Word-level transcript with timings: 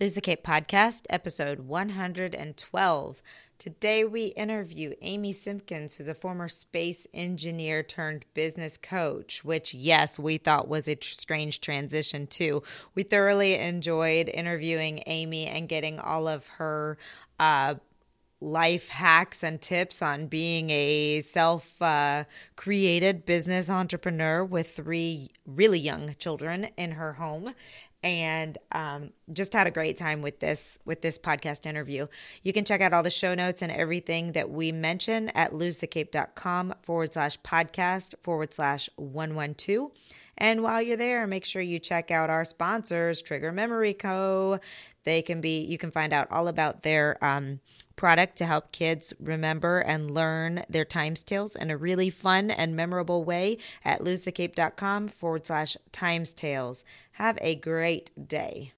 Lose 0.00 0.14
the 0.14 0.20
Cape 0.20 0.42
podcast, 0.42 1.02
episode 1.08 1.60
112. 1.60 3.22
Today 3.60 4.04
we 4.04 4.24
interview 4.24 4.92
Amy 5.02 5.32
Simpkins, 5.32 5.94
who's 5.94 6.08
a 6.08 6.14
former 6.14 6.48
space 6.48 7.06
engineer 7.14 7.84
turned 7.84 8.24
business 8.34 8.76
coach, 8.76 9.44
which, 9.44 9.72
yes, 9.72 10.18
we 10.18 10.36
thought 10.36 10.66
was 10.66 10.88
a 10.88 10.98
strange 11.00 11.60
transition 11.60 12.26
too. 12.26 12.64
We 12.96 13.04
thoroughly 13.04 13.54
enjoyed 13.54 14.28
interviewing 14.28 15.04
Amy 15.06 15.46
and 15.46 15.68
getting 15.68 16.00
all 16.00 16.26
of 16.26 16.44
her 16.48 16.98
uh, 17.38 17.76
life 18.40 18.88
hacks 18.88 19.42
and 19.42 19.60
tips 19.60 20.02
on 20.02 20.26
being 20.26 20.70
a 20.70 21.20
self 21.22 21.80
uh, 21.80 22.24
created 22.56 23.24
business 23.24 23.70
entrepreneur 23.70 24.44
with 24.44 24.70
three 24.74 25.30
really 25.46 25.78
young 25.78 26.14
children 26.18 26.64
in 26.76 26.92
her 26.92 27.14
home 27.14 27.54
and 28.04 28.58
um, 28.70 29.10
just 29.32 29.54
had 29.54 29.66
a 29.66 29.70
great 29.70 29.96
time 29.96 30.20
with 30.20 30.38
this 30.38 30.78
with 30.84 31.00
this 31.00 31.18
podcast 31.18 31.64
interview. 31.64 32.06
You 32.42 32.52
can 32.52 32.66
check 32.66 32.82
out 32.82 32.92
all 32.92 33.02
the 33.02 33.10
show 33.10 33.34
notes 33.34 33.62
and 33.62 33.72
everything 33.72 34.32
that 34.32 34.50
we 34.50 34.70
mention 34.70 35.30
at 35.30 35.52
losethecape.com 35.52 36.74
forward 36.82 37.14
slash 37.14 37.40
podcast 37.40 38.14
forward 38.22 38.52
slash 38.52 38.90
112. 38.96 39.90
And 40.36 40.62
while 40.62 40.82
you're 40.82 40.98
there, 40.98 41.26
make 41.26 41.46
sure 41.46 41.62
you 41.62 41.78
check 41.78 42.10
out 42.10 42.28
our 42.28 42.44
sponsors, 42.44 43.22
Trigger 43.22 43.52
Memory 43.52 43.94
Co. 43.94 44.60
They 45.04 45.22
can 45.22 45.40
be, 45.40 45.60
you 45.60 45.78
can 45.78 45.90
find 45.90 46.12
out 46.12 46.30
all 46.30 46.48
about 46.48 46.82
their 46.82 47.22
um, 47.24 47.60
product 47.96 48.36
to 48.36 48.46
help 48.46 48.72
kids 48.72 49.12
remember 49.20 49.78
and 49.80 50.10
learn 50.10 50.64
their 50.68 50.84
times 50.84 51.22
tales 51.22 51.54
in 51.54 51.70
a 51.70 51.76
really 51.76 52.10
fun 52.10 52.50
and 52.50 52.74
memorable 52.74 53.22
way 53.22 53.58
at 53.84 54.00
losethecape.com 54.00 55.08
forward 55.08 55.46
slash 55.46 55.76
times 55.92 56.32
tales. 56.32 56.84
Have 57.14 57.38
a 57.40 57.54
great 57.54 58.10
day. 58.26 58.72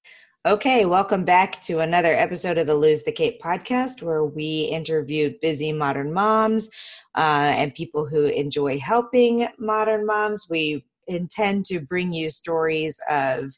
Okay, 0.45 0.85
welcome 0.85 1.25
back 1.25 1.59
to 1.61 1.79
another 1.79 2.13
episode 2.13 2.59
of 2.59 2.67
the 2.67 2.75
Lose 2.75 3.01
the 3.01 3.11
Cape 3.11 3.41
podcast 3.41 4.03
where 4.03 4.25
we 4.25 4.69
interview 4.71 5.33
busy 5.41 5.73
modern 5.73 6.13
moms 6.13 6.69
uh, 7.15 7.51
and 7.55 7.73
people 7.73 8.05
who 8.05 8.25
enjoy 8.25 8.77
helping 8.77 9.47
modern 9.57 10.05
moms. 10.05 10.45
We 10.51 10.85
intend 11.07 11.65
to 11.65 11.79
bring 11.79 12.13
you 12.13 12.29
stories 12.29 12.99
of 13.09 13.49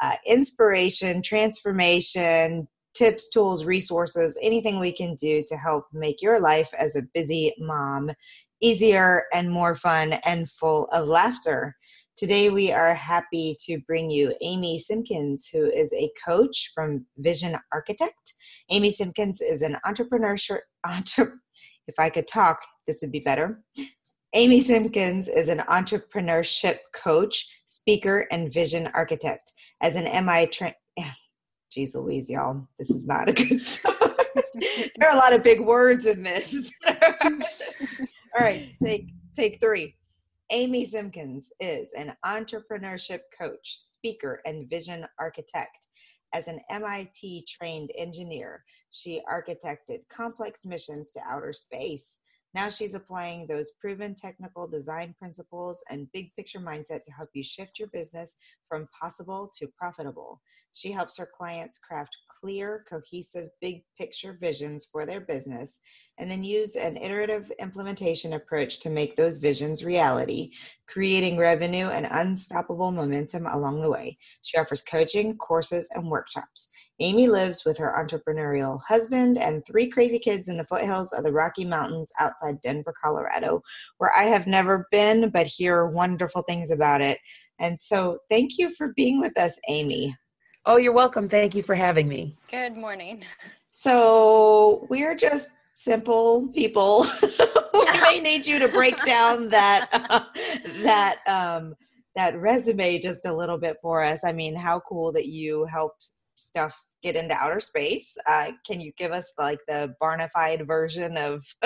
uh, 0.00 0.14
inspiration, 0.26 1.20
transformation, 1.20 2.66
tips, 2.94 3.28
tools, 3.28 3.66
resources, 3.66 4.38
anything 4.40 4.80
we 4.80 4.94
can 4.94 5.14
do 5.16 5.44
to 5.46 5.56
help 5.58 5.84
make 5.92 6.22
your 6.22 6.40
life 6.40 6.70
as 6.78 6.96
a 6.96 7.06
busy 7.12 7.54
mom 7.58 8.10
easier 8.62 9.24
and 9.34 9.50
more 9.50 9.74
fun 9.74 10.14
and 10.24 10.48
full 10.48 10.86
of 10.86 11.06
laughter. 11.06 11.76
Today, 12.16 12.50
we 12.50 12.70
are 12.70 12.94
happy 12.94 13.56
to 13.60 13.78
bring 13.86 14.10
you 14.10 14.34
Amy 14.42 14.78
Simpkins, 14.78 15.48
who 15.52 15.64
is 15.64 15.92
a 15.92 16.10
coach 16.24 16.70
from 16.74 17.06
Vision 17.18 17.56
Architect. 17.72 18.34
Amy 18.70 18.92
Simpkins 18.92 19.40
is 19.40 19.62
an 19.62 19.76
entrepreneur. 19.84 20.36
Entre, 20.86 21.32
if 21.88 21.94
I 21.98 22.10
could 22.10 22.28
talk, 22.28 22.60
this 22.86 23.00
would 23.02 23.12
be 23.12 23.20
better. 23.20 23.62
Amy 24.34 24.60
Simpkins 24.60 25.26
is 25.26 25.48
an 25.48 25.58
entrepreneurship 25.68 26.78
coach, 26.94 27.48
speaker, 27.66 28.26
and 28.30 28.52
vision 28.52 28.88
architect. 28.94 29.52
As 29.82 29.96
an 29.96 30.04
MI 30.24 30.46
trained, 30.46 30.76
geez 31.72 31.94
Louise, 31.94 32.30
y'all, 32.30 32.68
this 32.78 32.90
is 32.90 33.06
not 33.06 33.28
a 33.28 33.32
good 33.32 33.60
start. 33.60 33.96
there 34.96 35.08
are 35.08 35.14
a 35.14 35.18
lot 35.18 35.32
of 35.32 35.42
big 35.42 35.60
words 35.60 36.06
in 36.06 36.22
this. 36.22 36.70
All 36.86 38.40
right, 38.40 38.70
take 38.82 39.08
take 39.36 39.60
three. 39.60 39.96
Amy 40.54 40.84
Simpkins 40.84 41.50
is 41.60 41.94
an 41.94 42.14
entrepreneurship 42.26 43.20
coach, 43.36 43.80
speaker, 43.86 44.42
and 44.44 44.68
vision 44.68 45.06
architect. 45.18 45.88
As 46.34 46.46
an 46.46 46.60
MIT 46.68 47.46
trained 47.48 47.90
engineer, 47.96 48.62
she 48.90 49.22
architected 49.32 50.00
complex 50.10 50.66
missions 50.66 51.10
to 51.12 51.20
outer 51.26 51.54
space. 51.54 52.18
Now 52.52 52.68
she's 52.68 52.94
applying 52.94 53.46
those 53.46 53.70
proven 53.80 54.14
technical 54.14 54.68
design 54.68 55.14
principles 55.18 55.82
and 55.88 56.12
big 56.12 56.30
picture 56.36 56.60
mindset 56.60 57.02
to 57.04 57.12
help 57.12 57.30
you 57.32 57.42
shift 57.42 57.78
your 57.78 57.88
business 57.88 58.36
from 58.68 58.86
possible 58.88 59.50
to 59.58 59.68
profitable. 59.68 60.42
She 60.74 60.92
helps 60.92 61.16
her 61.16 61.30
clients 61.34 61.78
craft 61.78 62.14
clear, 62.42 62.84
cohesive, 62.88 63.50
big 63.60 63.84
picture 63.96 64.36
visions 64.40 64.88
for 64.90 65.06
their 65.06 65.20
business 65.20 65.80
and 66.18 66.30
then 66.30 66.42
use 66.42 66.74
an 66.74 66.96
iterative 66.96 67.52
implementation 67.60 68.32
approach 68.32 68.80
to 68.80 68.90
make 68.90 69.16
those 69.16 69.38
visions 69.38 69.84
reality, 69.84 70.50
creating 70.88 71.38
revenue 71.38 71.86
and 71.86 72.06
unstoppable 72.10 72.90
momentum 72.90 73.46
along 73.46 73.80
the 73.80 73.90
way. 73.90 74.18
She 74.42 74.58
offers 74.58 74.82
coaching, 74.82 75.36
courses, 75.38 75.88
and 75.94 76.10
workshops. 76.10 76.70
Amy 77.00 77.28
lives 77.28 77.64
with 77.64 77.78
her 77.78 77.94
entrepreneurial 77.96 78.80
husband 78.86 79.38
and 79.38 79.64
three 79.64 79.88
crazy 79.88 80.18
kids 80.18 80.48
in 80.48 80.56
the 80.56 80.66
foothills 80.66 81.12
of 81.12 81.24
the 81.24 81.32
Rocky 81.32 81.64
Mountains 81.64 82.10
outside 82.18 82.60
Denver, 82.62 82.94
Colorado, 83.02 83.62
where 83.98 84.12
I 84.16 84.24
have 84.24 84.46
never 84.46 84.86
been 84.90 85.30
but 85.30 85.46
hear 85.46 85.86
wonderful 85.86 86.42
things 86.42 86.70
about 86.70 87.00
it. 87.00 87.18
And 87.58 87.78
so, 87.80 88.18
thank 88.28 88.58
you 88.58 88.74
for 88.74 88.92
being 88.96 89.20
with 89.20 89.38
us, 89.38 89.58
Amy. 89.68 90.16
Oh, 90.64 90.76
you're 90.76 90.92
welcome. 90.92 91.28
Thank 91.28 91.56
you 91.56 91.62
for 91.64 91.74
having 91.74 92.06
me. 92.06 92.36
Good 92.48 92.76
morning. 92.76 93.24
So, 93.70 94.86
we're 94.88 95.16
just 95.16 95.48
simple 95.74 96.46
people. 96.54 97.04
we 97.72 98.00
may 98.00 98.20
need 98.20 98.46
you 98.46 98.60
to 98.60 98.68
break 98.68 99.02
down 99.04 99.48
that 99.48 99.88
uh, 99.92 100.24
that 100.82 101.18
um, 101.26 101.74
that 102.14 102.38
resume 102.38 103.00
just 103.00 103.26
a 103.26 103.34
little 103.34 103.58
bit 103.58 103.78
for 103.82 104.04
us. 104.04 104.22
I 104.24 104.30
mean, 104.30 104.54
how 104.54 104.78
cool 104.88 105.10
that 105.14 105.26
you 105.26 105.64
helped 105.64 106.10
stuff 106.36 106.80
get 107.02 107.16
into 107.16 107.34
outer 107.34 107.60
space. 107.60 108.16
Uh, 108.28 108.52
can 108.64 108.80
you 108.80 108.92
give 108.96 109.10
us 109.10 109.32
like 109.38 109.58
the 109.66 109.92
barnified 110.00 110.64
version 110.64 111.16
of 111.16 111.44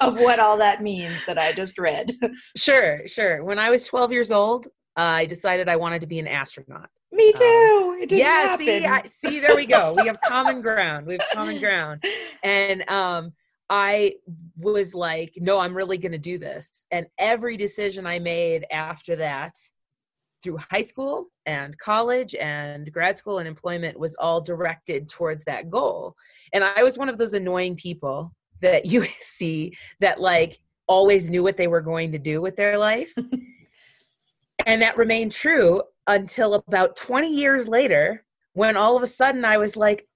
of 0.00 0.16
what 0.16 0.40
all 0.40 0.56
that 0.56 0.82
means 0.82 1.20
that 1.28 1.38
I 1.38 1.52
just 1.52 1.78
read? 1.78 2.12
Sure, 2.56 3.06
sure. 3.06 3.44
When 3.44 3.60
I 3.60 3.70
was 3.70 3.84
12 3.84 4.10
years 4.10 4.32
old, 4.32 4.66
I 4.96 5.26
decided 5.26 5.68
I 5.68 5.76
wanted 5.76 6.00
to 6.00 6.08
be 6.08 6.18
an 6.18 6.26
astronaut. 6.26 6.90
Me 7.14 7.28
um, 7.28 7.38
too. 7.38 7.90
Um, 7.92 8.02
it 8.02 8.08
didn't 8.08 8.18
yeah, 8.18 8.46
happen. 8.48 8.66
see, 8.66 8.84
I, 8.84 9.02
see, 9.06 9.40
there 9.40 9.54
we 9.54 9.66
go. 9.66 9.94
We 9.94 10.06
have 10.08 10.20
common 10.26 10.60
ground. 10.60 11.06
We 11.06 11.14
have 11.14 11.28
common 11.32 11.60
ground. 11.60 12.04
And 12.42 12.86
um, 12.90 13.32
I 13.70 14.16
was 14.58 14.94
like, 14.94 15.32
no, 15.38 15.58
I'm 15.58 15.74
really 15.74 15.96
going 15.96 16.12
to 16.12 16.18
do 16.18 16.36
this. 16.36 16.84
And 16.90 17.06
every 17.18 17.56
decision 17.56 18.06
I 18.06 18.18
made 18.18 18.66
after 18.70 19.16
that, 19.16 19.56
through 20.42 20.58
high 20.70 20.82
school 20.82 21.28
and 21.46 21.78
college 21.78 22.34
and 22.34 22.92
grad 22.92 23.16
school 23.16 23.38
and 23.38 23.48
employment, 23.48 23.98
was 23.98 24.14
all 24.16 24.42
directed 24.42 25.08
towards 25.08 25.42
that 25.46 25.70
goal. 25.70 26.14
And 26.52 26.62
I 26.62 26.82
was 26.82 26.98
one 26.98 27.08
of 27.08 27.16
those 27.16 27.32
annoying 27.32 27.76
people 27.76 28.34
that 28.60 28.84
you 28.84 29.06
see 29.20 29.74
that 30.00 30.20
like 30.20 30.58
always 30.86 31.30
knew 31.30 31.42
what 31.42 31.56
they 31.56 31.68
were 31.68 31.80
going 31.80 32.12
to 32.12 32.18
do 32.18 32.42
with 32.42 32.56
their 32.56 32.76
life. 32.76 33.10
and 34.66 34.82
that 34.82 34.98
remained 34.98 35.32
true 35.32 35.80
until 36.06 36.54
about 36.54 36.96
20 36.96 37.28
years 37.28 37.68
later 37.68 38.24
when 38.52 38.76
all 38.76 38.96
of 38.96 39.02
a 39.02 39.06
sudden 39.06 39.44
I 39.44 39.58
was 39.58 39.76
like, 39.76 40.06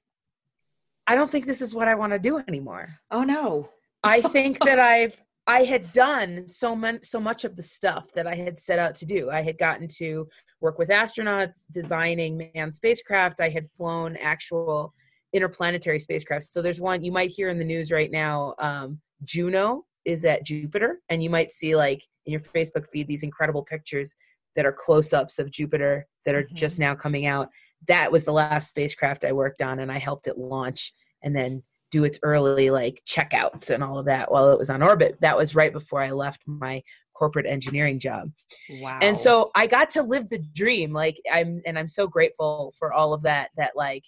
I 1.07 1.15
don't 1.15 1.31
think 1.31 1.47
this 1.47 1.63
is 1.63 1.75
what 1.75 1.89
I 1.89 1.95
want 1.95 2.13
to 2.13 2.19
do 2.19 2.39
anymore. 2.39 2.89
Oh 3.11 3.25
no. 3.25 3.71
I 4.03 4.21
think 4.37 4.59
that 4.61 4.79
I've 4.79 5.17
I 5.47 5.65
had 5.65 5.95
done 5.95 6.47
so 6.47 6.77
much 6.77 7.07
so 7.07 7.19
much 7.19 7.45
of 7.45 7.57
the 7.57 7.63
stuff 7.63 8.13
that 8.15 8.27
I 8.27 8.35
had 8.35 8.59
set 8.59 8.79
out 8.79 8.95
to 8.97 9.07
do. 9.07 9.31
I 9.31 9.43
had 9.43 9.59
gotten 9.59 9.89
to 9.97 10.29
work 10.61 10.79
with 10.79 10.91
astronauts, 10.91 11.65
designing 11.71 12.51
manned 12.55 12.75
spacecraft. 12.75 13.41
I 13.41 13.49
had 13.49 13.69
flown 13.77 14.17
actual 14.17 14.93
interplanetary 15.33 15.99
spacecraft. 15.99 16.53
So 16.53 16.63
there's 16.63 16.81
one 16.81 17.03
you 17.03 17.13
might 17.13 17.31
hear 17.31 17.49
in 17.49 17.59
the 17.59 17.65
news 17.65 17.91
right 17.91 18.11
now. 18.11 18.55
Um, 18.59 19.01
Juno 19.25 19.85
is 20.05 20.25
at 20.25 20.45
Jupiter, 20.45 21.01
and 21.09 21.23
you 21.23 21.31
might 21.31 21.51
see 21.51 21.75
like 21.77 22.03
in 22.27 22.33
your 22.33 22.41
Facebook 22.41 22.87
feed 22.93 23.09
these 23.09 23.23
incredible 23.23 23.63
pictures 23.63 24.15
that 24.59 24.67
are 24.67 24.73
close-ups 24.73 25.39
of 25.39 25.53
Jupiter 25.53 26.05
that 26.27 26.35
are 26.35 26.43
mm-hmm. 26.43 26.57
just 26.57 26.81
now 26.81 26.93
coming 26.93 27.27
out. 27.27 27.49
That 27.87 28.11
was 28.11 28.25
the 28.25 28.33
last 28.33 28.67
spacecraft 28.67 29.25
I 29.25 29.31
worked 29.31 29.63
on, 29.63 29.79
and 29.79 29.93
I 29.93 30.01
helped 30.01 30.27
it 30.27 30.37
launch 30.37 30.93
and 31.23 31.35
then 31.35 31.63
do 31.93 32.03
its 32.03 32.19
early 32.25 32.69
like 32.69 33.01
checkouts 33.09 33.71
and 33.71 33.85
all 33.85 34.01
of 34.01 34.07
that 34.07 34.33
while 34.33 34.51
it 34.51 34.59
was 34.59 34.69
on 34.69 34.83
orbit. 34.83 35.17
That 35.21 35.37
was 35.37 35.55
right 35.55 35.73
before 35.73 36.03
I 36.03 36.11
left 36.11 36.43
my 36.45 36.83
corporate 37.15 37.47
engineering 37.47 38.01
job. 38.01 38.33
Wow. 38.81 38.99
And 39.01 39.17
so 39.17 39.53
I 39.55 39.69
got 39.69 39.91
to 39.91 40.03
live 40.03 40.29
the 40.29 40.39
dream. 40.39 40.93
Like 40.93 41.21
I'm 41.33 41.63
and 41.65 41.79
I'm 41.79 41.87
so 41.87 42.09
grateful 42.09 42.75
for 42.81 42.93
all 42.93 43.13
of 43.13 43.23
that 43.23 43.51
that 43.57 43.77
like 43.77 44.03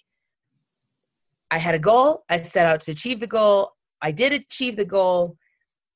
I 1.49 1.59
had 1.59 1.75
a 1.75 1.79
goal, 1.79 2.25
I 2.29 2.43
set 2.43 2.67
out 2.67 2.81
to 2.81 2.91
achieve 2.91 3.21
the 3.21 3.25
goal, 3.25 3.71
I 4.01 4.11
did 4.11 4.33
achieve 4.33 4.75
the 4.75 4.83
goal 4.83 5.37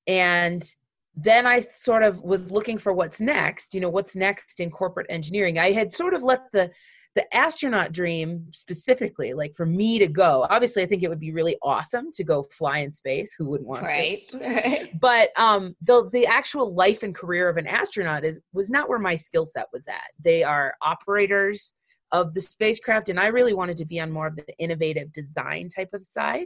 and 0.07 0.65
then 1.15 1.47
I 1.47 1.65
sort 1.75 2.03
of 2.03 2.21
was 2.21 2.51
looking 2.51 2.77
for 2.77 2.93
what's 2.93 3.21
next, 3.21 3.73
you 3.73 3.79
know, 3.79 3.89
what's 3.89 4.15
next 4.15 4.59
in 4.59 4.69
corporate 4.69 5.07
engineering. 5.09 5.57
I 5.57 5.71
had 5.71 5.93
sort 5.93 6.13
of 6.13 6.23
let 6.23 6.41
the 6.51 6.71
the 7.15 7.33
astronaut 7.33 7.93
dream 7.93 8.45
specifically, 8.51 9.33
like 9.33 9.55
for 9.55 9.65
me 9.65 9.97
to 9.99 10.07
go. 10.07 10.45
Obviously, 10.49 10.83
I 10.83 10.85
think 10.85 11.01
it 11.01 11.07
would 11.07 11.19
be 11.19 11.31
really 11.31 11.55
awesome 11.63 12.11
to 12.15 12.25
go 12.25 12.45
fly 12.51 12.79
in 12.79 12.91
space. 12.91 13.33
Who 13.37 13.47
wouldn't 13.49 13.69
want 13.69 13.83
right. 13.83 14.27
to? 14.27 14.37
Right. 14.39 14.99
But 14.99 15.29
um, 15.37 15.75
the 15.81 16.09
the 16.11 16.25
actual 16.25 16.75
life 16.75 17.03
and 17.03 17.15
career 17.15 17.47
of 17.47 17.55
an 17.55 17.67
astronaut 17.67 18.25
is 18.25 18.39
was 18.51 18.69
not 18.69 18.89
where 18.89 18.99
my 18.99 19.15
skill 19.15 19.45
set 19.45 19.67
was 19.71 19.87
at. 19.87 20.11
They 20.21 20.43
are 20.43 20.75
operators. 20.81 21.73
of 22.11 22.33
the 22.35 22.41
spacecraft 22.41 23.09
and 23.09 23.19
i 23.19 23.25
really 23.25 23.53
wanted 23.53 23.75
to 23.75 23.83
be 23.83 23.99
on 23.99 24.11
more 24.11 24.27
of 24.27 24.35
the 24.35 24.45
innovative 24.59 25.11
design 25.11 25.67
type 25.67 25.89
of 25.91 26.03
side 26.03 26.45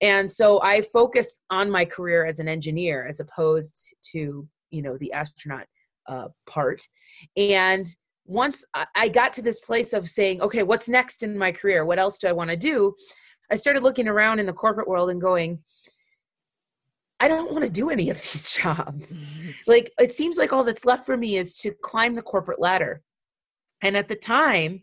and 0.00 0.30
so 0.30 0.60
i 0.62 0.80
focused 0.92 1.40
on 1.50 1.70
my 1.70 1.84
career 1.84 2.24
as 2.24 2.38
an 2.38 2.48
engineer 2.48 3.06
as 3.06 3.20
opposed 3.20 3.94
to 4.02 4.46
you 4.70 4.82
know 4.82 4.96
the 4.98 5.12
astronaut 5.12 5.66
uh, 6.08 6.28
part 6.48 6.80
and 7.36 7.94
once 8.26 8.64
i 8.94 9.08
got 9.08 9.32
to 9.32 9.42
this 9.42 9.60
place 9.60 9.92
of 9.92 10.08
saying 10.08 10.40
okay 10.40 10.62
what's 10.62 10.88
next 10.88 11.22
in 11.22 11.36
my 11.36 11.52
career 11.52 11.84
what 11.84 11.98
else 11.98 12.18
do 12.18 12.26
i 12.26 12.32
want 12.32 12.50
to 12.50 12.56
do 12.56 12.94
i 13.50 13.56
started 13.56 13.82
looking 13.82 14.08
around 14.08 14.38
in 14.38 14.46
the 14.46 14.52
corporate 14.52 14.88
world 14.88 15.10
and 15.10 15.20
going 15.20 15.58
I 17.20 17.28
don't 17.28 17.52
want 17.52 17.64
to 17.64 17.70
do 17.70 17.88
any 17.88 18.10
of 18.10 18.20
these 18.32 18.52
jobs. 18.52 19.16
Mm-hmm. 19.16 19.50
Like 19.66 19.92
it 19.98 20.12
seems 20.12 20.36
like 20.36 20.52
all 20.52 20.64
that's 20.64 20.84
left 20.84 21.06
for 21.06 21.16
me 21.16 21.36
is 21.36 21.56
to 21.58 21.72
climb 21.82 22.14
the 22.14 22.22
corporate 22.22 22.60
ladder. 22.60 23.02
And 23.82 23.96
at 23.96 24.08
the 24.08 24.16
time, 24.16 24.82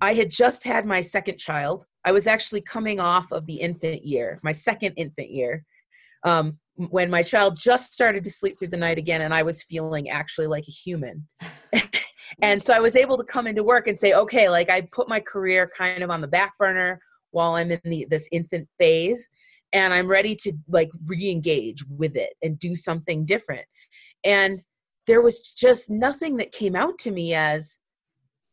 I 0.00 0.14
had 0.14 0.30
just 0.30 0.64
had 0.64 0.86
my 0.86 1.00
second 1.00 1.38
child. 1.38 1.84
I 2.04 2.12
was 2.12 2.26
actually 2.26 2.60
coming 2.60 3.00
off 3.00 3.32
of 3.32 3.46
the 3.46 3.54
infant 3.54 4.04
year, 4.04 4.38
my 4.42 4.52
second 4.52 4.94
infant 4.96 5.30
year, 5.30 5.64
um, 6.24 6.58
when 6.76 7.10
my 7.10 7.22
child 7.22 7.58
just 7.58 7.92
started 7.92 8.22
to 8.24 8.30
sleep 8.30 8.58
through 8.58 8.68
the 8.68 8.76
night 8.76 8.98
again, 8.98 9.22
and 9.22 9.32
I 9.32 9.42
was 9.42 9.62
feeling 9.64 10.10
actually 10.10 10.46
like 10.46 10.64
a 10.68 10.72
human. 10.72 11.26
and 12.42 12.62
so 12.62 12.74
I 12.74 12.80
was 12.80 12.96
able 12.96 13.16
to 13.16 13.24
come 13.24 13.46
into 13.46 13.62
work 13.62 13.88
and 13.88 13.98
say, 13.98 14.12
okay, 14.12 14.48
like 14.48 14.70
I 14.70 14.82
put 14.92 15.08
my 15.08 15.20
career 15.20 15.70
kind 15.76 16.02
of 16.02 16.10
on 16.10 16.20
the 16.20 16.28
back 16.28 16.52
burner 16.58 17.00
while 17.30 17.54
I'm 17.54 17.70
in 17.70 17.80
the, 17.84 18.06
this 18.10 18.28
infant 18.30 18.68
phase 18.78 19.28
and 19.72 19.92
I'm 19.92 20.06
ready 20.06 20.34
to 20.36 20.52
like 20.68 20.90
re-engage 21.06 21.84
with 21.88 22.16
it 22.16 22.34
and 22.42 22.58
do 22.58 22.74
something 22.74 23.24
different. 23.24 23.66
And 24.24 24.62
there 25.06 25.20
was 25.20 25.40
just 25.40 25.90
nothing 25.90 26.36
that 26.36 26.52
came 26.52 26.74
out 26.74 26.98
to 27.00 27.10
me 27.10 27.34
as 27.34 27.78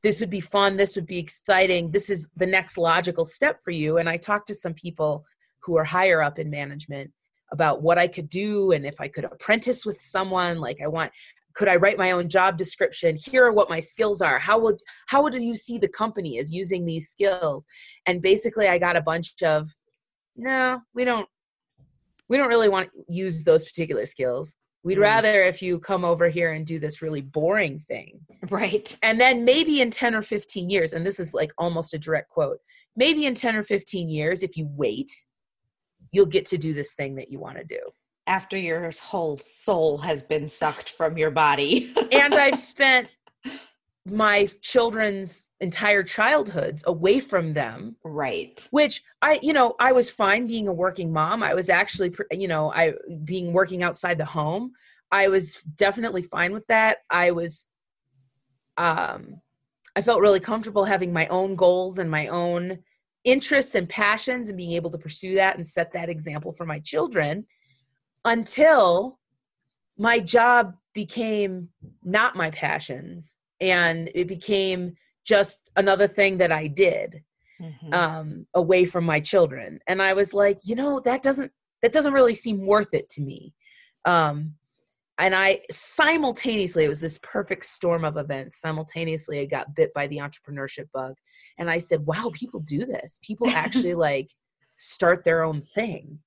this 0.03 0.19
would 0.19 0.29
be 0.29 0.41
fun, 0.41 0.77
this 0.77 0.95
would 0.95 1.07
be 1.07 1.17
exciting, 1.17 1.89
this 1.89 2.09
is 2.09 2.27
the 2.35 2.45
next 2.45 2.77
logical 2.77 3.25
step 3.25 3.63
for 3.63 3.71
you. 3.71 3.97
And 3.97 4.09
I 4.09 4.17
talked 4.17 4.47
to 4.49 4.55
some 4.55 4.73
people 4.73 5.25
who 5.59 5.77
are 5.77 5.83
higher 5.83 6.21
up 6.21 6.39
in 6.39 6.49
management 6.49 7.09
about 7.51 7.81
what 7.81 7.97
I 7.97 8.07
could 8.07 8.29
do 8.29 8.73
and 8.73 8.85
if 8.85 8.99
I 8.99 9.07
could 9.07 9.23
apprentice 9.23 9.85
with 9.85 10.01
someone 10.01 10.59
like 10.59 10.81
I 10.81 10.87
want 10.87 11.11
could 11.55 11.67
I 11.67 11.75
write 11.75 11.99
my 11.99 12.11
own 12.11 12.29
job 12.29 12.57
description? 12.57 13.15
Here 13.15 13.45
are 13.45 13.51
what 13.51 13.69
my 13.69 13.79
skills 13.79 14.23
are. 14.23 14.39
How 14.39 14.57
would 14.59 14.79
how 15.07 15.21
would 15.21 15.39
you 15.39 15.55
see 15.55 15.77
the 15.77 15.87
company 15.87 16.39
as 16.39 16.51
using 16.51 16.83
these 16.83 17.09
skills? 17.09 17.65
And 18.07 18.21
basically 18.21 18.67
I 18.67 18.79
got 18.79 18.95
a 18.95 19.01
bunch 19.01 19.41
of 19.43 19.69
no, 20.35 20.81
we 20.95 21.05
don't 21.05 21.29
we 22.27 22.37
don't 22.37 22.49
really 22.49 22.69
want 22.69 22.89
to 22.91 23.13
use 23.13 23.43
those 23.43 23.63
particular 23.63 24.07
skills. 24.07 24.55
We'd 24.83 24.97
mm. 24.97 25.01
rather 25.01 25.41
if 25.41 25.61
you 25.61 25.79
come 25.79 26.03
over 26.03 26.27
here 26.27 26.53
and 26.53 26.65
do 26.65 26.79
this 26.79 27.01
really 27.01 27.21
boring 27.21 27.79
thing. 27.87 28.19
Right. 28.49 28.95
And 29.01 29.19
then 29.19 29.45
maybe 29.45 29.81
in 29.81 29.89
10 29.89 30.15
or 30.15 30.21
15 30.21 30.69
years, 30.69 30.93
and 30.93 31.05
this 31.05 31.19
is 31.19 31.33
like 31.33 31.51
almost 31.57 31.93
a 31.93 31.97
direct 31.97 32.29
quote, 32.29 32.59
maybe 32.95 33.25
in 33.25 33.35
10 33.35 33.55
or 33.55 33.63
15 33.63 34.09
years, 34.09 34.43
if 34.43 34.57
you 34.57 34.67
wait, 34.71 35.11
you'll 36.11 36.25
get 36.25 36.45
to 36.47 36.57
do 36.57 36.73
this 36.73 36.93
thing 36.93 37.15
that 37.15 37.31
you 37.31 37.39
want 37.39 37.57
to 37.57 37.63
do. 37.63 37.79
After 38.27 38.57
your 38.57 38.91
whole 39.01 39.37
soul 39.37 39.97
has 39.99 40.23
been 40.23 40.47
sucked 40.47 40.91
from 40.91 41.17
your 41.17 41.31
body. 41.31 41.93
and 42.11 42.33
I've 42.35 42.59
spent 42.59 43.07
my 44.05 44.49
children's 44.61 45.47
entire 45.61 46.03
childhoods 46.03 46.83
away 46.87 47.19
from 47.19 47.53
them. 47.53 47.95
Right. 48.03 48.65
Which 48.71 49.01
i 49.21 49.39
you 49.41 49.53
know 49.53 49.75
i 49.79 49.91
was 49.91 50.09
fine 50.09 50.45
being 50.47 50.67
a 50.67 50.73
working 50.73 51.11
mom. 51.11 51.41
I 51.41 51.53
was 51.53 51.69
actually 51.69 52.13
you 52.31 52.47
know 52.47 52.71
i 52.73 52.93
being 53.23 53.53
working 53.53 53.81
outside 53.81 54.17
the 54.17 54.25
home 54.25 54.73
i 55.11 55.27
was 55.27 55.55
definitely 55.75 56.23
fine 56.23 56.51
with 56.53 56.67
that. 56.67 56.97
I 57.09 57.31
was 57.31 57.69
um 58.77 59.39
i 59.95 60.01
felt 60.01 60.21
really 60.21 60.39
comfortable 60.39 60.83
having 60.83 61.13
my 61.13 61.27
own 61.27 61.55
goals 61.55 61.97
and 61.97 62.09
my 62.11 62.27
own 62.27 62.79
interests 63.23 63.75
and 63.75 63.87
passions 63.87 64.49
and 64.49 64.57
being 64.57 64.73
able 64.73 64.91
to 64.91 64.97
pursue 64.97 65.35
that 65.35 65.55
and 65.55 65.65
set 65.65 65.93
that 65.93 66.09
example 66.09 66.51
for 66.51 66.65
my 66.65 66.79
children 66.79 67.45
until 68.25 69.17
my 69.97 70.19
job 70.19 70.73
became 70.93 71.69
not 72.03 72.35
my 72.35 72.49
passions 72.51 73.37
and 73.59 74.09
it 74.13 74.27
became 74.27 74.95
just 75.25 75.69
another 75.75 76.07
thing 76.07 76.37
that 76.37 76.51
I 76.51 76.67
did 76.67 77.23
mm-hmm. 77.61 77.93
um, 77.93 78.47
away 78.53 78.85
from 78.85 79.05
my 79.05 79.19
children. 79.19 79.79
And 79.87 80.01
I 80.01 80.13
was 80.13 80.33
like, 80.33 80.59
you 80.63 80.75
know, 80.75 80.99
that 81.01 81.23
doesn't 81.23 81.51
that 81.81 81.91
doesn't 81.91 82.13
really 82.13 82.33
seem 82.33 82.65
worth 82.65 82.93
it 82.93 83.09
to 83.09 83.21
me. 83.21 83.53
Um, 84.05 84.55
and 85.19 85.35
I 85.35 85.61
simultaneously, 85.69 86.85
it 86.85 86.89
was 86.89 86.99
this 86.99 87.19
perfect 87.21 87.65
storm 87.65 88.03
of 88.03 88.17
events. 88.17 88.59
Simultaneously, 88.59 89.39
I 89.39 89.45
got 89.45 89.75
bit 89.75 89.93
by 89.93 90.07
the 90.07 90.17
entrepreneurship 90.17 90.87
bug, 90.93 91.13
and 91.59 91.69
I 91.69 91.77
said, 91.77 92.05
"Wow, 92.05 92.31
people 92.33 92.61
do 92.61 92.85
this. 92.85 93.19
People 93.21 93.47
actually 93.49 93.93
like 93.93 94.31
start 94.77 95.23
their 95.23 95.43
own 95.43 95.61
thing, 95.61 96.19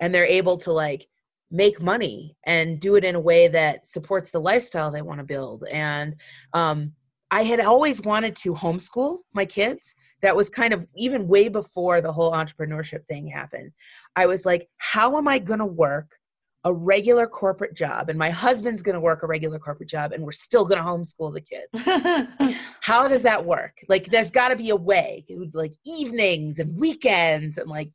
and 0.00 0.14
they're 0.14 0.24
able 0.24 0.56
to 0.58 0.72
like 0.72 1.06
make 1.50 1.82
money 1.82 2.36
and 2.44 2.80
do 2.80 2.94
it 2.94 3.04
in 3.04 3.14
a 3.14 3.20
way 3.20 3.48
that 3.48 3.86
supports 3.86 4.30
the 4.30 4.40
lifestyle 4.40 4.90
they 4.90 5.02
want 5.02 5.18
to 5.18 5.24
build. 5.24 5.64
And 5.70 6.16
um, 6.52 6.92
i 7.32 7.44
had 7.44 7.60
always 7.60 8.00
wanted 8.02 8.34
to 8.36 8.54
homeschool 8.54 9.18
my 9.32 9.44
kids. 9.44 9.94
That 10.22 10.36
was 10.36 10.48
kind 10.48 10.74
of 10.74 10.86
even 10.94 11.28
way 11.28 11.48
before 11.48 12.00
the 12.00 12.12
whole 12.12 12.32
entrepreneurship 12.32 13.06
thing 13.06 13.26
happened. 13.26 13.72
I 14.16 14.26
was 14.26 14.44
like 14.44 14.68
how 14.78 15.16
am 15.16 15.28
i 15.28 15.38
going 15.38 15.60
to 15.60 15.66
work 15.66 16.16
a 16.64 16.72
regular 16.72 17.26
corporate 17.26 17.74
job? 17.74 18.10
And 18.10 18.18
my 18.18 18.30
husband's 18.30 18.82
going 18.82 18.94
to 18.94 19.00
work 19.00 19.22
a 19.22 19.26
regular 19.26 19.58
corporate 19.58 19.88
job 19.88 20.12
and 20.12 20.22
we're 20.22 20.32
still 20.32 20.64
going 20.64 20.78
to 20.78 20.84
homeschool 20.84 21.32
the 21.32 21.40
kids. 21.40 22.54
How 22.82 23.08
does 23.08 23.22
that 23.22 23.44
work? 23.44 23.78
Like 23.88 24.06
there's 24.06 24.30
got 24.30 24.48
to 24.48 24.56
be 24.56 24.70
a 24.70 24.76
way 24.76 25.24
like 25.54 25.72
evenings 25.86 26.58
and 26.58 26.76
weekends 26.76 27.56
and 27.56 27.68
like 27.68 27.90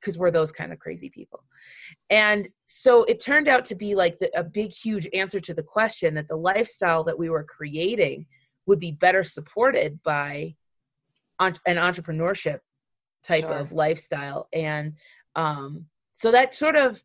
because 0.00 0.18
we're 0.18 0.30
those 0.30 0.52
kind 0.52 0.72
of 0.72 0.78
crazy 0.78 1.10
people. 1.10 1.44
And 2.08 2.48
so 2.66 3.04
it 3.04 3.20
turned 3.20 3.48
out 3.48 3.64
to 3.66 3.74
be 3.74 3.94
like 3.94 4.18
the, 4.18 4.30
a 4.38 4.42
big, 4.42 4.72
huge 4.72 5.08
answer 5.12 5.40
to 5.40 5.54
the 5.54 5.62
question 5.62 6.14
that 6.14 6.28
the 6.28 6.36
lifestyle 6.36 7.04
that 7.04 7.18
we 7.18 7.28
were 7.28 7.44
creating 7.44 8.26
would 8.66 8.80
be 8.80 8.92
better 8.92 9.24
supported 9.24 10.00
by 10.02 10.54
an 11.38 11.56
entrepreneurship 11.66 12.60
type 13.22 13.44
sure. 13.44 13.52
of 13.52 13.72
lifestyle. 13.72 14.48
And 14.52 14.94
um, 15.36 15.86
so 16.12 16.30
that 16.32 16.54
sort 16.54 16.76
of 16.76 17.02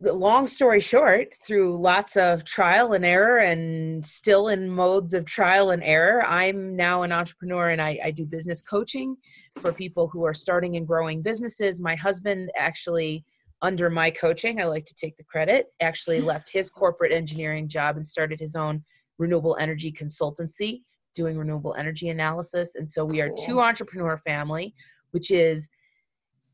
long 0.00 0.46
story 0.46 0.80
short, 0.80 1.34
through 1.44 1.80
lots 1.80 2.16
of 2.16 2.44
trial 2.44 2.92
and 2.92 3.04
error 3.04 3.38
and 3.38 4.04
still 4.06 4.48
in 4.48 4.70
modes 4.70 5.12
of 5.12 5.24
trial 5.24 5.70
and 5.70 5.82
error, 5.82 6.24
I'm 6.24 6.76
now 6.76 7.02
an 7.02 7.10
entrepreneur 7.12 7.70
and 7.70 7.82
I, 7.82 7.98
I, 8.04 8.10
do 8.12 8.24
business 8.24 8.62
coaching 8.62 9.16
for 9.60 9.72
people 9.72 10.08
who 10.08 10.24
are 10.24 10.34
starting 10.34 10.76
and 10.76 10.86
growing 10.86 11.20
businesses. 11.20 11.80
My 11.80 11.96
husband 11.96 12.50
actually, 12.56 13.24
under 13.60 13.90
my 13.90 14.10
coaching, 14.10 14.60
I 14.60 14.66
like 14.66 14.86
to 14.86 14.94
take 14.94 15.16
the 15.16 15.24
credit, 15.24 15.66
actually 15.80 16.20
left 16.32 16.50
his 16.52 16.70
corporate 16.70 17.12
engineering 17.12 17.68
job 17.68 17.96
and 17.96 18.06
started 18.06 18.38
his 18.38 18.54
own 18.54 18.84
renewable 19.18 19.56
energy 19.58 19.90
consultancy 19.90 20.82
doing 21.14 21.36
renewable 21.36 21.74
energy 21.76 22.10
analysis. 22.10 22.76
And 22.76 22.88
so 22.88 23.04
we 23.04 23.20
are 23.20 23.30
two 23.44 23.60
entrepreneur 23.60 24.18
family, 24.24 24.72
which 25.10 25.32
is 25.32 25.68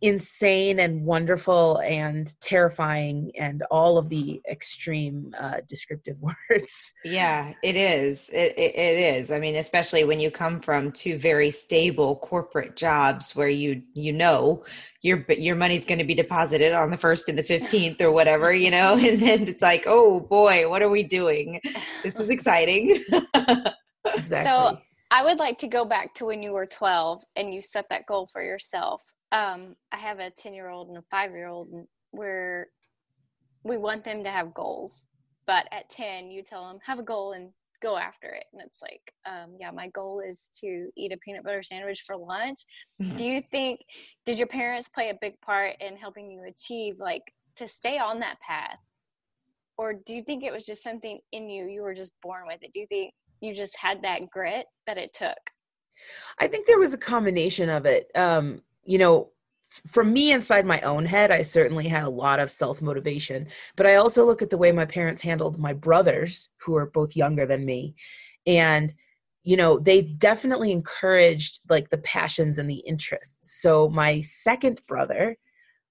insane 0.05 0.81
and 0.81 1.03
wonderful 1.03 1.79
and 1.79 2.35
terrifying 2.43 3.33
and 3.39 3.63
all 3.71 3.97
of 3.97 4.11
the 4.11 4.39
extreme 4.51 5.35
uh, 5.41 5.57
descriptive 5.67 6.19
words. 6.51 6.93
Yeah 7.07 7.55
it 7.63 7.75
is. 7.75 8.29
It, 8.29 8.53
it, 8.59 8.75
it 8.77 8.99
is. 9.17 9.33
I 9.33 9.39
mean 9.39 9.57
especially 9.57 10.05
when 10.05 10.21
you 10.21 10.31
come 10.31 10.61
from 10.61 10.93
two 10.93 11.17
very 11.17 11.51
stable 11.51 12.17
corporate 12.17 12.77
jobs 12.77 13.35
where 13.35 13.49
you 13.49 13.83
you 13.95 14.13
know 14.13 14.63
your 15.01 15.25
your 15.31 15.57
money's 15.57 15.87
going 15.87 16.01
to 16.01 16.05
be 16.05 16.15
deposited 16.15 16.75
on 16.75 16.91
the 16.91 16.99
first 16.99 17.31
and 17.31 17.39
the 17.39 17.43
15th 17.43 18.03
or 18.03 18.13
whatever 18.13 18.53
you 18.53 18.71
know? 18.71 18.99
And 19.05 19.21
then 19.23 19.49
it's 19.49 19.63
like 19.63 19.85
oh 19.87 20.21
boy 20.21 20.69
what 20.69 20.83
are 20.83 20.91
we 20.91 21.03
doing? 21.03 21.63
This 22.03 22.21
is 22.21 22.29
exciting. 22.29 23.03
Exactly. 24.07 24.51
So 24.51 24.79
i 25.11 25.25
would 25.25 25.39
like 25.39 25.57
to 25.57 25.67
go 25.67 25.83
back 25.87 26.13
to 26.13 26.27
when 26.27 26.43
you 26.43 26.53
were 26.53 26.67
12 26.67 27.23
and 27.37 27.55
you 27.55 27.63
set 27.63 27.87
that 27.89 28.05
goal 28.05 28.29
for 28.31 28.43
yourself 28.43 29.03
um, 29.35 29.75
I 29.93 29.99
have 29.99 30.21
a 30.21 30.31
10 30.31 30.55
year 30.55 30.71
old 30.71 30.89
and 30.89 30.97
a 30.97 31.03
five 31.11 31.33
year 31.33 31.49
old 31.49 31.69
and 31.69 31.87
where 32.13 32.69
we 33.65 33.77
want 33.77 34.05
them 34.05 34.23
to 34.25 34.31
have 34.31 34.55
goals. 34.55 35.07
But 35.47 35.67
at 35.73 35.91
10, 35.91 36.31
you 36.31 36.43
tell 36.43 36.69
them, 36.69 36.79
have 36.87 36.99
a 36.99 37.03
goal 37.03 37.33
and 37.33 37.51
go 37.83 37.99
after 37.99 38.29
it. 38.29 38.45
And 38.53 38.63
it's 38.65 38.81
like, 38.81 39.13
um, 39.27 39.57
yeah, 39.61 39.71
my 39.73 39.89
goal 39.89 40.23
is 40.27 40.49
to 40.61 40.89
eat 40.97 41.13
a 41.13 41.19
peanut 41.19 41.45
butter 41.45 41.63
sandwich 41.63 42.03
for 42.07 42.17
lunch. 42.17 42.61
Mm-hmm. 43.03 43.17
Do 43.19 43.25
you 43.27 43.43
think, 43.51 43.81
did 44.25 44.39
your 44.39 44.47
parents 44.47 44.89
play 44.89 45.11
a 45.11 45.19
big 45.21 45.39
part 45.43 45.75
in 45.81 45.97
helping 45.97 46.31
you 46.31 46.45
achieve, 46.49 46.95
like, 46.99 47.23
to 47.57 47.69
stay 47.69 47.99
on 47.99 48.21
that 48.21 48.41
path? 48.41 48.79
Or 49.77 49.93
do 49.93 50.15
you 50.15 50.23
think 50.23 50.45
it 50.45 50.53
was 50.53 50.65
just 50.65 50.85
something 50.85 51.19
in 51.33 51.51
you? 51.51 51.67
You 51.67 51.83
were 51.83 51.95
just 51.95 52.13
born 52.23 52.45
with 52.47 52.63
it? 52.63 52.73
Do 52.73 52.79
you 52.79 52.87
think 52.87 53.13
you 53.41 53.53
just 53.53 53.77
had 53.77 54.03
that 54.03 54.31
grit 54.31 54.67
that 54.87 54.99
it 54.99 55.13
took? 55.13 55.37
I 56.39 56.47
think 56.47 56.67
there 56.67 56.79
was 56.79 56.95
a 56.95 56.99
combination 56.99 57.69
of 57.69 57.85
it. 57.85 58.07
Um, 58.15 58.63
you 58.85 58.99
know, 58.99 59.31
for 59.89 60.05
me 60.05 60.33
inside 60.33 60.67
my 60.67 60.81
own 60.83 61.05
head, 61.05 61.31
I 61.31 61.43
certainly 61.43 61.89
had 61.89 62.05
a 62.05 62.09
lot 62.09 62.39
of 62.39 62.51
self 62.51 62.81
motivation. 62.81 63.49
But 63.77 63.87
I 63.87 63.97
also 63.97 64.25
look 64.25 64.43
at 64.43 64.51
the 64.51 64.59
way 64.59 64.73
my 64.73 64.85
parents 64.85 65.23
handled 65.23 65.59
my 65.59 65.73
brothers, 65.73 66.49
who 66.59 66.77
are 66.77 66.87
both 66.87 67.17
younger 67.17 67.47
than 67.47 67.65
me. 67.65 67.95
And, 68.47 68.95
you 69.45 69.57
know 69.57 69.79
they've 69.79 70.19
definitely 70.19 70.73
encouraged 70.73 71.61
like 71.69 71.91
the 71.91 71.99
passions 71.99 72.59
and 72.59 72.69
the 72.69 72.83
interests 72.87 73.61
so 73.61 73.89
my 73.89 74.21
second 74.23 74.81
brother 74.89 75.37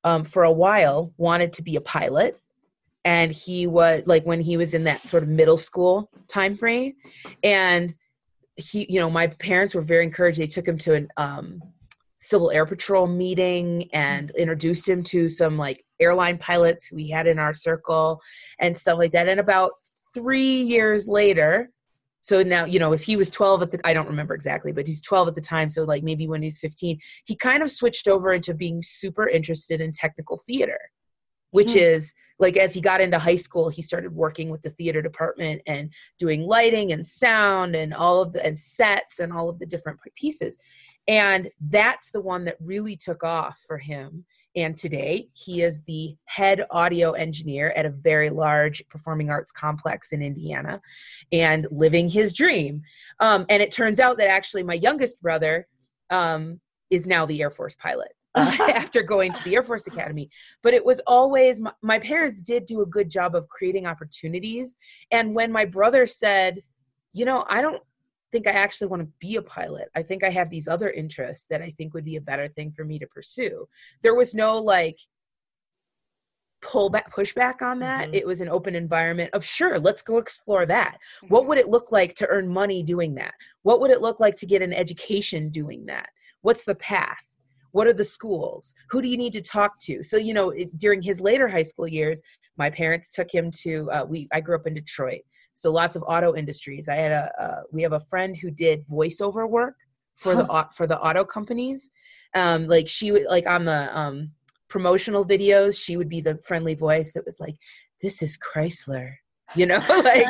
um, 0.04 0.26
for 0.26 0.44
a 0.44 0.52
while 0.52 1.14
wanted 1.18 1.54
to 1.54 1.62
be 1.62 1.78
a 1.78 1.82
pilot 1.82 2.40
and 3.06 3.32
he 3.32 3.68
was 3.68 4.04
like 4.06 4.26
when 4.26 4.42
he 4.42 4.58
was 4.58 4.74
in 4.74 4.84
that 4.84 5.08
sort 5.08 5.24
of 5.24 5.30
middle 5.30 5.58
school 5.58 6.10
time 6.28 6.58
frame 6.58 6.94
and 7.44 7.96
he 8.56 8.86
you 8.90 9.00
know 9.00 9.10
my 9.10 9.28
parents 9.28 9.74
were 9.74 9.82
very 9.82 10.04
encouraged 10.04 10.40
they 10.40 10.48
took 10.48 10.68
him 10.68 10.78
to 10.78 10.94
an 10.94 11.08
um, 11.18 11.62
civil 12.24 12.52
air 12.52 12.66
patrol 12.66 13.06
meeting 13.06 13.90
and 13.92 14.32
introduced 14.32 14.88
him 14.88 15.04
to 15.04 15.28
some 15.28 15.58
like 15.58 15.84
airline 16.00 16.38
pilots 16.38 16.90
we 16.92 17.10
had 17.10 17.28
in 17.28 17.38
our 17.38 17.54
circle 17.54 18.22
and 18.60 18.78
stuff 18.78 18.98
like 18.98 19.12
that 19.12 19.28
and 19.28 19.42
about 19.42 19.72
three 20.14 20.62
years 20.62 21.06
later 21.08 21.70
so 22.22 22.42
now 22.42 22.64
you 22.64 22.80
know 22.80 22.94
if 22.94 23.04
he 23.04 23.18
was 23.18 23.30
12 23.30 23.64
at 23.64 23.72
the 23.72 23.88
i 23.88 23.94
don't 23.94 24.08
remember 24.08 24.34
exactly 24.34 24.72
but 24.72 24.88
he's 24.88 25.02
12 25.02 25.28
at 25.28 25.36
the 25.36 25.42
time 25.42 25.70
so 25.70 25.84
like 25.84 26.02
maybe 26.02 26.26
when 26.26 26.42
he's 26.42 26.60
15 26.60 26.98
he 27.26 27.36
kind 27.36 27.62
of 27.62 27.70
switched 27.70 28.08
over 28.08 28.32
into 28.34 28.54
being 28.54 28.82
super 28.82 29.28
interested 29.28 29.82
in 29.82 29.92
technical 29.92 30.40
theater 30.48 30.80
which 31.52 31.70
mm-hmm. 31.70 31.80
is 31.80 32.14
like 32.40 32.58
as 32.58 32.74
he 32.74 32.82
got 32.82 33.02
into 33.02 33.20
high 33.20 33.36
school 33.36 33.70
he 33.70 33.82
started 33.82 34.14
working 34.14 34.50
with 34.50 34.62
the 34.62 34.72
theater 34.72 35.02
department 35.02 35.62
and 35.68 35.92
doing 36.18 36.42
lighting 36.42 36.92
and 36.92 37.06
sound 37.06 37.76
and 37.76 37.94
all 37.94 38.22
of 38.22 38.34
the 38.34 38.46
and 38.46 38.58
sets 38.58 39.20
and 39.20 39.32
all 39.32 39.50
of 39.50 39.60
the 39.60 39.66
different 39.66 40.00
pieces 40.16 40.58
and 41.08 41.50
that's 41.70 42.12
the 42.12 42.22
one 42.22 42.46
that 42.46 42.58
really 42.60 42.96
took 42.96 43.24
off 43.24 43.60
for 43.68 43.78
him 43.78 44.26
and 44.56 44.78
today 44.78 45.30
he 45.34 45.64
is 45.64 45.82
the 45.88 46.16
head 46.26 46.66
audio 46.70 47.14
engineer 47.14 47.74
at 47.76 47.86
a 47.86 47.90
very 47.90 48.30
large 48.30 48.88
performing 48.88 49.30
arts 49.30 49.52
complex 49.52 50.12
in 50.12 50.22
Indiana 50.22 50.80
and 51.32 51.68
living 51.72 52.08
his 52.08 52.34
dream. 52.34 52.84
Um, 53.20 53.46
and 53.50 53.64
it 53.64 53.72
turns 53.72 54.00
out 54.00 54.18
that 54.18 54.30
actually 54.30 54.64
my 54.64 54.76
youngest 54.76 55.20
brother 55.22 55.68
um, 56.12 56.60
is 56.92 57.08
now 57.08 57.26
the 57.26 57.42
Air 57.42 57.50
Force 57.50 57.76
pilot. 57.76 58.12
Uh, 58.36 58.58
after 58.74 59.04
going 59.04 59.32
to 59.32 59.44
the 59.44 59.54
Air 59.56 59.62
Force 59.62 59.86
Academy. 59.86 60.28
But 60.64 60.74
it 60.74 60.84
was 60.84 61.00
always 61.06 61.60
my, 61.60 61.72
my, 61.84 62.00
parents 62.00 62.42
did 62.42 62.66
do 62.66 62.82
a 62.82 62.86
good 62.86 63.08
job 63.08 63.36
of 63.36 63.48
creating 63.48 63.86
opportunities. 63.86 64.76
And 65.12 65.36
when 65.36 65.52
my 65.52 65.66
brother 65.66 66.08
said, 66.08 66.64
you 67.14 67.26
know, 67.26 67.46
I 67.48 67.62
don't 67.62 67.84
think 68.32 68.48
I 68.48 68.52
actually 68.52 68.88
want 68.88 69.04
to 69.04 69.10
be 69.20 69.36
a 69.36 69.42
pilot. 69.42 69.90
I 69.96 70.02
think 70.02 70.24
I 70.24 70.30
have 70.30 70.50
these 70.50 70.68
other 70.68 70.90
interests 70.90 71.46
that 71.52 71.62
I 71.62 71.74
think 71.78 71.94
would 71.94 72.04
be 72.04 72.16
a 72.16 72.22
better 72.22 72.48
thing 72.50 72.74
for 72.76 72.84
me 72.84 72.98
to 73.00 73.08
pursue. 73.08 73.68
There 74.02 74.16
was 74.16 74.34
no 74.34 74.58
like 74.58 74.98
pull 76.64 76.90
back 76.90 77.14
pushback 77.16 77.62
on 77.62 77.80
that. 77.80 78.06
Mm-hmm. 78.06 78.16
It 78.16 78.26
was 78.26 78.42
an 78.42 78.50
open 78.50 78.76
environment 78.76 79.30
of 79.34 79.46
sure, 79.46 79.80
let's 79.80 80.02
go 80.02 80.18
explore 80.18 80.66
that. 80.66 80.98
Mm-hmm. 81.18 81.28
What 81.28 81.48
would 81.48 81.60
it 81.60 81.70
look 81.70 81.92
like 81.92 82.16
to 82.16 82.28
earn 82.28 82.48
money 82.48 82.82
doing 82.82 83.14
that? 83.16 83.34
What 83.62 83.80
would 83.80 83.92
it 83.92 84.02
look 84.02 84.20
like 84.20 84.36
to 84.38 84.46
get 84.46 84.62
an 84.62 84.74
education 84.74 85.50
doing 85.50 85.86
that? 85.86 86.10
What's 86.42 86.66
the 86.66 86.76
path? 86.76 87.18
What 87.74 87.86
are 87.86 87.94
the 87.94 88.04
schools? 88.06 88.74
Who 88.90 89.02
do 89.02 89.08
you 89.08 89.18
need 89.18 89.34
to 89.34 89.42
talk 89.42 89.78
to? 89.82 90.02
So, 90.02 90.18
you 90.18 90.34
know, 90.34 90.50
it, 90.50 90.80
during 90.80 91.02
his 91.02 91.20
later 91.20 91.48
high 91.48 91.64
school 91.64 91.88
years, 91.88 92.22
my 92.58 92.70
parents 92.70 93.10
took 93.10 93.32
him 93.32 93.52
to 93.64 93.92
uh, 93.92 94.06
we 94.06 94.28
I 94.32 94.40
grew 94.42 94.56
up 94.56 94.66
in 94.66 94.74
Detroit 94.74 95.22
so 95.54 95.72
lots 95.72 95.96
of 95.96 96.04
auto 96.04 96.36
industries. 96.36 96.90
I 96.90 96.96
had 96.96 97.12
a 97.12 97.64
we 97.72 97.84
have 97.84 97.94
a 97.94 98.00
friend 98.10 98.36
who 98.36 98.52
did 98.52 98.88
voiceover 98.88 99.48
work 99.50 99.76
for 100.16 100.36
the 100.36 100.68
for 100.76 100.88
the 100.88 101.00
auto 101.00 101.24
companies. 101.24 101.92
Um, 102.36 102.68
like 102.68 102.90
she 102.90 103.12
would 103.12 103.26
like 103.30 103.46
on 103.46 103.66
the 103.66 103.98
um, 103.98 104.32
promotional 104.68 105.26
videos, 105.26 105.82
she 105.82 105.98
would 105.98 106.10
be 106.10 106.22
the 106.22 106.40
friendly 106.46 106.74
voice 106.74 107.12
that 107.14 107.26
was 107.26 107.40
like, 107.40 107.56
"This 108.02 108.22
is 108.22 108.38
Chrysler." 108.38 109.16
You 109.56 109.66
know 109.66 109.80
like 110.04 110.28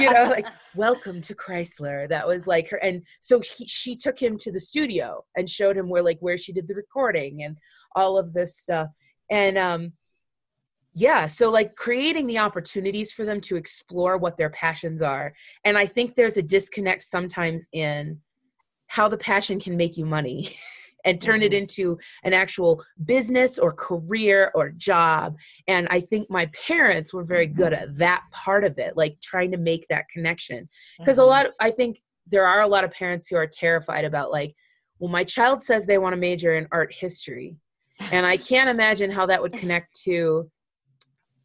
you 0.00 0.10
know 0.12 0.24
like 0.24 0.46
welcome 0.74 1.22
to 1.22 1.34
chrysler. 1.34 2.08
That 2.08 2.26
was 2.26 2.46
like 2.46 2.68
her 2.70 2.76
and 2.78 3.02
so 3.20 3.40
he, 3.40 3.66
she 3.66 3.96
took 3.96 4.20
him 4.20 4.38
to 4.38 4.52
the 4.52 4.60
studio 4.60 5.24
and 5.36 5.48
showed 5.48 5.76
him 5.76 5.88
where 5.88 6.02
like 6.02 6.18
where 6.20 6.38
she 6.38 6.52
did 6.52 6.68
the 6.68 6.74
recording 6.74 7.42
and 7.42 7.56
all 7.94 8.18
of 8.18 8.32
this 8.32 8.56
stuff. 8.56 8.88
And 9.30 9.58
um 9.58 9.92
yeah 10.94 11.26
so 11.26 11.50
like 11.50 11.76
creating 11.76 12.26
the 12.26 12.38
opportunities 12.38 13.12
for 13.12 13.24
them 13.24 13.40
to 13.42 13.56
explore 13.56 14.16
what 14.16 14.36
their 14.36 14.50
passions 14.50 15.02
are. 15.02 15.34
And 15.64 15.76
i 15.76 15.86
think 15.86 16.14
there's 16.14 16.36
a 16.36 16.42
disconnect 16.42 17.04
sometimes 17.04 17.66
in 17.72 18.20
how 18.88 19.08
the 19.08 19.16
passion 19.16 19.60
can 19.60 19.76
make 19.76 19.96
you 19.96 20.06
money 20.06 20.56
and 21.06 21.22
turn 21.22 21.36
mm-hmm. 21.36 21.44
it 21.44 21.54
into 21.54 21.98
an 22.24 22.34
actual 22.34 22.84
business 23.04 23.58
or 23.58 23.72
career 23.72 24.50
or 24.54 24.70
job 24.70 25.36
and 25.68 25.86
i 25.90 26.00
think 26.00 26.28
my 26.28 26.46
parents 26.66 27.14
were 27.14 27.24
very 27.24 27.46
good 27.46 27.72
at 27.72 27.96
that 27.96 28.22
part 28.32 28.64
of 28.64 28.78
it 28.78 28.96
like 28.96 29.16
trying 29.22 29.50
to 29.50 29.56
make 29.56 29.86
that 29.88 30.04
connection 30.12 30.68
because 30.98 31.16
mm-hmm. 31.16 31.22
a 31.22 31.30
lot 31.30 31.46
of, 31.46 31.52
i 31.60 31.70
think 31.70 32.02
there 32.30 32.46
are 32.46 32.62
a 32.62 32.68
lot 32.68 32.84
of 32.84 32.90
parents 32.90 33.28
who 33.28 33.36
are 33.36 33.46
terrified 33.46 34.04
about 34.04 34.30
like 34.30 34.54
well 34.98 35.10
my 35.10 35.24
child 35.24 35.62
says 35.62 35.86
they 35.86 35.98
want 35.98 36.12
to 36.12 36.18
major 36.18 36.56
in 36.56 36.66
art 36.72 36.92
history 36.92 37.56
and 38.12 38.26
i 38.26 38.36
can't 38.50 38.68
imagine 38.68 39.10
how 39.10 39.24
that 39.24 39.40
would 39.40 39.52
connect 39.52 39.98
to 40.02 40.50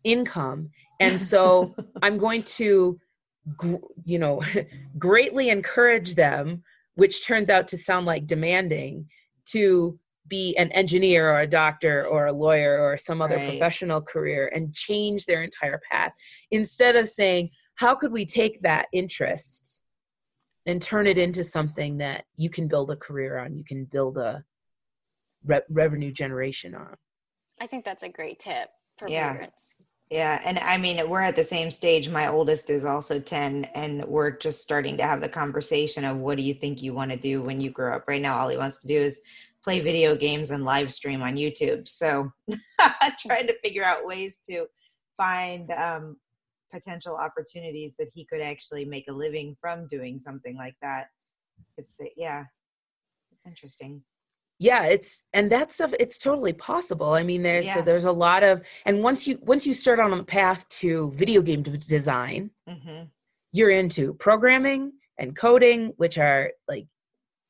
income 0.03 0.69
and 0.99 1.21
so 1.21 1.73
i'm 2.01 2.17
going 2.17 2.43
to 2.43 2.99
you 4.05 4.19
know 4.19 4.41
greatly 4.97 5.49
encourage 5.49 6.15
them 6.15 6.63
which 6.95 7.25
turns 7.25 7.49
out 7.49 7.67
to 7.67 7.77
sound 7.77 8.05
like 8.05 8.27
demanding 8.27 9.07
to 9.51 9.99
be 10.27 10.55
an 10.57 10.71
engineer 10.71 11.31
or 11.31 11.41
a 11.41 11.47
doctor 11.47 12.05
or 12.05 12.27
a 12.27 12.33
lawyer 12.33 12.79
or 12.79 12.97
some 12.97 13.21
other 13.21 13.35
right. 13.35 13.49
professional 13.49 14.01
career 14.01 14.51
and 14.55 14.73
change 14.73 15.25
their 15.25 15.43
entire 15.43 15.81
path 15.91 16.13
instead 16.51 16.95
of 16.95 17.09
saying 17.09 17.49
how 17.75 17.95
could 17.95 18.11
we 18.11 18.25
take 18.25 18.61
that 18.61 18.87
interest 18.93 19.81
and 20.67 20.81
turn 20.81 21.07
it 21.07 21.17
into 21.17 21.43
something 21.43 21.97
that 21.97 22.23
you 22.37 22.49
can 22.49 22.67
build 22.67 22.91
a 22.91 22.95
career 22.95 23.39
on 23.39 23.55
you 23.55 23.63
can 23.63 23.83
build 23.85 24.17
a 24.17 24.43
re- 25.45 25.61
revenue 25.69 26.11
generation 26.11 26.75
on 26.75 26.95
i 27.59 27.67
think 27.67 27.83
that's 27.83 28.03
a 28.03 28.09
great 28.09 28.39
tip 28.39 28.69
for 28.97 29.09
yeah. 29.09 29.33
parents 29.33 29.75
yeah. 30.11 30.41
And 30.43 30.59
I 30.59 30.77
mean, 30.77 31.09
we're 31.09 31.21
at 31.21 31.37
the 31.37 31.43
same 31.43 31.71
stage. 31.71 32.09
My 32.09 32.27
oldest 32.27 32.69
is 32.69 32.83
also 32.83 33.17
10, 33.17 33.63
and 33.73 34.03
we're 34.05 34.31
just 34.31 34.61
starting 34.61 34.97
to 34.97 35.03
have 35.03 35.21
the 35.21 35.29
conversation 35.29 36.03
of 36.03 36.17
what 36.17 36.35
do 36.35 36.43
you 36.43 36.53
think 36.53 36.83
you 36.83 36.93
want 36.93 37.11
to 37.11 37.17
do 37.17 37.41
when 37.41 37.61
you 37.61 37.71
grow 37.71 37.95
up? 37.95 38.03
Right 38.09 38.21
now, 38.21 38.37
all 38.37 38.49
he 38.49 38.57
wants 38.57 38.79
to 38.79 38.87
do 38.87 38.97
is 38.97 39.21
play 39.63 39.79
video 39.79 40.13
games 40.13 40.51
and 40.51 40.65
live 40.65 40.91
stream 40.91 41.21
on 41.21 41.35
YouTube. 41.35 41.87
So 41.87 42.29
trying 43.25 43.47
to 43.47 43.57
figure 43.63 43.85
out 43.85 44.05
ways 44.05 44.41
to 44.49 44.65
find 45.15 45.71
um, 45.71 46.17
potential 46.73 47.15
opportunities 47.15 47.95
that 47.97 48.09
he 48.13 48.25
could 48.25 48.41
actually 48.41 48.83
make 48.83 49.07
a 49.07 49.13
living 49.13 49.55
from 49.61 49.87
doing 49.87 50.19
something 50.19 50.57
like 50.57 50.75
that. 50.81 51.07
It's, 51.77 51.95
yeah, 52.17 52.43
it's 53.31 53.45
interesting 53.45 54.01
yeah 54.61 54.83
it's 54.83 55.23
and 55.33 55.51
that 55.51 55.73
stuff 55.73 55.91
it's 55.99 56.19
totally 56.19 56.53
possible 56.53 57.13
i 57.13 57.23
mean 57.23 57.41
there's 57.41 57.65
yeah. 57.65 57.81
there's 57.81 58.05
a 58.05 58.11
lot 58.11 58.43
of 58.43 58.61
and 58.85 59.01
once 59.01 59.27
you 59.27 59.37
once 59.41 59.65
you 59.65 59.73
start 59.73 59.99
on 59.99 60.15
the 60.15 60.23
path 60.23 60.69
to 60.69 61.11
video 61.15 61.41
game 61.41 61.63
design 61.63 62.51
mm-hmm. 62.69 63.03
you're 63.51 63.71
into 63.71 64.13
programming 64.13 64.93
and 65.17 65.35
coding 65.35 65.91
which 65.97 66.19
are 66.19 66.51
like 66.67 66.85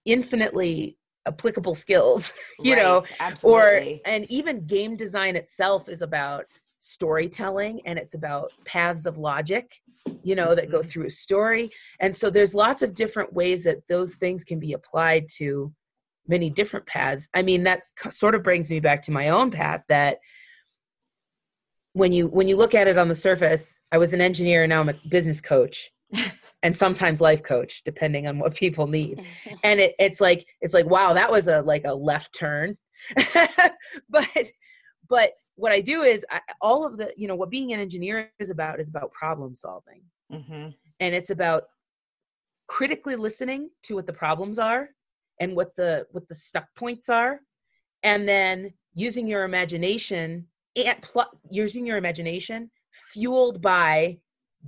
infinitely 0.05 0.97
applicable 1.27 1.75
skills 1.75 2.31
you 2.61 2.73
right. 2.73 2.81
know 2.81 3.03
Absolutely. 3.19 3.95
or 3.95 4.09
and 4.09 4.25
even 4.31 4.65
game 4.65 4.95
design 4.95 5.35
itself 5.35 5.89
is 5.89 6.01
about 6.01 6.45
storytelling 6.79 7.81
and 7.85 7.99
it's 7.99 8.15
about 8.15 8.53
paths 8.63 9.05
of 9.05 9.17
logic 9.17 9.81
you 10.23 10.33
know 10.33 10.55
that 10.55 10.71
go 10.71 10.79
mm-hmm. 10.79 10.87
through 10.87 11.07
a 11.07 11.11
story 11.11 11.69
and 11.99 12.15
so 12.15 12.29
there's 12.29 12.55
lots 12.55 12.81
of 12.81 12.93
different 12.93 13.33
ways 13.33 13.65
that 13.65 13.85
those 13.89 14.15
things 14.15 14.45
can 14.45 14.59
be 14.59 14.71
applied 14.71 15.27
to 15.27 15.73
many 16.31 16.50
different 16.50 16.88
paths. 16.88 17.29
I 17.35 17.43
mean 17.43 17.63
that 17.65 17.83
sort 18.09 18.33
of 18.33 18.41
brings 18.41 18.71
me 18.71 18.79
back 18.79 19.03
to 19.03 19.11
my 19.11 19.29
own 19.29 19.51
path 19.51 19.83
that 19.89 20.17
when 21.93 22.11
you 22.11 22.27
when 22.27 22.47
you 22.47 22.57
look 22.57 22.73
at 22.73 22.88
it 22.88 22.97
on 22.97 23.09
the 23.09 23.15
surface 23.15 23.77
i 23.91 23.97
was 23.97 24.13
an 24.13 24.21
engineer 24.21 24.63
and 24.63 24.69
now 24.69 24.79
i'm 24.79 24.88
a 24.88 24.95
business 25.09 25.41
coach 25.41 25.91
and 26.63 26.75
sometimes 26.75 27.21
life 27.21 27.43
coach 27.43 27.81
depending 27.85 28.27
on 28.27 28.39
what 28.39 28.55
people 28.55 28.88
need. 28.88 29.25
And 29.63 29.79
it, 29.79 29.95
it's 30.00 30.21
like 30.21 30.45
it's 30.61 30.73
like 30.73 30.85
wow 30.85 31.13
that 31.13 31.31
was 31.31 31.47
a 31.47 31.61
like 31.61 31.83
a 31.85 31.93
left 31.93 32.33
turn. 32.33 32.77
But 34.09 34.27
but 35.09 35.31
what 35.55 35.71
i 35.71 35.81
do 35.81 36.03
is 36.03 36.25
I, 36.29 36.39
all 36.61 36.85
of 36.85 36.97
the 36.97 37.13
you 37.17 37.27
know 37.27 37.35
what 37.35 37.50
being 37.50 37.73
an 37.73 37.79
engineer 37.79 38.31
is 38.39 38.50
about 38.50 38.79
is 38.79 38.88
about 38.88 39.11
problem 39.11 39.55
solving. 39.55 40.01
Mm-hmm. 40.31 40.69
and 41.01 41.13
it's 41.13 41.29
about 41.29 41.63
critically 42.67 43.17
listening 43.17 43.69
to 43.83 43.95
what 43.95 44.07
the 44.07 44.13
problems 44.13 44.57
are 44.57 44.88
and 45.41 45.55
what 45.55 45.75
the 45.75 46.05
what 46.12 46.27
the 46.29 46.36
stuck 46.36 46.67
points 46.75 47.10
are 47.10 47.41
and 48.03 48.29
then 48.29 48.71
using 48.93 49.27
your 49.27 49.43
imagination 49.43 50.48
and 50.77 51.01
pl- 51.01 51.31
using 51.50 51.86
your 51.86 51.98
imagination 51.98 52.71
fueled 52.91 53.62
by 53.62 54.17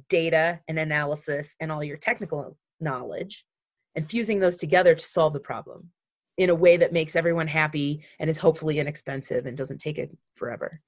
data 0.09 0.59
and 0.67 0.79
analysis 0.79 1.55
and 1.61 1.71
all 1.71 1.83
your 1.83 1.97
technical 1.97 2.57
knowledge 2.81 3.45
and 3.95 4.09
fusing 4.09 4.39
those 4.39 4.57
together 4.57 4.95
to 4.95 5.05
solve 5.05 5.31
the 5.31 5.39
problem 5.39 5.89
in 6.37 6.49
a 6.49 6.55
way 6.55 6.75
that 6.77 6.91
makes 6.91 7.15
everyone 7.15 7.47
happy 7.47 8.03
and 8.19 8.27
is 8.27 8.39
hopefully 8.39 8.79
inexpensive 8.79 9.45
and 9.45 9.55
doesn't 9.55 9.77
take 9.77 9.99
it 9.99 10.09
forever 10.35 10.81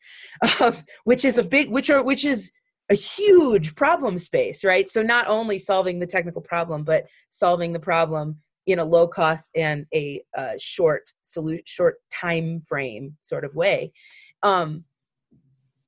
um, 0.60 0.76
which 1.04 1.24
is 1.24 1.38
a 1.38 1.44
big 1.44 1.70
which 1.70 1.92
are 1.92 2.04
which 2.04 2.26
is 2.26 2.52
a 2.90 2.96
huge 2.96 3.76
problem 3.76 4.20
space, 4.20 4.64
right? 4.64 4.90
So 4.90 5.02
not 5.02 5.28
only 5.28 5.58
solving 5.58 6.00
the 6.00 6.06
technical 6.06 6.42
problem, 6.42 6.84
but 6.84 7.06
solving 7.32 7.74
the 7.74 7.80
problem 7.80 8.38
in 8.68 8.80
a 8.80 8.84
low 8.84 9.08
cost 9.08 9.50
and 9.56 9.86
a 9.94 10.22
uh, 10.38 10.54
short 10.60 11.12
solu- 11.24 11.62
short 11.66 11.96
time 12.12 12.62
frame 12.68 13.16
sort 13.22 13.46
of 13.46 13.56
way. 13.56 13.92
Um, 14.44 14.84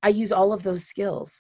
I 0.04 0.10
use 0.10 0.32
all 0.32 0.54
of 0.54 0.64
those 0.64 0.86
skills 0.86 1.34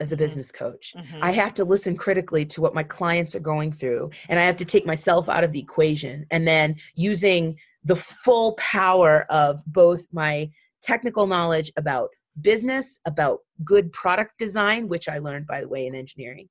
as 0.00 0.12
a 0.12 0.14
mm-hmm. 0.14 0.24
business 0.24 0.52
coach. 0.52 0.94
Mm-hmm. 0.96 1.18
I 1.22 1.32
have 1.32 1.54
to 1.54 1.64
listen 1.64 1.96
critically 1.96 2.44
to 2.46 2.60
what 2.60 2.74
my 2.74 2.82
clients 2.82 3.34
are 3.34 3.40
going 3.40 3.72
through, 3.72 4.10
and 4.28 4.38
I 4.38 4.44
have 4.44 4.56
to 4.58 4.64
take 4.64 4.86
myself 4.86 5.28
out 5.28 5.44
of 5.44 5.52
the 5.52 5.60
equation, 5.60 6.26
and 6.30 6.46
then 6.46 6.76
using 6.94 7.56
the 7.84 7.96
full 7.96 8.52
power 8.54 9.26
of 9.30 9.62
both 9.66 10.06
my 10.12 10.50
technical 10.82 11.26
knowledge 11.26 11.72
about 11.76 12.10
business, 12.40 12.98
about 13.04 13.40
good 13.64 13.92
product 13.92 14.38
design, 14.38 14.88
which 14.88 15.08
I 15.08 15.18
learned, 15.18 15.46
by 15.46 15.60
the 15.60 15.68
way, 15.68 15.86
in 15.86 15.94
engineering, 15.94 16.48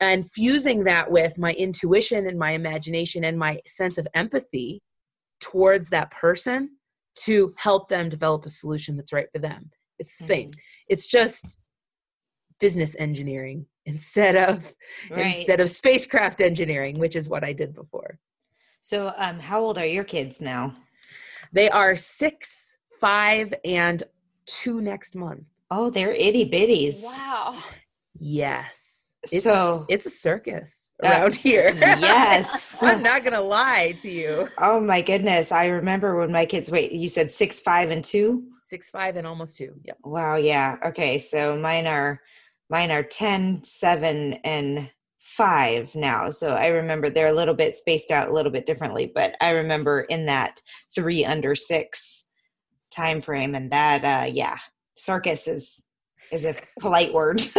and 0.00 0.30
fusing 0.32 0.84
that 0.84 1.10
with 1.10 1.38
my 1.38 1.52
intuition 1.52 2.26
and 2.26 2.38
my 2.38 2.52
imagination 2.52 3.24
and 3.24 3.38
my 3.38 3.60
sense 3.66 3.98
of 3.98 4.08
empathy 4.14 4.82
towards 5.40 5.88
that 5.90 6.10
person 6.10 6.70
to 7.16 7.54
help 7.56 7.88
them 7.88 8.08
develop 8.08 8.46
a 8.46 8.50
solution 8.50 8.96
that's 8.96 9.12
right 9.12 9.28
for 9.32 9.38
them. 9.38 9.70
It's 9.98 10.16
the 10.16 10.26
same. 10.26 10.48
Mm-hmm. 10.48 10.60
It's 10.88 11.06
just 11.06 11.58
business 12.60 12.96
engineering 12.98 13.66
instead 13.86 14.36
of 14.36 14.62
right. 15.10 15.36
instead 15.36 15.60
of 15.60 15.70
spacecraft 15.70 16.40
engineering, 16.40 16.98
which 16.98 17.16
is 17.16 17.28
what 17.28 17.44
I 17.44 17.52
did 17.52 17.74
before. 17.74 18.18
So, 18.80 19.12
um, 19.18 19.38
how 19.38 19.60
old 19.60 19.76
are 19.76 19.86
your 19.86 20.04
kids 20.04 20.40
now? 20.40 20.72
They 21.52 21.68
are 21.68 21.96
six, 21.96 22.76
five, 23.00 23.52
and 23.64 24.02
two 24.46 24.80
next 24.80 25.14
month. 25.14 25.44
Oh, 25.70 25.90
they're 25.90 26.12
itty 26.12 26.48
bitties. 26.48 27.02
Wow. 27.02 27.62
Yes. 28.18 28.89
It's 29.22 29.42
so 29.42 29.84
it's 29.88 30.06
a 30.06 30.10
circus 30.10 30.90
uh, 31.04 31.08
around 31.08 31.34
here. 31.34 31.72
yes. 31.76 32.76
I'm 32.80 33.02
not 33.02 33.24
gonna 33.24 33.40
lie 33.40 33.92
to 34.00 34.10
you. 34.10 34.48
Oh 34.58 34.80
my 34.80 35.02
goodness. 35.02 35.52
I 35.52 35.66
remember 35.66 36.16
when 36.16 36.32
my 36.32 36.46
kids 36.46 36.70
wait, 36.70 36.92
you 36.92 37.08
said 37.08 37.30
six, 37.30 37.60
five, 37.60 37.90
and 37.90 38.04
two? 38.04 38.44
Six, 38.66 38.88
five, 38.90 39.16
and 39.16 39.26
almost 39.26 39.56
two. 39.56 39.74
Yep. 39.84 39.98
Wow, 40.04 40.36
yeah. 40.36 40.76
Okay. 40.86 41.18
So 41.18 41.58
mine 41.58 41.86
are 41.86 42.20
mine 42.70 42.90
are 42.90 43.02
ten, 43.02 43.62
seven, 43.64 44.34
and 44.44 44.88
five 45.18 45.94
now. 45.94 46.30
So 46.30 46.54
I 46.54 46.68
remember 46.68 47.10
they're 47.10 47.32
a 47.32 47.32
little 47.32 47.54
bit 47.54 47.74
spaced 47.74 48.10
out 48.10 48.28
a 48.28 48.32
little 48.32 48.52
bit 48.52 48.66
differently, 48.66 49.10
but 49.14 49.34
I 49.40 49.50
remember 49.50 50.00
in 50.02 50.26
that 50.26 50.62
three 50.94 51.24
under 51.24 51.54
six 51.54 52.24
time 52.90 53.20
frame 53.20 53.54
and 53.54 53.70
that 53.70 54.04
uh 54.04 54.26
yeah, 54.26 54.56
circus 54.96 55.46
is 55.46 55.79
is 56.32 56.44
a 56.44 56.54
polite 56.78 57.12
word. 57.12 57.42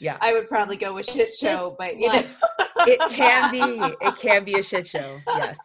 yeah. 0.00 0.16
I 0.20 0.32
would 0.32 0.48
probably 0.48 0.76
go 0.76 0.94
with 0.94 1.06
shit 1.06 1.34
show, 1.34 1.74
but 1.78 1.98
you 1.98 2.12
know. 2.12 2.22
it 2.86 3.00
can 3.10 3.50
be 3.50 3.96
it 4.00 4.16
can 4.16 4.44
be 4.44 4.58
a 4.58 4.62
shit 4.62 4.86
show. 4.86 5.18
Yes. 5.26 5.58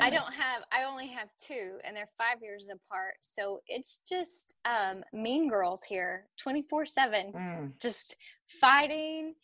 I 0.00 0.10
don't 0.10 0.32
have 0.32 0.62
I 0.72 0.84
only 0.84 1.06
have 1.08 1.28
two 1.38 1.78
and 1.84 1.96
they're 1.96 2.08
5 2.18 2.42
years 2.42 2.68
apart. 2.68 3.14
So 3.20 3.60
it's 3.66 4.00
just 4.08 4.56
um 4.64 5.04
mean 5.12 5.48
girls 5.48 5.82
here 5.84 6.26
24/7 6.44 7.32
mm. 7.32 7.72
just 7.80 8.16
fighting 8.46 9.34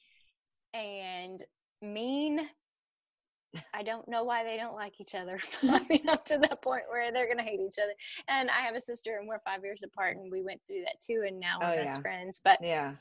and 0.74 1.42
mean 1.82 2.48
I 3.72 3.82
don't 3.82 4.06
know 4.08 4.24
why 4.24 4.44
they 4.44 4.56
don't 4.56 4.74
like 4.74 5.00
each 5.00 5.14
other. 5.14 5.38
I 5.62 5.86
mean, 5.88 6.08
up 6.08 6.24
to 6.26 6.38
that 6.38 6.62
point 6.62 6.82
where 6.88 7.12
they're 7.12 7.28
gonna 7.28 7.42
hate 7.42 7.60
each 7.60 7.78
other. 7.82 7.94
And 8.28 8.50
I 8.50 8.60
have 8.60 8.74
a 8.74 8.80
sister, 8.80 9.16
and 9.18 9.28
we're 9.28 9.40
five 9.40 9.62
years 9.64 9.82
apart, 9.82 10.16
and 10.16 10.30
we 10.30 10.42
went 10.42 10.60
through 10.66 10.82
that 10.84 11.00
too. 11.00 11.24
And 11.26 11.40
now 11.40 11.58
we're 11.60 11.72
oh, 11.72 11.76
best 11.76 11.96
yeah. 11.96 12.00
friends. 12.00 12.40
But 12.44 12.58
yeah, 12.62 12.94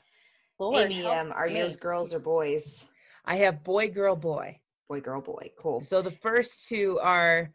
Lord, 0.58 0.90
Amy, 0.90 1.04
um, 1.04 1.32
are 1.32 1.46
me. 1.46 1.58
yours 1.58 1.76
girls 1.76 2.14
or 2.14 2.18
boys? 2.18 2.86
I 3.24 3.36
have 3.36 3.62
boy, 3.62 3.90
girl, 3.90 4.16
boy 4.16 4.60
boy, 4.88 5.00
girl, 5.00 5.20
boy. 5.20 5.52
Cool. 5.58 5.80
So 5.80 6.02
the 6.02 6.10
first 6.10 6.66
two 6.68 6.98
are 7.00 7.50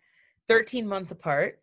13 0.47 0.87
months 0.87 1.11
apart. 1.11 1.59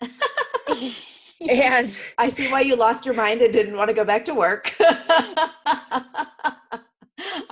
and 0.00 1.96
I 2.18 2.28
see 2.28 2.50
why 2.50 2.60
you 2.60 2.76
lost 2.76 3.06
your 3.06 3.14
mind 3.14 3.40
and 3.42 3.52
didn't 3.52 3.76
want 3.76 3.88
to 3.88 3.94
go 3.94 4.04
back 4.04 4.24
to 4.26 4.34
work. 4.34 4.74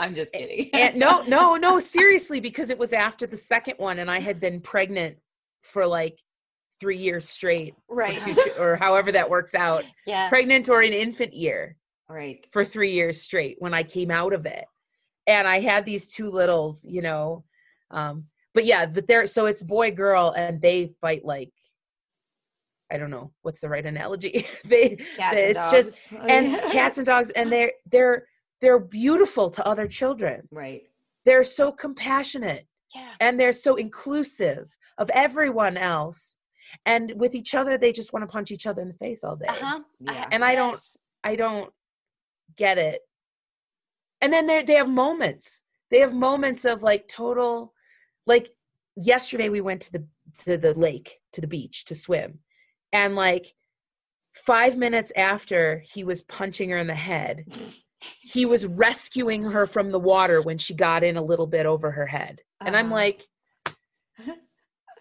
I'm 0.02 0.14
just 0.14 0.32
kidding. 0.32 0.68
and 0.72 0.96
no, 0.96 1.22
no, 1.28 1.56
no, 1.56 1.78
seriously, 1.80 2.40
because 2.40 2.70
it 2.70 2.78
was 2.78 2.92
after 2.92 3.26
the 3.26 3.36
second 3.36 3.74
one 3.78 3.98
and 3.98 4.10
I 4.10 4.20
had 4.20 4.40
been 4.40 4.60
pregnant 4.60 5.16
for 5.62 5.86
like 5.86 6.18
three 6.80 6.98
years 6.98 7.28
straight. 7.28 7.74
Right. 7.88 8.20
Two, 8.20 8.50
or 8.58 8.76
however 8.76 9.12
that 9.12 9.30
works 9.30 9.54
out. 9.54 9.84
Yeah. 10.06 10.28
Pregnant 10.28 10.68
or 10.68 10.82
an 10.82 10.92
infant 10.92 11.34
year. 11.34 11.76
Right. 12.08 12.46
For 12.52 12.64
three 12.64 12.92
years 12.92 13.22
straight 13.22 13.56
when 13.60 13.72
I 13.72 13.82
came 13.82 14.10
out 14.10 14.32
of 14.32 14.44
it 14.44 14.64
and 15.26 15.46
I 15.46 15.60
had 15.60 15.84
these 15.84 16.08
two 16.08 16.30
littles, 16.30 16.84
you 16.84 17.02
know. 17.02 17.44
Um, 17.90 18.24
but 18.54 18.64
yeah, 18.64 18.86
but 18.86 19.06
they're 19.06 19.26
so 19.26 19.46
it's 19.46 19.62
boy 19.62 19.92
girl, 19.92 20.34
and 20.36 20.60
they 20.60 20.92
fight 21.00 21.24
like 21.24 21.52
I 22.90 22.98
don't 22.98 23.10
know 23.10 23.32
what's 23.42 23.60
the 23.60 23.68
right 23.68 23.84
analogy. 23.84 24.46
they 24.64 24.96
cats 25.16 25.36
it's 25.36 25.70
just 25.70 26.12
oh, 26.12 26.26
and 26.26 26.54
cats 26.72 26.98
and 26.98 27.06
dogs, 27.06 27.30
and 27.30 27.50
they're 27.50 27.72
they're 27.90 28.26
they're 28.62 28.78
beautiful 28.78 29.50
to 29.50 29.66
other 29.66 29.86
children. 29.86 30.48
Right. 30.50 30.82
They're 31.26 31.44
so 31.44 31.70
compassionate. 31.70 32.66
Yeah. 32.94 33.10
And 33.20 33.38
they're 33.38 33.52
so 33.52 33.74
inclusive 33.74 34.68
of 34.98 35.10
everyone 35.10 35.76
else. 35.76 36.38
And 36.86 37.12
with 37.16 37.34
each 37.34 37.54
other, 37.54 37.76
they 37.76 37.92
just 37.92 38.14
want 38.14 38.22
to 38.22 38.26
punch 38.26 38.50
each 38.50 38.66
other 38.66 38.80
in 38.80 38.88
the 38.88 38.94
face 38.94 39.22
all 39.24 39.36
day. 39.36 39.46
Uh-huh. 39.48 39.80
Yeah. 40.00 40.26
And 40.30 40.44
I 40.44 40.54
don't 40.54 40.80
I 41.22 41.36
don't 41.36 41.70
get 42.56 42.78
it 42.78 43.02
and 44.22 44.32
then 44.32 44.46
they 44.46 44.62
they 44.62 44.74
have 44.74 44.88
moments 44.88 45.60
they 45.90 45.98
have 45.98 46.14
moments 46.14 46.64
of 46.64 46.82
like 46.82 47.06
total 47.08 47.74
like 48.26 48.50
yesterday 48.96 49.50
we 49.50 49.60
went 49.60 49.82
to 49.82 49.92
the 49.92 50.06
to 50.38 50.56
the 50.56 50.72
lake 50.74 51.18
to 51.32 51.42
the 51.42 51.46
beach 51.46 51.84
to 51.84 51.94
swim 51.94 52.38
and 52.92 53.14
like 53.14 53.54
five 54.34 54.78
minutes 54.78 55.12
after 55.16 55.82
he 55.84 56.04
was 56.04 56.22
punching 56.22 56.70
her 56.70 56.78
in 56.78 56.86
the 56.86 56.94
head 56.94 57.44
he 58.20 58.46
was 58.46 58.66
rescuing 58.66 59.42
her 59.44 59.66
from 59.66 59.90
the 59.90 59.98
water 59.98 60.42
when 60.42 60.58
she 60.58 60.74
got 60.74 61.04
in 61.04 61.16
a 61.16 61.22
little 61.22 61.46
bit 61.46 61.66
over 61.66 61.90
her 61.90 62.06
head 62.06 62.40
and 62.60 62.76
i'm 62.76 62.86
uh-huh. 62.86 62.94
like 62.94 63.28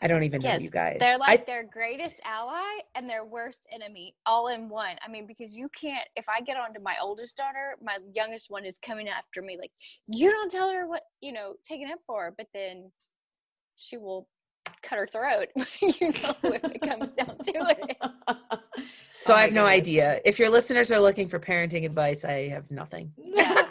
I 0.02 0.08
don't 0.08 0.24
even 0.24 0.42
yes, 0.42 0.60
know 0.60 0.64
you 0.64 0.72
guys. 0.72 0.98
They're 1.00 1.20
like 1.20 1.42
I, 1.42 1.44
their 1.46 1.64
greatest 1.64 2.20
ally 2.26 2.80
and 2.96 3.08
their 3.08 3.24
worst 3.24 3.68
enemy 3.72 4.16
all 4.26 4.48
in 4.48 4.68
one. 4.68 4.96
I 5.06 5.12
mean, 5.12 5.28
because 5.28 5.56
you 5.56 5.70
can't, 5.80 6.08
if 6.16 6.28
I 6.28 6.42
get 6.42 6.58
onto 6.58 6.82
my 6.82 6.96
oldest 7.00 7.38
daughter, 7.38 7.76
my 7.84 8.00
youngest 8.12 8.50
one 8.50 8.66
is 8.66 8.80
coming 8.84 9.08
after 9.08 9.44
me, 9.44 9.58
like, 9.60 9.72
you 10.08 10.32
don't 10.32 10.50
tell 10.50 10.72
her 10.72 10.88
what, 10.88 11.04
you 11.22 11.32
know, 11.32 11.54
taking 11.64 11.88
it 11.88 12.00
for 12.08 12.24
her, 12.24 12.34
but 12.36 12.48
then 12.52 12.92
she 13.76 13.98
will 13.98 14.28
cut 14.82 14.98
her 14.98 15.08
throat, 15.08 15.50
you 15.82 16.08
know, 16.10 16.34
if 16.46 16.64
it 16.64 16.82
comes 16.82 17.12
down 17.12 17.38
to 17.38 17.76
it. 17.78 17.98
So 19.20 19.34
oh 19.34 19.36
I 19.36 19.42
have 19.44 19.54
no 19.54 19.66
idea. 19.66 20.20
If 20.26 20.40
your 20.40 20.50
listeners 20.50 20.92
are 20.92 21.00
looking 21.00 21.28
for 21.28 21.40
parenting 21.40 21.86
advice, 21.86 22.26
I 22.26 22.50
have 22.50 22.70
nothing. 22.72 23.12
Yeah 23.18 23.68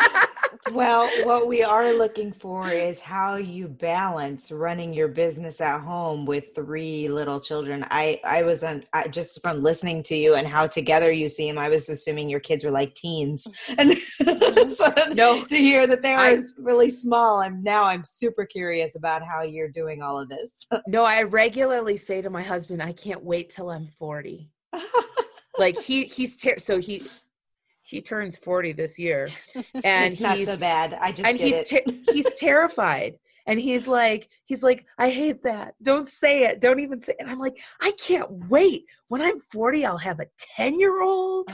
well, 0.74 1.08
what 1.24 1.46
we 1.46 1.62
are 1.62 1.92
looking 1.92 2.32
for 2.32 2.70
is 2.70 3.00
how 3.00 3.36
you 3.36 3.68
balance 3.68 4.52
running 4.52 4.92
your 4.92 5.08
business 5.08 5.60
at 5.60 5.80
home 5.80 6.26
with 6.26 6.54
three 6.54 7.08
little 7.08 7.40
children. 7.40 7.84
I 7.90 8.20
I 8.24 8.42
was 8.42 8.62
on 8.62 8.84
I, 8.92 9.08
just 9.08 9.40
from 9.42 9.62
listening 9.62 10.02
to 10.04 10.16
you 10.16 10.34
and 10.34 10.46
how 10.46 10.66
together 10.66 11.10
you 11.10 11.28
seem. 11.28 11.58
I 11.58 11.68
was 11.68 11.88
assuming 11.88 12.28
your 12.28 12.40
kids 12.40 12.64
were 12.64 12.70
like 12.70 12.94
teens, 12.94 13.46
and 13.78 13.90
mm-hmm. 13.90 14.70
so 14.70 14.92
no, 15.12 15.44
to 15.44 15.56
hear 15.56 15.86
that 15.86 16.02
they 16.02 16.14
are 16.14 16.36
really 16.58 16.90
small, 16.90 17.38
I'm 17.38 17.62
now 17.62 17.84
I'm 17.84 18.04
super 18.04 18.44
curious 18.44 18.96
about 18.96 19.22
how 19.22 19.42
you're 19.42 19.68
doing 19.68 20.02
all 20.02 20.18
of 20.18 20.28
this. 20.28 20.66
no, 20.86 21.04
I 21.04 21.22
regularly 21.22 21.96
say 21.96 22.22
to 22.22 22.30
my 22.30 22.42
husband, 22.42 22.82
I 22.82 22.92
can't 22.92 23.24
wait 23.24 23.50
till 23.50 23.70
I'm 23.70 23.88
40. 23.98 24.48
like 25.58 25.78
he 25.78 26.04
he's 26.04 26.36
ter- 26.36 26.58
so 26.58 26.78
he 26.78 27.08
he 27.82 28.00
turns 28.00 28.36
40 28.38 28.72
this 28.72 28.98
year 28.98 29.28
and 29.84 30.12
it's 30.12 30.20
not 30.20 30.42
so 30.42 30.56
bad. 30.56 30.94
I 31.00 31.12
just 31.12 31.28
and 31.28 31.38
he's 31.38 31.68
ter- 31.68 31.82
he's 32.12 32.26
terrified 32.38 33.18
and 33.46 33.58
he's 33.60 33.88
like 33.88 34.28
he's 34.44 34.62
like 34.62 34.86
i 34.98 35.10
hate 35.10 35.42
that. 35.42 35.74
Don't 35.82 36.08
say 36.08 36.44
it. 36.44 36.60
Don't 36.60 36.78
even 36.80 37.02
say 37.02 37.12
it 37.12 37.18
and 37.20 37.30
i'm 37.30 37.38
like 37.38 37.58
i 37.80 37.92
can't 37.92 38.30
wait. 38.48 38.84
When 39.08 39.20
i'm 39.20 39.40
40 39.40 39.84
i'll 39.84 39.98
have 39.98 40.20
a 40.20 40.26
10 40.56 40.78
year 40.78 41.02
old 41.02 41.48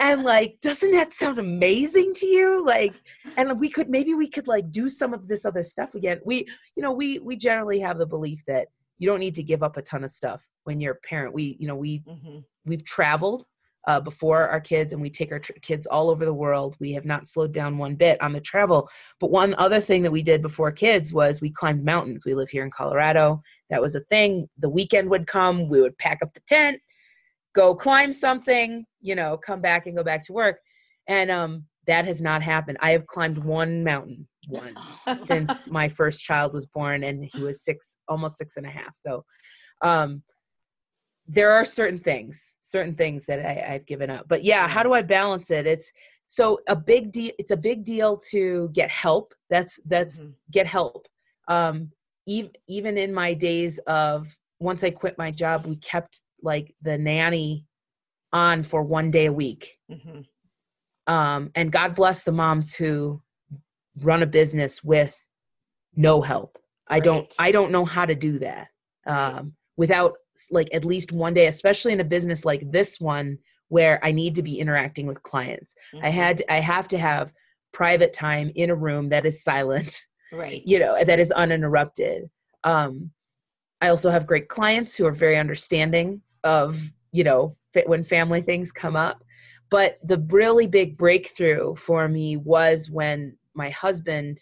and 0.00 0.24
like 0.24 0.56
doesn't 0.60 0.90
that 0.92 1.12
sound 1.12 1.38
amazing 1.38 2.14
to 2.14 2.26
you? 2.26 2.64
Like 2.66 2.94
and 3.36 3.58
we 3.60 3.68
could 3.68 3.88
maybe 3.88 4.14
we 4.14 4.28
could 4.28 4.48
like 4.48 4.70
do 4.70 4.88
some 4.88 5.14
of 5.14 5.28
this 5.28 5.44
other 5.44 5.62
stuff 5.62 5.94
again. 5.94 6.20
We 6.24 6.46
you 6.76 6.82
know 6.82 6.92
we 6.92 7.20
we 7.20 7.36
generally 7.36 7.78
have 7.80 7.98
the 7.98 8.06
belief 8.06 8.42
that 8.46 8.68
you 8.98 9.08
don't 9.08 9.20
need 9.20 9.36
to 9.36 9.42
give 9.42 9.62
up 9.62 9.76
a 9.76 9.82
ton 9.82 10.04
of 10.04 10.10
stuff 10.10 10.42
when 10.64 10.80
you're 10.80 10.94
a 10.94 11.08
parent 11.08 11.34
we 11.34 11.56
you 11.58 11.66
know 11.66 11.76
we 11.76 12.00
mm-hmm. 12.00 12.38
we've 12.64 12.84
traveled 12.84 13.44
uh, 13.86 14.00
before 14.00 14.48
our 14.48 14.60
kids, 14.60 14.92
and 14.92 15.02
we 15.02 15.10
take 15.10 15.32
our 15.32 15.40
tr- 15.40 15.52
kids 15.60 15.86
all 15.86 16.10
over 16.10 16.24
the 16.24 16.32
world. 16.32 16.76
We 16.78 16.92
have 16.92 17.04
not 17.04 17.26
slowed 17.26 17.52
down 17.52 17.78
one 17.78 17.96
bit 17.96 18.20
on 18.22 18.32
the 18.32 18.40
travel. 18.40 18.88
But 19.18 19.30
one 19.30 19.54
other 19.58 19.80
thing 19.80 20.02
that 20.02 20.12
we 20.12 20.22
did 20.22 20.40
before 20.40 20.70
kids 20.70 21.12
was 21.12 21.40
we 21.40 21.50
climbed 21.50 21.84
mountains. 21.84 22.24
We 22.24 22.34
live 22.34 22.50
here 22.50 22.64
in 22.64 22.70
Colorado. 22.70 23.42
That 23.70 23.82
was 23.82 23.94
a 23.94 24.00
thing. 24.00 24.48
The 24.58 24.68
weekend 24.68 25.10
would 25.10 25.26
come, 25.26 25.68
we 25.68 25.80
would 25.80 25.98
pack 25.98 26.20
up 26.22 26.32
the 26.32 26.42
tent, 26.46 26.80
go 27.54 27.74
climb 27.74 28.12
something, 28.12 28.84
you 29.00 29.14
know, 29.14 29.36
come 29.36 29.60
back 29.60 29.86
and 29.86 29.96
go 29.96 30.04
back 30.04 30.24
to 30.26 30.32
work. 30.32 30.58
and 31.08 31.30
um 31.30 31.64
that 31.88 32.04
has 32.04 32.20
not 32.22 32.42
happened 32.42 32.78
i 32.80 32.90
have 32.90 33.06
climbed 33.08 33.36
one 33.36 33.82
mountain 33.82 34.28
one 34.46 34.72
since 35.24 35.66
my 35.66 35.88
first 35.88 36.22
child 36.22 36.52
was 36.52 36.64
born 36.66 37.02
and 37.02 37.24
he 37.24 37.42
was 37.42 37.64
six 37.64 37.96
almost 38.06 38.38
six 38.38 38.56
and 38.56 38.66
a 38.66 38.70
half 38.70 38.94
so 38.94 39.24
um 39.82 40.22
there 41.32 41.50
are 41.50 41.64
certain 41.64 41.98
things 41.98 42.56
certain 42.62 42.94
things 42.94 43.26
that 43.26 43.38
I, 43.44 43.74
i've 43.74 43.86
given 43.86 44.10
up. 44.10 44.26
But 44.28 44.44
yeah 44.44 44.66
how 44.68 44.82
do 44.82 44.92
i 44.92 45.02
balance 45.02 45.50
it? 45.50 45.66
It's 45.66 45.92
so 46.26 46.58
a 46.68 46.76
big 46.76 47.12
deal 47.12 47.32
it's 47.38 47.50
a 47.50 47.56
big 47.56 47.84
deal 47.84 48.16
to 48.30 48.70
get 48.72 48.90
help. 48.90 49.34
That's 49.50 49.78
that's 49.86 50.18
mm-hmm. 50.18 50.30
get 50.50 50.66
help. 50.66 51.06
Um 51.48 51.90
even 52.26 52.52
even 52.68 52.98
in 52.98 53.12
my 53.12 53.34
days 53.34 53.78
of 53.86 54.34
once 54.60 54.84
i 54.84 54.90
quit 54.90 55.18
my 55.18 55.30
job 55.30 55.66
we 55.66 55.76
kept 55.76 56.20
like 56.40 56.74
the 56.82 56.96
nanny 56.96 57.66
on 58.32 58.62
for 58.62 58.82
one 58.82 59.10
day 59.10 59.26
a 59.26 59.32
week. 59.32 59.78
Mm-hmm. 59.90 61.12
um 61.12 61.50
and 61.54 61.72
god 61.72 61.94
bless 61.94 62.22
the 62.22 62.32
moms 62.32 62.74
who 62.74 63.20
run 64.00 64.22
a 64.22 64.26
business 64.26 64.82
with 64.82 65.14
no 65.94 66.22
help. 66.22 66.58
I 66.88 67.00
don't 67.00 67.32
i 67.38 67.52
don't 67.52 67.72
know 67.72 67.84
how 67.84 68.04
to 68.06 68.14
do 68.14 68.38
that 68.38 68.68
um 69.06 69.54
without 69.76 70.12
like 70.50 70.68
at 70.72 70.84
least 70.84 71.12
one 71.12 71.34
day 71.34 71.46
especially 71.46 71.92
in 71.92 72.00
a 72.00 72.04
business 72.04 72.44
like 72.44 72.70
this 72.70 73.00
one 73.00 73.38
where 73.68 73.98
I 74.04 74.12
need 74.12 74.34
to 74.34 74.42
be 74.42 74.58
interacting 74.58 75.06
with 75.06 75.22
clients. 75.22 75.72
Mm-hmm. 75.94 76.04
I 76.04 76.10
had 76.10 76.42
I 76.48 76.60
have 76.60 76.88
to 76.88 76.98
have 76.98 77.32
private 77.72 78.12
time 78.12 78.52
in 78.54 78.68
a 78.68 78.74
room 78.74 79.08
that 79.08 79.24
is 79.24 79.42
silent. 79.42 79.98
Right. 80.32 80.62
You 80.66 80.78
know, 80.78 81.02
that 81.04 81.20
is 81.20 81.30
uninterrupted. 81.30 82.30
Um 82.64 83.10
I 83.80 83.88
also 83.88 84.10
have 84.10 84.26
great 84.26 84.48
clients 84.48 84.94
who 84.94 85.06
are 85.06 85.12
very 85.12 85.38
understanding 85.38 86.22
of, 86.44 86.78
you 87.12 87.24
know, 87.24 87.56
when 87.86 88.04
family 88.04 88.42
things 88.42 88.72
come 88.72 88.94
up. 88.94 89.24
But 89.70 89.98
the 90.04 90.18
really 90.18 90.66
big 90.66 90.98
breakthrough 90.98 91.74
for 91.74 92.06
me 92.08 92.36
was 92.36 92.90
when 92.90 93.38
my 93.54 93.70
husband 93.70 94.38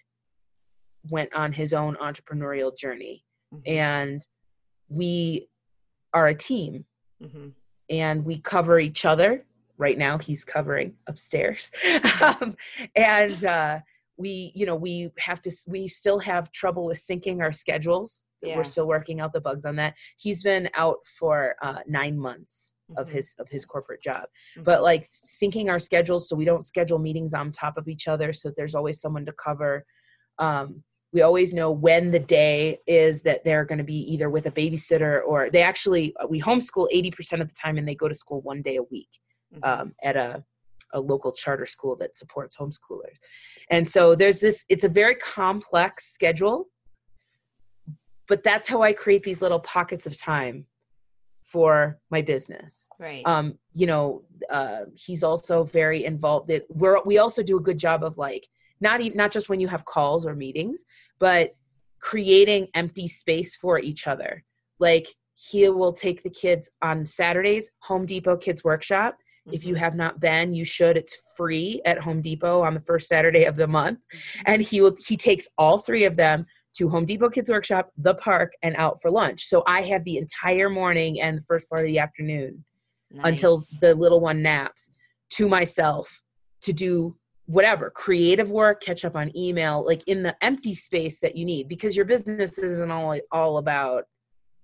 went 1.08 1.34
on 1.34 1.52
his 1.52 1.72
own 1.72 1.96
entrepreneurial 1.96 2.76
journey. 2.76 3.24
Mm-hmm. 3.54 3.72
And 3.72 4.26
we 4.88 5.48
are 6.12 6.28
a 6.28 6.34
team. 6.34 6.84
Mm-hmm 7.22 7.48
and 7.90 8.24
we 8.24 8.38
cover 8.38 8.78
each 8.78 9.04
other. 9.04 9.44
Right 9.76 9.98
now, 9.98 10.18
he's 10.18 10.44
covering 10.44 10.94
upstairs, 11.08 11.72
um, 12.22 12.54
and 12.94 13.44
uh, 13.46 13.78
we, 14.18 14.52
you 14.54 14.66
know, 14.66 14.76
we 14.76 15.10
have 15.18 15.40
to. 15.42 15.52
We 15.66 15.88
still 15.88 16.18
have 16.18 16.52
trouble 16.52 16.84
with 16.84 16.98
syncing 16.98 17.40
our 17.40 17.52
schedules. 17.52 18.22
Yeah. 18.42 18.56
We're 18.56 18.64
still 18.64 18.86
working 18.86 19.20
out 19.20 19.32
the 19.32 19.40
bugs 19.40 19.64
on 19.64 19.76
that. 19.76 19.94
He's 20.18 20.42
been 20.42 20.68
out 20.74 20.98
for 21.18 21.56
uh, 21.62 21.78
nine 21.86 22.18
months 22.18 22.74
of 22.96 23.06
mm-hmm. 23.06 23.16
his 23.16 23.34
of 23.38 23.48
his 23.48 23.64
corporate 23.64 24.02
job 24.02 24.22
mm-hmm. 24.22 24.64
but 24.64 24.82
like 24.82 25.08
syncing 25.08 25.68
our 25.68 25.78
schedules 25.78 26.28
so 26.28 26.34
we 26.34 26.44
don't 26.44 26.64
schedule 26.64 26.98
meetings 26.98 27.32
on 27.32 27.52
top 27.52 27.76
of 27.76 27.86
each 27.86 28.08
other 28.08 28.32
so 28.32 28.52
there's 28.56 28.74
always 28.74 29.00
someone 29.00 29.24
to 29.24 29.32
cover 29.32 29.86
um, 30.40 30.82
we 31.12 31.22
always 31.22 31.52
know 31.52 31.70
when 31.70 32.10
the 32.10 32.18
day 32.18 32.78
is 32.86 33.22
that 33.22 33.42
they're 33.44 33.64
going 33.64 33.78
to 33.78 33.84
be 33.84 34.12
either 34.12 34.30
with 34.30 34.46
a 34.46 34.50
babysitter 34.50 35.22
or 35.26 35.50
they 35.50 35.62
actually 35.62 36.14
we 36.28 36.40
homeschool 36.40 36.88
80% 36.92 37.40
of 37.40 37.48
the 37.48 37.54
time 37.54 37.78
and 37.78 37.88
they 37.88 37.94
go 37.94 38.08
to 38.08 38.14
school 38.14 38.40
one 38.42 38.62
day 38.62 38.76
a 38.76 38.82
week 38.84 39.08
mm-hmm. 39.54 39.64
um, 39.64 39.94
at 40.02 40.16
a, 40.16 40.44
a 40.92 41.00
local 41.00 41.32
charter 41.32 41.66
school 41.66 41.96
that 41.96 42.16
supports 42.16 42.56
homeschoolers. 42.56 43.16
And 43.70 43.88
so 43.88 44.14
there's 44.14 44.40
this 44.40 44.64
it's 44.68 44.84
a 44.84 44.88
very 44.88 45.14
complex 45.16 46.12
schedule 46.12 46.68
but 48.30 48.44
that's 48.44 48.68
how 48.68 48.80
i 48.80 48.92
create 48.92 49.24
these 49.24 49.42
little 49.42 49.58
pockets 49.60 50.06
of 50.06 50.16
time 50.16 50.64
for 51.42 51.98
my 52.10 52.22
business. 52.22 52.86
Right. 53.00 53.26
Um 53.26 53.58
you 53.74 53.86
know 53.86 54.22
uh 54.48 54.82
he's 54.94 55.24
also 55.24 55.64
very 55.64 56.04
involved 56.04 56.46
that 56.48 56.64
we're 56.70 57.02
we 57.02 57.18
also 57.18 57.42
do 57.42 57.56
a 57.58 57.60
good 57.60 57.78
job 57.78 58.04
of 58.04 58.16
like 58.16 58.46
not 58.80 59.00
even 59.00 59.16
not 59.16 59.32
just 59.32 59.48
when 59.48 59.60
you 59.60 59.68
have 59.68 59.84
calls 59.84 60.26
or 60.26 60.34
meetings 60.34 60.84
but 61.18 61.54
creating 62.00 62.68
empty 62.74 63.06
space 63.06 63.56
for 63.56 63.78
each 63.78 64.06
other 64.06 64.44
like 64.78 65.08
he 65.34 65.68
will 65.68 65.92
take 65.92 66.22
the 66.22 66.30
kids 66.30 66.70
on 66.82 67.04
saturdays 67.04 67.70
home 67.80 68.06
depot 68.06 68.36
kids 68.36 68.64
workshop 68.64 69.14
mm-hmm. 69.14 69.54
if 69.54 69.64
you 69.64 69.74
mm-hmm. 69.74 69.84
have 69.84 69.94
not 69.94 70.20
been 70.20 70.54
you 70.54 70.64
should 70.64 70.96
it's 70.96 71.18
free 71.36 71.80
at 71.84 71.98
home 71.98 72.22
depot 72.22 72.62
on 72.62 72.74
the 72.74 72.80
first 72.80 73.08
saturday 73.08 73.44
of 73.44 73.56
the 73.56 73.66
month 73.66 73.98
mm-hmm. 73.98 74.42
and 74.46 74.62
he 74.62 74.80
will 74.80 74.96
he 75.06 75.16
takes 75.16 75.46
all 75.58 75.78
three 75.78 76.04
of 76.04 76.16
them 76.16 76.46
to 76.74 76.88
home 76.88 77.04
depot 77.04 77.28
kids 77.28 77.50
workshop 77.50 77.90
the 77.98 78.14
park 78.14 78.52
and 78.62 78.74
out 78.76 79.00
for 79.02 79.10
lunch 79.10 79.46
so 79.46 79.62
i 79.66 79.82
have 79.82 80.04
the 80.04 80.16
entire 80.16 80.70
morning 80.70 81.20
and 81.20 81.38
the 81.38 81.44
first 81.44 81.68
part 81.68 81.82
of 81.82 81.86
the 81.86 81.98
afternoon 81.98 82.64
nice. 83.10 83.32
until 83.32 83.64
the 83.80 83.94
little 83.94 84.20
one 84.20 84.42
naps 84.42 84.90
to 85.30 85.48
myself 85.48 86.22
to 86.62 86.72
do 86.72 87.16
whatever 87.50 87.90
creative 87.90 88.48
work 88.48 88.80
catch 88.80 89.04
up 89.04 89.16
on 89.16 89.36
email 89.36 89.84
like 89.84 90.06
in 90.06 90.22
the 90.22 90.36
empty 90.40 90.72
space 90.72 91.18
that 91.18 91.34
you 91.34 91.44
need 91.44 91.66
because 91.66 91.96
your 91.96 92.04
business 92.04 92.58
isn't 92.58 92.92
all 92.92 93.18
all 93.32 93.58
about 93.58 94.04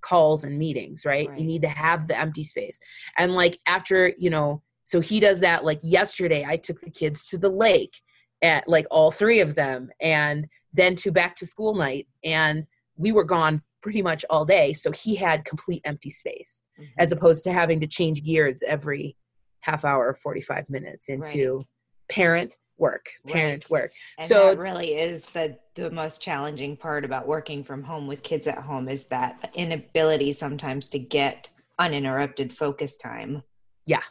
calls 0.02 0.44
and 0.44 0.56
meetings 0.56 1.04
right? 1.04 1.28
right, 1.28 1.36
you 1.36 1.44
need 1.44 1.62
to 1.62 1.68
have 1.68 2.06
the 2.06 2.16
empty 2.16 2.44
space 2.44 2.78
and 3.18 3.34
like 3.34 3.58
after 3.66 4.12
you 4.18 4.30
know 4.30 4.62
so 4.84 5.00
he 5.00 5.18
does 5.18 5.40
that 5.40 5.64
like 5.64 5.80
yesterday 5.82 6.46
i 6.48 6.56
took 6.56 6.80
the 6.80 6.90
kids 6.90 7.28
to 7.28 7.36
the 7.36 7.48
lake 7.48 8.00
at 8.42 8.68
like 8.68 8.86
all 8.88 9.10
three 9.10 9.40
of 9.40 9.56
them 9.56 9.90
and 10.00 10.46
then 10.72 10.94
to 10.94 11.10
back 11.10 11.34
to 11.34 11.44
school 11.44 11.74
night 11.74 12.06
and 12.22 12.64
we 12.96 13.10
were 13.10 13.24
gone 13.24 13.60
pretty 13.82 14.00
much 14.00 14.24
all 14.30 14.44
day 14.44 14.72
so 14.72 14.92
he 14.92 15.16
had 15.16 15.44
complete 15.44 15.82
empty 15.84 16.10
space 16.10 16.62
mm-hmm. 16.78 16.88
as 17.00 17.10
opposed 17.10 17.42
to 17.42 17.52
having 17.52 17.80
to 17.80 17.86
change 17.88 18.22
gears 18.22 18.62
every 18.64 19.16
half 19.58 19.84
hour 19.84 20.06
or 20.06 20.14
45 20.14 20.70
minutes 20.70 21.08
into 21.08 21.56
right. 21.56 21.66
parent 22.08 22.56
work 22.78 23.06
parent 23.26 23.64
right. 23.64 23.70
work. 23.70 23.92
And 24.18 24.28
so 24.28 24.50
that 24.50 24.58
really 24.58 24.94
is 24.94 25.24
the 25.26 25.58
the 25.74 25.90
most 25.90 26.20
challenging 26.20 26.76
part 26.76 27.04
about 27.04 27.26
working 27.26 27.64
from 27.64 27.82
home 27.82 28.06
with 28.06 28.22
kids 28.22 28.46
at 28.46 28.58
home 28.58 28.88
is 28.88 29.06
that 29.06 29.50
inability 29.54 30.32
sometimes 30.32 30.88
to 30.88 30.98
get 30.98 31.50
uninterrupted 31.78 32.52
focus 32.52 32.96
time. 32.96 33.42
Yeah. 33.84 34.02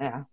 Yeah. 0.00 0.24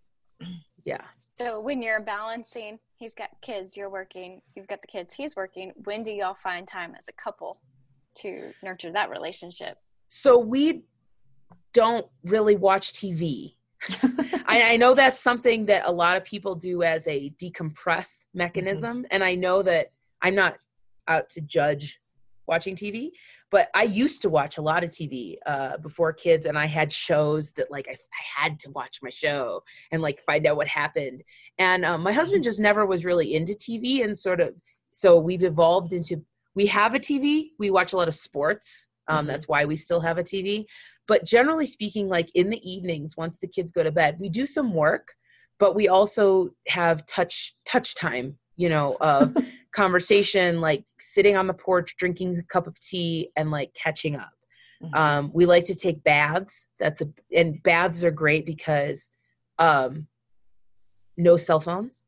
Yeah. 0.86 1.02
So 1.36 1.60
when 1.60 1.82
you're 1.82 2.02
balancing 2.02 2.80
he's 2.96 3.14
got 3.14 3.30
kids 3.42 3.76
you're 3.76 3.90
working 3.90 4.42
you've 4.56 4.68
got 4.68 4.82
the 4.82 4.88
kids 4.88 5.14
he's 5.14 5.36
working 5.36 5.74
when 5.84 6.02
do 6.02 6.12
y'all 6.12 6.34
find 6.34 6.68
time 6.68 6.96
as 6.98 7.08
a 7.08 7.14
couple 7.14 7.60
to 8.16 8.54
nurture 8.64 8.92
that 8.92 9.10
relationship? 9.10 9.78
So 10.08 10.40
we 10.40 10.84
don't 11.74 12.08
really 12.24 12.56
watch 12.56 12.94
tv 12.94 13.57
I, 14.48 14.74
I, 14.74 14.78
know 14.78 14.94
that's 14.96 15.20
something 15.20 15.66
that 15.68 15.84
a 15.86 15.92
lot 15.92 16.18
of 16.18 16.24
people 16.24 16.56
do 16.56 16.84
as 16.84 17.08
a 17.08 17.32
decompress 17.42 18.26
mechanism. 18.34 18.98
Mm-hmm. 18.98 19.08
And 19.12 19.24
I 19.24 19.36
know 19.36 19.62
that 19.64 19.92
I'm 20.22 20.36
not 20.36 20.58
out 21.08 21.30
to 21.32 21.42
judge 21.42 22.00
watching 22.48 22.76
TV, 22.76 23.12
but 23.52 23.70
I 23.74 23.84
used 23.84 24.22
to 24.24 24.30
watch 24.30 24.58
a 24.58 24.62
lot 24.62 24.84
of 24.84 24.90
TV 24.90 25.36
uh, 25.46 25.78
before 25.78 26.12
kids, 26.12 26.46
and 26.46 26.58
I 26.58 26.66
had 26.66 26.92
shows 26.92 27.52
that 27.52 27.72
like 27.72 27.88
I, 27.88 27.94
I, 27.94 28.44
had 28.44 28.60
to 28.62 28.72
watch 28.72 29.00
my 29.02 29.10
show 29.10 29.64
and 29.92 30.02
like 30.02 30.20
find 30.26 30.46
out 30.46 30.58
what 30.58 30.68
happened. 30.68 31.24
And 31.58 31.86
um, 31.86 32.02
my 32.02 32.12
husband 32.12 32.44
just 32.44 32.60
never 32.60 32.86
was 32.86 33.06
really 33.06 33.36
into 33.36 33.54
TV, 33.54 34.04
and 34.04 34.18
sort 34.18 34.42
of 34.42 34.54
so 34.92 35.20
we've 35.20 35.44
evolved 35.44 35.94
into 35.94 36.24
we 36.56 36.66
have 36.68 36.96
a 36.96 37.00
TV. 37.00 37.50
We 37.60 37.70
watch 37.70 37.94
a 37.94 37.98
lot 37.98 38.08
of 38.08 38.16
sports. 38.16 38.88
Um, 39.08 39.20
mm-hmm. 39.20 39.28
That's 39.28 39.48
why 39.48 39.66
we 39.66 39.78
still 39.78 40.02
have 40.02 40.18
a 40.18 40.24
TV. 40.24 40.66
But 41.08 41.26
generally 41.26 41.66
speaking, 41.66 42.08
like 42.08 42.30
in 42.36 42.50
the 42.50 42.70
evenings, 42.70 43.16
once 43.16 43.38
the 43.40 43.48
kids 43.48 43.72
go 43.72 43.84
to 43.84 43.92
bed, 43.92 44.18
we 44.20 44.30
do 44.30 44.46
some 44.46 44.74
work, 44.74 45.14
but 45.60 45.76
we 45.76 45.88
also 45.88 46.50
have 46.68 47.06
touch 47.06 47.56
touch 47.66 47.96
time, 47.96 48.38
you 48.56 48.70
know, 48.70 48.98
of 49.00 49.36
conversation, 49.74 50.60
like 50.60 50.84
sitting 51.00 51.38
on 51.38 51.48
the 51.48 51.54
porch, 51.54 51.96
drinking 51.98 52.38
a 52.38 52.44
cup 52.44 52.68
of 52.68 52.80
tea, 52.80 53.32
and 53.36 53.52
like 53.52 53.74
catching 53.74 54.16
up. 54.16 54.32
Mm-hmm. 54.84 54.96
Um, 54.96 55.32
we 55.34 55.46
like 55.46 55.66
to 55.66 55.76
take 55.76 56.04
baths. 56.04 56.68
That's 56.80 57.02
a 57.02 57.08
and 57.34 57.62
baths 57.64 58.04
are 58.04 58.12
great 58.12 58.46
because 58.46 59.10
um, 59.60 60.08
no 61.16 61.38
cell 61.38 61.60
phones. 61.60 62.06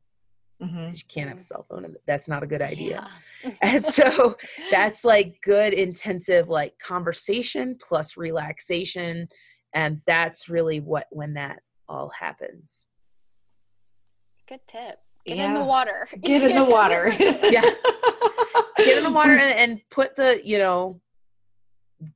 Mm-hmm. 0.62 0.94
You 0.94 1.02
can't 1.08 1.28
have 1.28 1.38
a 1.38 1.42
cell 1.42 1.64
phone. 1.68 1.94
That's 2.06 2.28
not 2.28 2.42
a 2.42 2.46
good 2.46 2.62
idea. 2.62 3.08
Yeah. 3.42 3.50
and 3.62 3.84
so 3.84 4.36
that's 4.70 5.04
like 5.04 5.38
good, 5.42 5.72
intensive, 5.72 6.48
like 6.48 6.74
conversation 6.78 7.78
plus 7.86 8.16
relaxation. 8.16 9.28
And 9.74 10.02
that's 10.06 10.48
really 10.48 10.80
what, 10.80 11.06
when 11.10 11.34
that 11.34 11.60
all 11.88 12.10
happens. 12.10 12.88
Good 14.48 14.60
tip. 14.66 14.98
Get 15.24 15.38
yeah. 15.38 15.48
in 15.48 15.54
the 15.54 15.64
water. 15.64 16.08
Get 16.20 16.42
in 16.42 16.56
the 16.56 16.64
water. 16.64 17.14
yeah. 17.18 17.70
Get 18.78 18.98
in 18.98 19.04
the 19.04 19.12
water 19.12 19.32
and, 19.32 19.70
and 19.70 19.80
put 19.90 20.16
the, 20.16 20.40
you 20.44 20.58
know, 20.58 21.00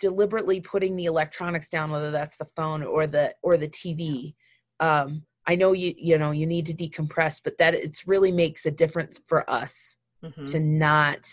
deliberately 0.01 0.61
putting 0.61 0.97
the 0.97 1.05
electronics 1.05 1.69
down, 1.69 1.91
whether 1.91 2.11
that's 2.11 2.37
the 2.37 2.47
phone 2.57 2.83
or 2.83 3.07
the, 3.07 3.35
or 3.43 3.57
the 3.57 3.69
TV. 3.69 4.35
Um, 4.81 5.23
I 5.47 5.57
know 5.57 5.73
you 5.73 5.95
you 5.97 6.19
know 6.19 6.31
you 6.31 6.47
need 6.47 6.67
to 6.67 6.75
decompress, 6.75 7.41
but 7.43 7.59
that 7.59 7.75
it's 7.75 8.07
really 8.07 8.33
makes 8.33 8.67
a 8.67 8.71
difference 8.71 9.21
for 9.27 9.49
us 9.49 9.97
mm-hmm. 10.23 10.45
to 10.45 10.61
not 10.61 11.29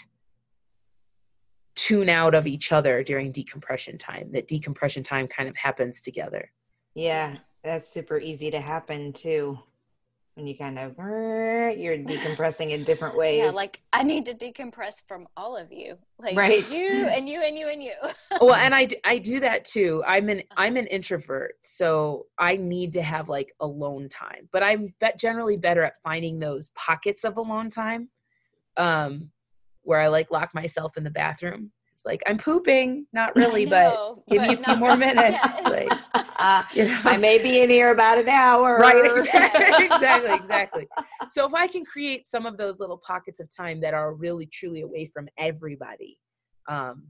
tune 1.75 2.09
out 2.09 2.35
of 2.35 2.45
each 2.45 2.71
other 2.71 3.03
during 3.03 3.31
decompression 3.31 3.97
time. 3.97 4.31
That 4.33 4.47
decompression 4.47 5.03
time 5.03 5.27
kind 5.27 5.47
of 5.47 5.55
happens 5.55 6.01
together. 6.01 6.51
Yeah, 6.93 7.37
that's 7.63 7.91
super 7.91 8.19
easy 8.19 8.51
to 8.51 8.59
happen 8.59 9.13
too. 9.13 9.59
And 10.41 10.49
you 10.49 10.57
kind 10.57 10.79
of 10.79 10.97
you're 10.97 11.97
decompressing 11.97 12.71
in 12.71 12.83
different 12.83 13.15
ways. 13.15 13.37
Yeah, 13.37 13.51
like 13.51 13.79
I 13.93 14.03
need 14.03 14.25
to 14.25 14.33
decompress 14.33 15.07
from 15.07 15.27
all 15.37 15.55
of 15.55 15.71
you, 15.71 15.97
like 16.19 16.35
right. 16.35 16.69
you 16.71 17.07
and 17.07 17.29
you 17.29 17.43
and 17.43 17.57
you 17.57 17.69
and 17.69 17.81
you. 17.81 17.93
well, 18.41 18.55
and 18.55 18.75
I 18.75 18.89
I 19.05 19.19
do 19.19 19.39
that 19.39 19.65
too. 19.65 20.03
I'm 20.05 20.29
an 20.29 20.41
I'm 20.57 20.77
an 20.77 20.87
introvert, 20.87 21.55
so 21.61 22.25
I 22.37 22.57
need 22.57 22.93
to 22.93 23.03
have 23.03 23.29
like 23.29 23.53
alone 23.59 24.09
time. 24.09 24.49
But 24.51 24.63
I'm 24.63 24.93
generally 25.17 25.57
better 25.57 25.83
at 25.83 26.01
finding 26.03 26.39
those 26.39 26.69
pockets 26.69 27.23
of 27.23 27.37
alone 27.37 27.69
time, 27.69 28.09
um, 28.77 29.29
where 29.83 30.01
I 30.01 30.07
like 30.07 30.31
lock 30.31 30.53
myself 30.53 30.97
in 30.97 31.03
the 31.03 31.11
bathroom 31.11 31.71
it's 32.01 32.05
like 32.05 32.21
I'm 32.27 32.37
pooping, 32.37 33.05
not 33.13 33.35
really, 33.35 33.65
know, 33.65 34.23
but 34.27 34.33
give 34.33 34.41
me 34.41 34.55
a 34.55 34.57
few 34.63 34.75
more 34.75 34.97
minutes. 35.07 35.37
Yes. 35.43 35.63
Like, 35.63 35.99
uh, 36.13 36.63
you 36.73 36.85
know. 36.85 36.99
I 37.03 37.17
may 37.17 37.37
be 37.37 37.61
in 37.61 37.69
here 37.69 37.91
about 37.91 38.17
an 38.17 38.29
hour. 38.29 38.77
Right, 38.77 39.05
exactly, 39.05 39.85
exactly, 39.85 40.33
exactly. 40.33 40.87
So 41.29 41.47
if 41.47 41.53
I 41.53 41.67
can 41.67 41.85
create 41.85 42.27
some 42.27 42.45
of 42.45 42.57
those 42.57 42.79
little 42.79 42.99
pockets 43.05 43.39
of 43.39 43.55
time 43.55 43.81
that 43.81 43.93
are 43.93 44.13
really 44.13 44.47
truly 44.47 44.81
away 44.81 45.05
from 45.05 45.27
everybody, 45.37 46.17
um, 46.67 47.03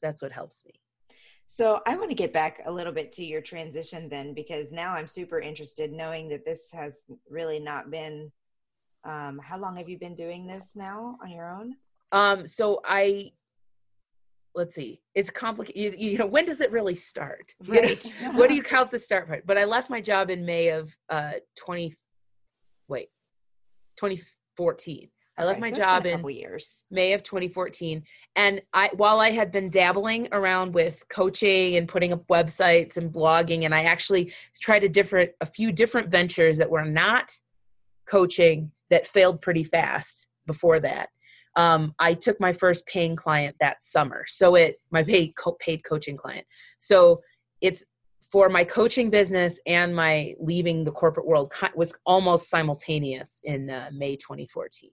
that's 0.00 0.22
what 0.22 0.32
helps 0.32 0.64
me. 0.64 0.72
So 1.46 1.82
I 1.86 1.96
want 1.96 2.08
to 2.08 2.16
get 2.16 2.32
back 2.32 2.62
a 2.64 2.72
little 2.72 2.92
bit 2.92 3.12
to 3.12 3.24
your 3.24 3.42
transition 3.42 4.08
then, 4.08 4.32
because 4.32 4.72
now 4.72 4.94
I'm 4.94 5.06
super 5.06 5.38
interested 5.40 5.92
knowing 5.92 6.28
that 6.28 6.46
this 6.46 6.70
has 6.72 7.02
really 7.28 7.60
not 7.60 7.90
been. 7.90 8.32
Um, 9.04 9.38
how 9.38 9.58
long 9.58 9.76
have 9.76 9.90
you 9.90 9.98
been 9.98 10.14
doing 10.14 10.46
this 10.46 10.70
now 10.74 11.18
on 11.22 11.30
your 11.30 11.50
own? 11.50 11.76
Um, 12.14 12.46
so 12.46 12.80
I 12.84 13.32
let's 14.54 14.76
see, 14.76 15.00
it's 15.16 15.30
complicated. 15.30 16.00
You, 16.00 16.10
you, 16.10 16.18
know, 16.18 16.26
when 16.26 16.44
does 16.44 16.60
it 16.60 16.70
really 16.70 16.94
start? 16.94 17.54
Right. 17.66 18.14
what 18.34 18.48
do 18.48 18.54
you 18.54 18.62
count 18.62 18.92
the 18.92 19.00
start 19.00 19.26
part? 19.26 19.44
But 19.46 19.58
I 19.58 19.64
left 19.64 19.90
my 19.90 20.00
job 20.00 20.30
in 20.30 20.46
May 20.46 20.68
of 20.68 20.96
uh 21.10 21.32
20 21.56 21.94
wait, 22.86 23.08
2014. 23.96 25.08
I 25.36 25.44
left 25.44 25.58
okay, 25.58 25.60
my 25.60 25.70
so 25.70 25.76
job 25.76 26.06
in 26.06 26.24
years. 26.28 26.84
May 26.92 27.14
of 27.14 27.24
2014. 27.24 28.04
And 28.36 28.62
I 28.72 28.90
while 28.94 29.18
I 29.18 29.32
had 29.32 29.50
been 29.50 29.68
dabbling 29.68 30.28
around 30.30 30.72
with 30.72 31.02
coaching 31.08 31.74
and 31.74 31.88
putting 31.88 32.12
up 32.12 32.24
websites 32.28 32.96
and 32.96 33.12
blogging, 33.12 33.64
and 33.64 33.74
I 33.74 33.82
actually 33.82 34.32
tried 34.60 34.84
a 34.84 34.88
different 34.88 35.32
a 35.40 35.46
few 35.46 35.72
different 35.72 36.10
ventures 36.10 36.58
that 36.58 36.70
were 36.70 36.84
not 36.84 37.32
coaching 38.06 38.70
that 38.90 39.08
failed 39.08 39.42
pretty 39.42 39.64
fast 39.64 40.28
before 40.46 40.78
that 40.78 41.08
um, 41.56 41.94
I 41.98 42.14
took 42.14 42.40
my 42.40 42.52
first 42.52 42.86
paying 42.86 43.16
client 43.16 43.56
that 43.60 43.82
summer. 43.82 44.24
So 44.26 44.54
it 44.54 44.80
my 44.90 45.02
paid 45.02 45.34
co- 45.36 45.56
paid 45.60 45.84
coaching 45.84 46.16
client. 46.16 46.46
So 46.78 47.20
it's 47.60 47.84
for 48.30 48.48
my 48.48 48.64
coaching 48.64 49.10
business 49.10 49.60
and 49.66 49.94
my 49.94 50.34
leaving 50.40 50.84
the 50.84 50.90
corporate 50.90 51.26
world 51.26 51.52
was 51.76 51.94
almost 52.04 52.50
simultaneous 52.50 53.40
in 53.44 53.70
uh, 53.70 53.90
May 53.92 54.16
2014. 54.16 54.90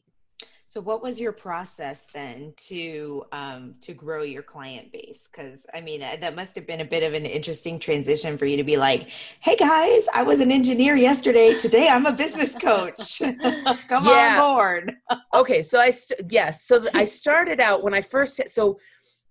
So, 0.72 0.80
what 0.80 1.04
was 1.04 1.20
your 1.20 1.34
process 1.34 2.08
then 2.14 2.54
to 2.70 3.26
um, 3.34 3.76
to 3.82 3.94
grow 3.94 4.24
your 4.24 4.42
client 4.42 4.90
base? 4.94 5.28
Because 5.30 5.66
I 5.74 5.82
mean, 5.82 6.02
uh, 6.02 6.16
that 6.22 6.34
must 6.34 6.56
have 6.56 6.66
been 6.66 6.80
a 6.80 6.86
bit 6.86 7.04
of 7.04 7.14
an 7.14 7.26
interesting 7.26 7.78
transition 7.78 8.38
for 8.38 8.46
you 8.46 8.56
to 8.56 8.64
be 8.64 8.78
like, 8.78 9.10
"Hey 9.42 9.58
guys, 9.58 10.08
I 10.14 10.24
was 10.24 10.40
an 10.40 10.50
engineer 10.50 10.96
yesterday. 10.96 11.60
Today, 11.60 11.90
I'm 11.90 12.06
a 12.06 12.14
business 12.14 12.56
coach. 12.56 13.20
Come 13.90 14.08
on 14.08 14.40
board." 14.40 14.96
okay, 15.34 15.62
so 15.62 15.78
I 15.78 15.90
st- 15.90 16.32
yes, 16.32 16.64
so 16.64 16.80
th- 16.80 16.96
I 16.96 17.04
started 17.04 17.60
out 17.60 17.84
when 17.84 17.94
I 17.94 18.00
first 18.00 18.40
so 18.48 18.80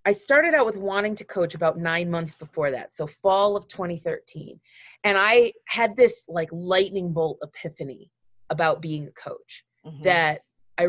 I 0.04 0.12
started 0.12 0.52
out 0.52 0.66
with 0.66 0.76
wanting 0.76 1.16
to 1.16 1.24
coach 1.24 1.54
about 1.54 1.78
nine 1.78 2.10
months 2.10 2.34
before 2.34 2.70
that, 2.72 2.92
so 2.92 3.06
fall 3.06 3.56
of 3.56 3.66
2013, 3.66 4.60
and 5.04 5.16
I 5.16 5.54
had 5.68 5.96
this 5.96 6.26
like 6.28 6.50
lightning 6.52 7.14
bolt 7.14 7.38
epiphany 7.42 8.10
about 8.50 8.82
being 8.82 9.08
a 9.08 9.12
coach 9.12 9.64
mm-hmm. 9.86 10.02
that 10.02 10.42
I 10.76 10.88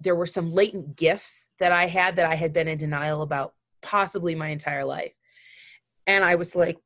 there 0.00 0.14
were 0.14 0.26
some 0.26 0.52
latent 0.52 0.96
gifts 0.96 1.48
that 1.58 1.72
I 1.72 1.86
had 1.86 2.16
that 2.16 2.30
I 2.30 2.34
had 2.34 2.52
been 2.52 2.68
in 2.68 2.78
denial 2.78 3.22
about 3.22 3.54
possibly 3.82 4.34
my 4.34 4.48
entire 4.48 4.84
life. 4.84 5.12
And 6.06 6.24
I 6.24 6.34
was 6.34 6.54
like, 6.56 6.78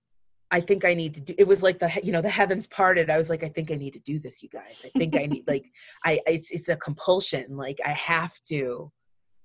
I 0.50 0.60
think 0.60 0.84
I 0.84 0.94
need 0.94 1.14
to 1.14 1.20
do 1.20 1.34
it 1.36 1.46
was 1.46 1.62
like 1.62 1.78
the 1.78 1.90
you 2.02 2.12
know 2.12 2.22
the 2.22 2.30
heavens 2.30 2.66
parted. 2.66 3.10
I 3.10 3.18
was 3.18 3.30
like, 3.30 3.42
I 3.42 3.48
think 3.48 3.70
I 3.70 3.74
need 3.74 3.92
to 3.94 4.00
do 4.00 4.18
this, 4.18 4.42
you 4.42 4.48
guys. 4.48 4.84
I 4.84 4.88
think 4.96 5.16
I 5.16 5.26
need 5.26 5.44
like 5.48 5.70
I 6.04 6.20
it's 6.26 6.50
it's 6.50 6.68
a 6.68 6.76
compulsion. 6.76 7.56
Like 7.56 7.78
I 7.84 7.92
have 7.92 8.32
to 8.48 8.92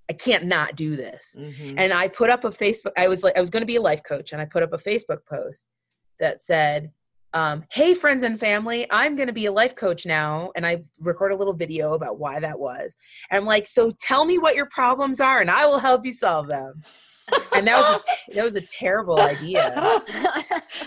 I 0.08 0.12
can't 0.12 0.44
not 0.44 0.76
do 0.76 0.96
this. 0.96 1.34
Mm-hmm. 1.38 1.78
And 1.78 1.92
I 1.92 2.08
put 2.08 2.30
up 2.30 2.44
a 2.44 2.50
Facebook 2.50 2.92
I 2.96 3.08
was 3.08 3.22
like 3.22 3.36
I 3.36 3.40
was 3.40 3.50
gonna 3.50 3.66
be 3.66 3.76
a 3.76 3.80
life 3.80 4.02
coach 4.06 4.32
and 4.32 4.40
I 4.40 4.44
put 4.44 4.62
up 4.62 4.72
a 4.72 4.78
Facebook 4.78 5.26
post 5.28 5.64
that 6.20 6.42
said, 6.42 6.92
um, 7.32 7.64
hey 7.70 7.94
friends 7.94 8.24
and 8.24 8.38
family 8.40 8.86
i'm 8.90 9.16
going 9.16 9.26
to 9.26 9.32
be 9.32 9.46
a 9.46 9.52
life 9.52 9.74
coach 9.76 10.06
now 10.06 10.50
and 10.56 10.66
i 10.66 10.82
record 10.98 11.32
a 11.32 11.36
little 11.36 11.52
video 11.52 11.94
about 11.94 12.18
why 12.18 12.40
that 12.40 12.58
was 12.58 12.96
and 13.30 13.38
i'm 13.38 13.46
like 13.46 13.66
so 13.66 13.90
tell 14.00 14.24
me 14.24 14.38
what 14.38 14.56
your 14.56 14.66
problems 14.66 15.20
are 15.20 15.40
and 15.40 15.50
i 15.50 15.66
will 15.66 15.78
help 15.78 16.04
you 16.04 16.12
solve 16.12 16.48
them 16.48 16.82
and 17.54 17.66
that 17.66 17.78
was 17.78 18.06
a 18.06 18.34
that 18.34 18.44
was 18.44 18.54
a 18.54 18.60
terrible 18.60 19.20
idea. 19.20 19.72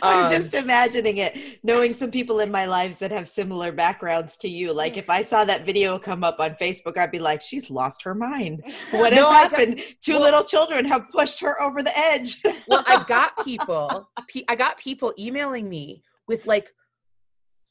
I'm 0.01 0.25
um, 0.25 0.29
just 0.29 0.53
imagining 0.53 1.17
it, 1.17 1.59
knowing 1.63 1.93
some 1.93 2.11
people 2.11 2.39
in 2.39 2.51
my 2.51 2.65
lives 2.65 2.97
that 2.97 3.11
have 3.11 3.27
similar 3.27 3.71
backgrounds 3.71 4.37
to 4.37 4.49
you. 4.49 4.73
Like 4.73 4.97
if 4.97 5.09
I 5.09 5.21
saw 5.21 5.45
that 5.45 5.65
video 5.65 5.99
come 5.99 6.23
up 6.23 6.39
on 6.39 6.55
Facebook, 6.55 6.97
I'd 6.97 7.11
be 7.11 7.19
like, 7.19 7.41
"She's 7.41 7.69
lost 7.69 8.03
her 8.03 8.15
mind. 8.15 8.63
What 8.91 9.13
no, 9.13 9.29
has 9.29 9.51
happened? 9.51 9.77
Got, 9.77 9.85
Two 10.01 10.13
well, 10.13 10.21
little 10.21 10.43
children 10.43 10.85
have 10.85 11.09
pushed 11.11 11.39
her 11.41 11.61
over 11.61 11.83
the 11.83 11.97
edge." 11.97 12.41
well, 12.67 12.83
I 12.87 13.03
got 13.07 13.31
people. 13.45 14.09
I 14.47 14.55
got 14.55 14.77
people 14.77 15.13
emailing 15.17 15.69
me 15.69 16.01
with 16.27 16.45
like 16.45 16.69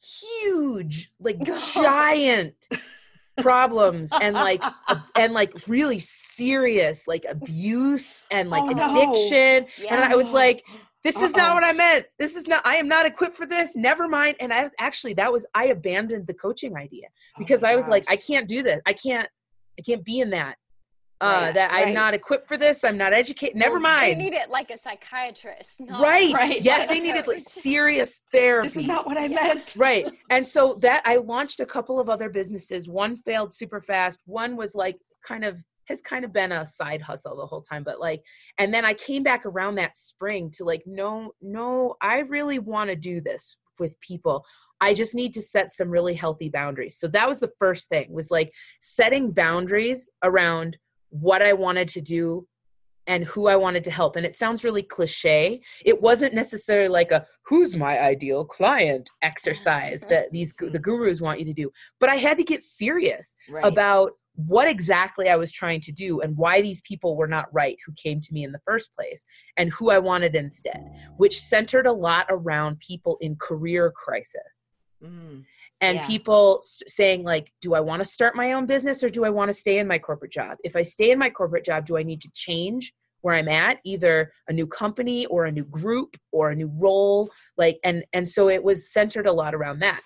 huge, 0.00 1.12
like 1.20 1.38
giant 1.74 2.54
problems 3.38 4.10
and 4.20 4.34
like 4.34 4.62
and 5.16 5.32
like 5.32 5.52
really 5.66 5.98
serious 5.98 7.06
like 7.06 7.24
abuse 7.28 8.24
and 8.30 8.50
like 8.50 8.62
oh, 8.64 8.70
addiction 8.70 9.64
no. 9.78 9.84
yeah. 9.84 9.94
and 9.94 10.04
i 10.04 10.14
was 10.14 10.30
like 10.30 10.62
this 11.02 11.16
Uh-oh. 11.16 11.24
is 11.24 11.32
not 11.32 11.50
uh-uh. 11.50 11.54
what 11.54 11.64
i 11.64 11.72
meant 11.72 12.06
this 12.18 12.36
is 12.36 12.46
not 12.46 12.60
i 12.66 12.76
am 12.76 12.88
not 12.88 13.06
equipped 13.06 13.36
for 13.36 13.46
this 13.46 13.74
never 13.74 14.06
mind 14.06 14.36
and 14.40 14.52
i 14.52 14.70
actually 14.78 15.14
that 15.14 15.32
was 15.32 15.46
i 15.54 15.66
abandoned 15.66 16.26
the 16.26 16.34
coaching 16.34 16.76
idea 16.76 17.06
oh 17.06 17.38
because 17.38 17.64
oh 17.64 17.68
i 17.68 17.76
was 17.76 17.86
gosh. 17.86 17.90
like 17.90 18.04
i 18.10 18.16
can't 18.16 18.48
do 18.48 18.62
this 18.62 18.80
i 18.86 18.92
can't 18.92 19.28
i 19.78 19.82
can't 19.82 20.04
be 20.04 20.20
in 20.20 20.30
that 20.30 20.56
uh, 21.22 21.24
right, 21.24 21.54
that 21.54 21.70
right. 21.70 21.86
I'm 21.86 21.94
not 21.94 22.14
equipped 22.14 22.48
for 22.48 22.56
this. 22.56 22.82
I'm 22.82 22.98
not 22.98 23.12
educated. 23.12 23.54
Never 23.56 23.74
well, 23.74 23.82
mind. 23.82 24.20
They 24.20 24.24
need 24.24 24.34
it 24.34 24.50
like 24.50 24.70
a 24.70 24.76
psychiatrist. 24.76 25.80
right. 25.88 26.34
right. 26.34 26.60
Yes, 26.60 26.88
they 26.88 26.98
needed 26.98 27.28
like 27.28 27.40
serious 27.46 28.18
therapy. 28.32 28.68
This 28.68 28.76
is 28.78 28.86
not 28.86 29.06
what 29.06 29.16
I 29.16 29.26
yeah. 29.26 29.36
meant. 29.36 29.74
right. 29.78 30.10
And 30.30 30.46
so 30.46 30.74
that 30.82 31.00
I 31.04 31.16
launched 31.16 31.60
a 31.60 31.66
couple 31.66 32.00
of 32.00 32.08
other 32.08 32.28
businesses. 32.28 32.88
One 32.88 33.18
failed 33.18 33.54
super 33.54 33.80
fast. 33.80 34.18
One 34.26 34.56
was 34.56 34.74
like 34.74 34.98
kind 35.24 35.44
of 35.44 35.58
has 35.84 36.00
kind 36.00 36.24
of 36.24 36.32
been 36.32 36.50
a 36.50 36.66
side 36.66 37.02
hustle 37.02 37.36
the 37.36 37.46
whole 37.46 37.60
time 37.60 37.82
but 37.82 38.00
like 38.00 38.22
and 38.58 38.72
then 38.72 38.84
i 38.84 38.94
came 38.94 39.24
back 39.24 39.44
around 39.44 39.74
that 39.74 39.98
spring 39.98 40.48
to 40.48 40.64
like 40.64 40.82
no 40.86 41.32
no 41.42 41.96
i 42.00 42.20
really 42.20 42.60
want 42.60 42.88
to 42.88 42.94
do 42.94 43.20
this 43.20 43.56
with 43.80 43.98
people 44.00 44.44
i 44.80 44.94
just 44.94 45.12
need 45.12 45.34
to 45.34 45.42
set 45.42 45.72
some 45.72 45.90
really 45.90 46.14
healthy 46.14 46.48
boundaries 46.48 46.96
so 46.96 47.08
that 47.08 47.28
was 47.28 47.40
the 47.40 47.52
first 47.58 47.88
thing 47.88 48.06
was 48.12 48.30
like 48.30 48.52
setting 48.80 49.32
boundaries 49.32 50.08
around 50.22 50.76
what 51.12 51.42
I 51.42 51.52
wanted 51.52 51.88
to 51.88 52.00
do 52.00 52.46
and 53.06 53.24
who 53.24 53.46
I 53.46 53.56
wanted 53.56 53.84
to 53.84 53.90
help. 53.90 54.16
And 54.16 54.24
it 54.24 54.36
sounds 54.36 54.64
really 54.64 54.82
cliche. 54.82 55.60
It 55.84 56.00
wasn't 56.00 56.34
necessarily 56.34 56.88
like 56.88 57.12
a 57.12 57.26
who's 57.44 57.74
my 57.74 58.00
ideal 58.00 58.44
client 58.44 59.10
exercise 59.22 60.02
that 60.08 60.30
these 60.30 60.54
the 60.58 60.78
gurus 60.78 61.20
want 61.20 61.38
you 61.38 61.44
to 61.44 61.52
do. 61.52 61.70
But 62.00 62.08
I 62.08 62.16
had 62.16 62.38
to 62.38 62.44
get 62.44 62.62
serious 62.62 63.36
right. 63.50 63.64
about 63.64 64.12
what 64.36 64.66
exactly 64.66 65.28
I 65.28 65.36
was 65.36 65.52
trying 65.52 65.80
to 65.82 65.92
do 65.92 66.20
and 66.20 66.36
why 66.36 66.62
these 66.62 66.80
people 66.82 67.16
were 67.16 67.26
not 67.26 67.52
right 67.52 67.76
who 67.84 67.92
came 67.92 68.20
to 68.22 68.32
me 68.32 68.44
in 68.44 68.52
the 68.52 68.60
first 68.64 68.94
place 68.94 69.26
and 69.58 69.70
who 69.72 69.90
I 69.90 69.98
wanted 69.98 70.34
instead, 70.34 70.82
which 71.18 71.40
centered 71.40 71.86
a 71.86 71.92
lot 71.92 72.26
around 72.30 72.78
people 72.78 73.18
in 73.20 73.36
career 73.36 73.92
crisis. 73.94 74.72
Mm 75.04 75.44
and 75.82 75.96
yeah. 75.96 76.06
people 76.06 76.60
st- 76.62 76.88
saying 76.88 77.22
like 77.24 77.52
do 77.60 77.74
i 77.74 77.80
want 77.80 78.00
to 78.00 78.08
start 78.08 78.34
my 78.34 78.52
own 78.52 78.64
business 78.64 79.04
or 79.04 79.10
do 79.10 79.24
i 79.24 79.30
want 79.30 79.50
to 79.50 79.52
stay 79.52 79.78
in 79.78 79.86
my 79.86 79.98
corporate 79.98 80.32
job? 80.32 80.56
If 80.64 80.76
i 80.76 80.82
stay 80.82 81.10
in 81.10 81.18
my 81.18 81.28
corporate 81.28 81.64
job 81.64 81.84
do 81.84 81.98
i 81.98 82.02
need 82.02 82.22
to 82.22 82.30
change 82.34 82.94
where 83.20 83.34
i'm 83.34 83.48
at 83.48 83.78
either 83.84 84.32
a 84.48 84.52
new 84.52 84.66
company 84.66 85.26
or 85.26 85.44
a 85.44 85.52
new 85.52 85.64
group 85.64 86.16
or 86.30 86.50
a 86.50 86.56
new 86.56 86.72
role? 86.78 87.30
Like 87.58 87.78
and 87.84 88.04
and 88.14 88.26
so 88.26 88.48
it 88.48 88.62
was 88.62 88.90
centered 88.90 89.26
a 89.26 89.32
lot 89.32 89.54
around 89.54 89.80
that. 89.80 90.00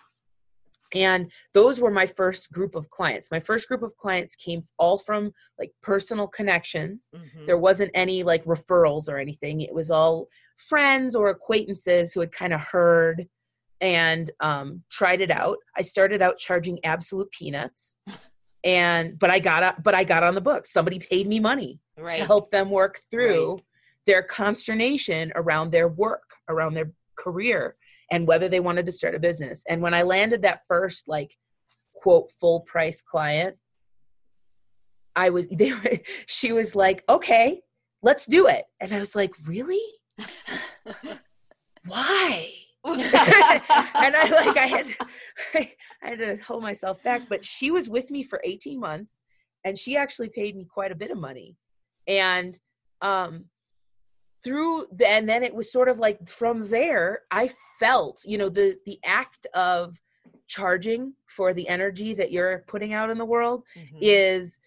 And 0.94 1.30
those 1.52 1.80
were 1.80 1.90
my 1.90 2.06
first 2.06 2.52
group 2.52 2.74
of 2.74 2.88
clients. 2.90 3.30
My 3.30 3.40
first 3.40 3.66
group 3.68 3.82
of 3.82 3.96
clients 3.96 4.36
came 4.36 4.62
all 4.78 4.98
from 4.98 5.32
like 5.58 5.72
personal 5.82 6.28
connections. 6.28 7.10
Mm-hmm. 7.14 7.46
there 7.46 7.58
wasn't 7.58 7.90
any 7.94 8.22
like 8.22 8.44
referrals 8.44 9.08
or 9.08 9.18
anything. 9.18 9.60
It 9.60 9.74
was 9.74 9.90
all 9.90 10.28
friends 10.56 11.14
or 11.14 11.28
acquaintances 11.28 12.12
who 12.12 12.20
had 12.20 12.32
kind 12.32 12.54
of 12.54 12.60
heard 12.60 13.26
and 13.80 14.30
um, 14.40 14.82
tried 14.90 15.20
it 15.20 15.30
out. 15.30 15.58
I 15.76 15.82
started 15.82 16.22
out 16.22 16.38
charging 16.38 16.84
absolute 16.84 17.30
peanuts, 17.30 17.96
and 18.64 19.18
but 19.18 19.30
I 19.30 19.38
got 19.38 19.62
up, 19.62 19.82
but 19.82 19.94
I 19.94 20.04
got 20.04 20.22
on 20.22 20.34
the 20.34 20.40
books. 20.40 20.72
Somebody 20.72 20.98
paid 20.98 21.26
me 21.26 21.40
money 21.40 21.80
right. 21.98 22.16
to 22.18 22.24
help 22.24 22.50
them 22.50 22.70
work 22.70 23.00
through 23.10 23.52
right. 23.52 23.62
their 24.06 24.22
consternation 24.22 25.32
around 25.34 25.70
their 25.70 25.88
work, 25.88 26.28
around 26.48 26.74
their 26.74 26.90
career, 27.16 27.76
and 28.10 28.26
whether 28.26 28.48
they 28.48 28.60
wanted 28.60 28.86
to 28.86 28.92
start 28.92 29.14
a 29.14 29.18
business. 29.18 29.62
And 29.68 29.82
when 29.82 29.94
I 29.94 30.02
landed 30.02 30.42
that 30.42 30.60
first 30.68 31.08
like 31.08 31.36
quote 31.94 32.30
full 32.40 32.60
price 32.60 33.02
client, 33.02 33.56
I 35.14 35.30
was 35.30 35.48
they 35.52 35.72
were, 35.72 35.98
she 36.26 36.52
was 36.52 36.74
like, 36.74 37.04
"Okay, 37.08 37.60
let's 38.02 38.26
do 38.26 38.46
it." 38.46 38.64
And 38.80 38.92
I 38.92 39.00
was 39.00 39.14
like, 39.14 39.32
"Really? 39.44 39.82
Why?" 41.86 42.52
and 42.94 44.16
I 44.16 44.29
like 44.44 44.57
I 44.57 44.66
had 44.66 44.87
I 45.55 45.70
had 46.01 46.18
to 46.18 46.37
hold 46.37 46.62
myself 46.62 47.03
back, 47.03 47.22
but 47.29 47.44
she 47.44 47.70
was 47.70 47.88
with 47.88 48.11
me 48.11 48.22
for 48.22 48.40
18 48.44 48.79
months 48.79 49.18
and 49.64 49.79
she 49.79 49.96
actually 49.96 50.29
paid 50.29 50.57
me 50.57 50.64
quite 50.64 50.92
a 50.92 50.96
bit 50.96 51.11
of 51.11 51.18
money. 51.18 51.57
And 52.07 52.59
um 53.03 53.46
through 54.44 54.87
the, 54.92 55.09
and 55.09 55.29
then 55.29 55.42
it 55.42 55.53
was 55.53 55.72
sort 55.72 55.88
of 55.88 55.99
like 55.99 56.29
from 56.29 56.68
there 56.68 57.22
I 57.31 57.51
felt, 57.81 58.22
you 58.25 58.38
know, 58.38 58.49
the 58.49 58.79
the 58.87 58.99
act 59.05 59.46
of 59.55 59.96
charging 60.49 61.12
for 61.27 61.53
the 61.53 61.68
energy 61.68 62.14
that 62.14 62.31
you're 62.31 62.64
putting 62.68 62.92
out 62.94 63.11
in 63.11 63.18
the 63.18 63.25
world 63.25 63.64
mm-hmm. 63.77 63.96
is 64.01 64.59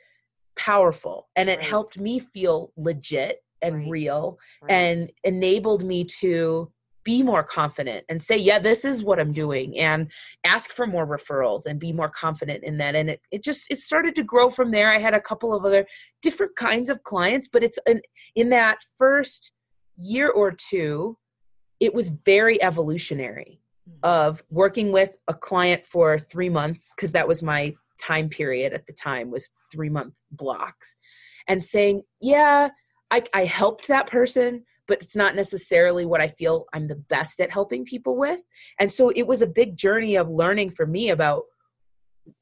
powerful 0.57 1.29
and 1.37 1.49
it 1.49 1.59
right. 1.59 1.67
helped 1.67 1.97
me 1.97 2.19
feel 2.19 2.73
legit 2.75 3.41
and 3.61 3.75
right. 3.75 3.89
real 3.89 4.37
right. 4.61 4.71
and 4.71 5.11
enabled 5.23 5.85
me 5.85 6.03
to 6.03 6.69
be 7.03 7.23
more 7.23 7.43
confident 7.43 8.05
and 8.09 8.21
say 8.21 8.35
yeah 8.37 8.59
this 8.59 8.83
is 8.83 9.03
what 9.03 9.19
i'm 9.19 9.31
doing 9.31 9.77
and 9.77 10.07
ask 10.45 10.71
for 10.71 10.85
more 10.85 11.07
referrals 11.07 11.65
and 11.65 11.79
be 11.79 11.93
more 11.93 12.09
confident 12.09 12.63
in 12.63 12.77
that 12.77 12.95
and 12.95 13.09
it, 13.09 13.21
it 13.31 13.43
just 13.43 13.67
it 13.71 13.79
started 13.79 14.15
to 14.15 14.23
grow 14.23 14.49
from 14.49 14.71
there 14.71 14.91
i 14.91 14.99
had 14.99 15.13
a 15.13 15.21
couple 15.21 15.53
of 15.53 15.65
other 15.65 15.85
different 16.21 16.55
kinds 16.55 16.89
of 16.89 17.03
clients 17.03 17.47
but 17.47 17.63
it's 17.63 17.79
an, 17.87 18.01
in 18.35 18.49
that 18.49 18.79
first 18.97 19.51
year 19.97 20.29
or 20.29 20.51
two 20.51 21.17
it 21.79 21.93
was 21.93 22.09
very 22.25 22.61
evolutionary 22.61 23.61
mm-hmm. 23.89 23.99
of 24.03 24.43
working 24.49 24.91
with 24.91 25.11
a 25.27 25.33
client 25.33 25.85
for 25.85 26.19
three 26.19 26.49
months 26.49 26.93
because 26.95 27.11
that 27.11 27.27
was 27.27 27.41
my 27.41 27.73
time 27.99 28.29
period 28.29 28.73
at 28.73 28.85
the 28.87 28.93
time 28.93 29.29
was 29.29 29.49
three 29.71 29.89
month 29.89 30.13
blocks 30.31 30.95
and 31.47 31.63
saying 31.63 32.01
yeah 32.21 32.69
I, 33.11 33.23
I 33.33 33.45
helped 33.45 33.87
that 33.87 34.07
person 34.07 34.63
but 34.89 35.01
it's 35.01 35.15
not 35.15 35.35
necessarily 35.35 36.05
what 36.05 36.19
I 36.19 36.27
feel 36.27 36.65
I'm 36.73 36.87
the 36.87 36.95
best 36.95 37.39
at 37.39 37.51
helping 37.51 37.85
people 37.85 38.17
with. 38.17 38.41
And 38.79 38.91
so 38.91 39.09
it 39.15 39.27
was 39.27 39.41
a 39.41 39.47
big 39.47 39.77
journey 39.77 40.15
of 40.15 40.29
learning 40.29 40.71
for 40.71 40.85
me 40.85 41.11
about 41.11 41.43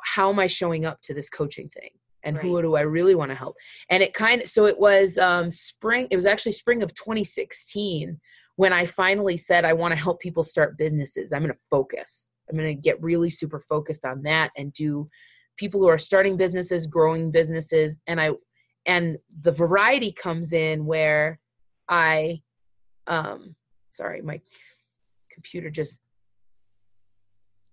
how 0.03 0.29
am 0.29 0.39
I 0.39 0.47
showing 0.47 0.85
up 0.85 1.01
to 1.03 1.13
this 1.13 1.29
coaching 1.29 1.69
thing 1.69 1.91
and 2.23 2.37
right. 2.37 2.45
who 2.45 2.61
do 2.61 2.75
I 2.75 2.81
really 2.81 3.15
want 3.15 3.31
to 3.31 3.35
help. 3.35 3.55
And 3.89 4.01
it 4.01 4.13
kind 4.13 4.41
of 4.41 4.49
so 4.49 4.65
it 4.65 4.79
was 4.79 5.17
um 5.17 5.51
spring 5.51 6.07
it 6.09 6.15
was 6.15 6.25
actually 6.25 6.53
spring 6.53 6.81
of 6.81 6.93
2016 6.93 8.19
when 8.55 8.73
I 8.73 8.85
finally 8.85 9.37
said 9.37 9.65
I 9.65 9.73
want 9.73 9.93
to 9.93 10.01
help 10.01 10.19
people 10.21 10.43
start 10.43 10.77
businesses. 10.77 11.31
I'm 11.31 11.41
going 11.41 11.53
to 11.53 11.59
focus. 11.69 12.29
I'm 12.49 12.57
going 12.57 12.75
to 12.75 12.81
get 12.81 13.01
really 13.03 13.29
super 13.29 13.59
focused 13.59 14.05
on 14.05 14.23
that 14.23 14.51
and 14.55 14.71
do 14.71 15.09
people 15.57 15.81
who 15.81 15.87
are 15.87 15.97
starting 15.97 16.37
businesses, 16.37 16.87
growing 16.87 17.29
businesses 17.29 17.99
and 18.07 18.21
I 18.21 18.31
and 18.85 19.17
the 19.41 19.51
variety 19.51 20.13
comes 20.13 20.53
in 20.53 20.85
where 20.85 21.39
I 21.89 22.41
um 23.07 23.55
sorry, 23.89 24.21
my 24.21 24.39
computer 25.31 25.69
just 25.69 25.99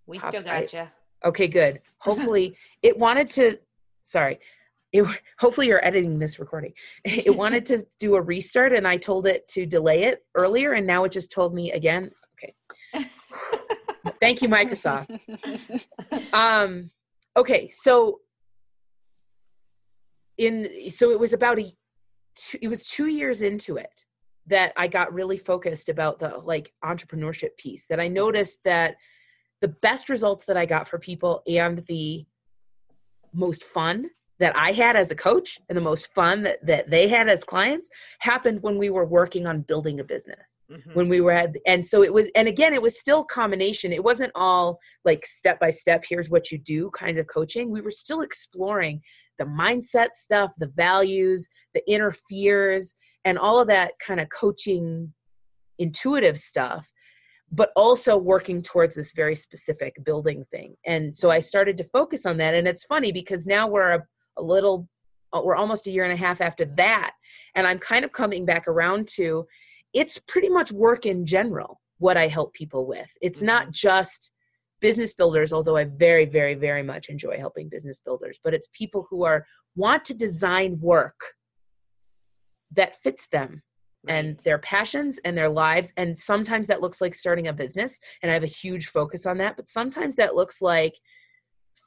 We 0.06 0.18
still 0.18 0.42
got 0.42 0.72
you. 0.72 0.88
Okay, 1.24 1.48
good. 1.48 1.80
Hopefully 1.98 2.56
it 2.82 2.98
wanted 2.98 3.30
to 3.30 3.58
sorry. 4.04 4.38
It, 4.92 5.04
hopefully 5.40 5.66
you're 5.66 5.84
editing 5.84 6.20
this 6.20 6.38
recording. 6.38 6.72
It 7.04 7.34
wanted 7.34 7.66
to 7.70 7.84
do 7.98 8.14
a 8.14 8.22
restart 8.22 8.72
and 8.72 8.86
I 8.86 8.96
told 8.96 9.26
it 9.26 9.48
to 9.48 9.66
delay 9.66 10.04
it 10.04 10.24
earlier 10.36 10.74
and 10.74 10.86
now 10.86 11.04
it 11.04 11.12
just 11.12 11.32
told 11.32 11.52
me 11.54 11.72
again. 11.72 12.10
Okay. 12.34 13.08
Thank 14.20 14.42
you 14.42 14.48
Microsoft. 14.48 15.08
Um 16.32 16.90
okay, 17.36 17.70
so 17.70 18.20
in 20.38 20.90
so 20.90 21.10
it 21.10 21.18
was 21.18 21.32
about 21.32 21.58
a 21.58 21.72
two, 22.34 22.58
it 22.60 22.68
was 22.68 22.88
two 22.88 23.06
years 23.06 23.42
into 23.42 23.76
it 23.76 24.04
that 24.46 24.72
I 24.76 24.88
got 24.88 25.12
really 25.12 25.38
focused 25.38 25.88
about 25.88 26.18
the 26.18 26.28
like 26.38 26.72
entrepreneurship 26.84 27.56
piece 27.56 27.86
that 27.86 28.00
I 28.00 28.08
noticed 28.08 28.58
that 28.64 28.96
the 29.60 29.68
best 29.68 30.08
results 30.08 30.44
that 30.44 30.56
I 30.56 30.66
got 30.66 30.88
for 30.88 30.98
people 30.98 31.42
and 31.46 31.78
the 31.86 32.26
most 33.32 33.64
fun 33.64 34.10
that 34.40 34.56
I 34.56 34.72
had 34.72 34.96
as 34.96 35.10
a 35.10 35.14
coach 35.14 35.60
and 35.68 35.78
the 35.78 35.82
most 35.82 36.12
fun 36.12 36.42
that, 36.42 36.64
that 36.66 36.90
they 36.90 37.06
had 37.06 37.28
as 37.28 37.44
clients 37.44 37.88
happened 38.18 38.62
when 38.62 38.78
we 38.78 38.90
were 38.90 39.04
working 39.04 39.46
on 39.46 39.62
building 39.62 40.00
a 40.00 40.04
business. 40.04 40.60
Mm-hmm. 40.70 40.92
When 40.92 41.08
we 41.08 41.20
were 41.20 41.30
at, 41.30 41.54
and 41.66 41.86
so 41.86 42.02
it 42.02 42.12
was, 42.12 42.26
and 42.34 42.48
again, 42.48 42.74
it 42.74 42.82
was 42.82 42.98
still 42.98 43.24
combination. 43.24 43.92
It 43.92 44.02
wasn't 44.02 44.32
all 44.34 44.80
like 45.04 45.24
step 45.24 45.60
by 45.60 45.70
step, 45.70 46.04
here's 46.08 46.30
what 46.30 46.50
you 46.50 46.58
do 46.58 46.90
kinds 46.90 47.18
of 47.18 47.26
coaching. 47.28 47.70
We 47.70 47.80
were 47.80 47.92
still 47.92 48.22
exploring 48.22 49.02
the 49.38 49.44
mindset 49.44 50.08
stuff, 50.12 50.50
the 50.58 50.70
values, 50.74 51.48
the 51.74 51.82
inner 51.90 52.12
fears, 52.12 52.94
and 53.24 53.38
all 53.38 53.58
of 53.58 53.68
that 53.68 53.92
kind 54.04 54.20
of 54.20 54.28
coaching 54.28 55.12
intuitive 55.78 56.38
stuff 56.38 56.90
but 57.54 57.70
also 57.76 58.16
working 58.16 58.62
towards 58.62 58.94
this 58.94 59.12
very 59.12 59.36
specific 59.36 59.94
building 60.04 60.44
thing. 60.50 60.74
And 60.86 61.14
so 61.14 61.30
i 61.30 61.40
started 61.40 61.78
to 61.78 61.84
focus 61.84 62.26
on 62.26 62.36
that. 62.38 62.54
And 62.54 62.66
it's 62.66 62.84
funny 62.84 63.12
because 63.12 63.46
now 63.46 63.68
we're 63.68 63.92
a, 63.92 64.02
a 64.38 64.42
little 64.42 64.88
uh, 65.32 65.40
we're 65.42 65.56
almost 65.56 65.86
a 65.86 65.90
year 65.90 66.04
and 66.04 66.12
a 66.12 66.16
half 66.16 66.40
after 66.40 66.64
that. 66.76 67.12
And 67.54 67.66
i'm 67.66 67.78
kind 67.78 68.04
of 68.04 68.12
coming 68.12 68.44
back 68.44 68.66
around 68.66 69.08
to 69.16 69.46
it's 69.92 70.18
pretty 70.26 70.48
much 70.48 70.72
work 70.72 71.06
in 71.06 71.24
general 71.24 71.80
what 71.98 72.16
i 72.16 72.26
help 72.26 72.52
people 72.54 72.86
with. 72.86 73.08
It's 73.20 73.38
mm-hmm. 73.38 73.46
not 73.46 73.70
just 73.70 74.30
business 74.84 75.14
builders 75.14 75.50
although 75.50 75.78
i 75.78 75.84
very 75.84 76.26
very 76.26 76.54
very 76.54 76.82
much 76.82 77.08
enjoy 77.08 77.38
helping 77.38 77.70
business 77.70 78.00
builders 78.00 78.38
but 78.44 78.52
it's 78.52 78.68
people 78.74 79.06
who 79.08 79.24
are 79.24 79.46
want 79.76 80.04
to 80.04 80.12
design 80.12 80.78
work 80.78 81.18
that 82.70 83.00
fits 83.02 83.26
them 83.32 83.62
right. 84.06 84.14
and 84.14 84.40
their 84.40 84.58
passions 84.58 85.18
and 85.24 85.38
their 85.38 85.48
lives 85.48 85.90
and 85.96 86.20
sometimes 86.20 86.66
that 86.66 86.82
looks 86.82 87.00
like 87.00 87.14
starting 87.14 87.48
a 87.48 87.52
business 87.52 87.98
and 88.22 88.30
i 88.30 88.34
have 88.34 88.42
a 88.42 88.58
huge 88.62 88.88
focus 88.88 89.24
on 89.24 89.38
that 89.38 89.56
but 89.56 89.70
sometimes 89.70 90.16
that 90.16 90.34
looks 90.34 90.60
like 90.60 90.94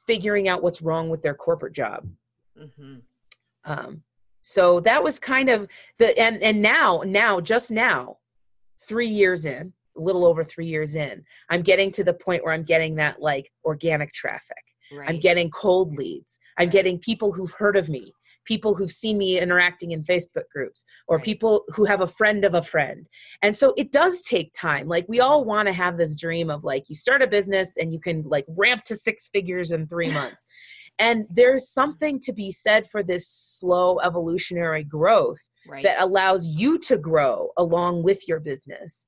figuring 0.07 0.47
out 0.47 0.63
what's 0.63 0.81
wrong 0.81 1.07
with 1.07 1.21
their 1.21 1.35
corporate 1.35 1.73
job 1.73 2.03
mm-hmm. 2.59 2.95
um, 3.71 4.01
so 4.41 4.79
that 4.79 5.03
was 5.03 5.19
kind 5.19 5.49
of 5.49 5.67
the 5.99 6.17
and 6.17 6.41
and 6.41 6.63
now 6.63 7.03
now 7.05 7.39
just 7.39 7.69
now 7.69 8.17
three 8.87 9.09
years 9.09 9.45
in 9.45 9.71
little 9.97 10.25
over 10.25 10.43
three 10.43 10.67
years 10.67 10.95
in, 10.95 11.23
I'm 11.49 11.61
getting 11.61 11.91
to 11.93 12.03
the 12.03 12.13
point 12.13 12.43
where 12.43 12.53
I'm 12.53 12.63
getting 12.63 12.95
that 12.95 13.21
like 13.21 13.51
organic 13.65 14.13
traffic. 14.13 14.63
Right. 14.91 15.09
I'm 15.09 15.19
getting 15.19 15.49
cold 15.51 15.95
leads. 15.97 16.39
I'm 16.57 16.67
right. 16.67 16.71
getting 16.71 16.99
people 16.99 17.33
who've 17.33 17.51
heard 17.51 17.75
of 17.75 17.89
me, 17.89 18.13
people 18.45 18.73
who've 18.73 18.91
seen 18.91 19.17
me 19.17 19.37
interacting 19.37 19.91
in 19.91 20.03
Facebook 20.03 20.47
groups, 20.53 20.85
or 21.07 21.17
right. 21.17 21.25
people 21.25 21.65
who 21.75 21.83
have 21.83 22.01
a 22.01 22.07
friend 22.07 22.45
of 22.45 22.53
a 22.53 22.61
friend. 22.61 23.05
And 23.41 23.55
so 23.55 23.73
it 23.77 23.91
does 23.91 24.21
take 24.21 24.53
time. 24.53 24.87
Like 24.87 25.05
we 25.09 25.19
all 25.19 25.43
want 25.43 25.67
to 25.67 25.73
have 25.73 25.97
this 25.97 26.15
dream 26.15 26.49
of 26.49 26.63
like 26.63 26.89
you 26.89 26.95
start 26.95 27.21
a 27.21 27.27
business 27.27 27.73
and 27.77 27.91
you 27.91 27.99
can 27.99 28.23
like 28.23 28.45
ramp 28.57 28.83
to 28.85 28.95
six 28.95 29.27
figures 29.27 29.71
in 29.71 29.87
three 29.87 30.11
months. 30.11 30.45
and 30.99 31.25
there's 31.29 31.69
something 31.69 32.19
to 32.21 32.33
be 32.33 32.49
said 32.49 32.89
for 32.89 33.03
this 33.03 33.27
slow 33.27 33.99
evolutionary 33.99 34.83
growth 34.83 35.39
right. 35.67 35.83
that 35.83 36.01
allows 36.01 36.47
you 36.47 36.79
to 36.79 36.97
grow 36.97 37.49
along 37.57 38.03
with 38.03 38.27
your 38.27 38.39
business 38.39 39.07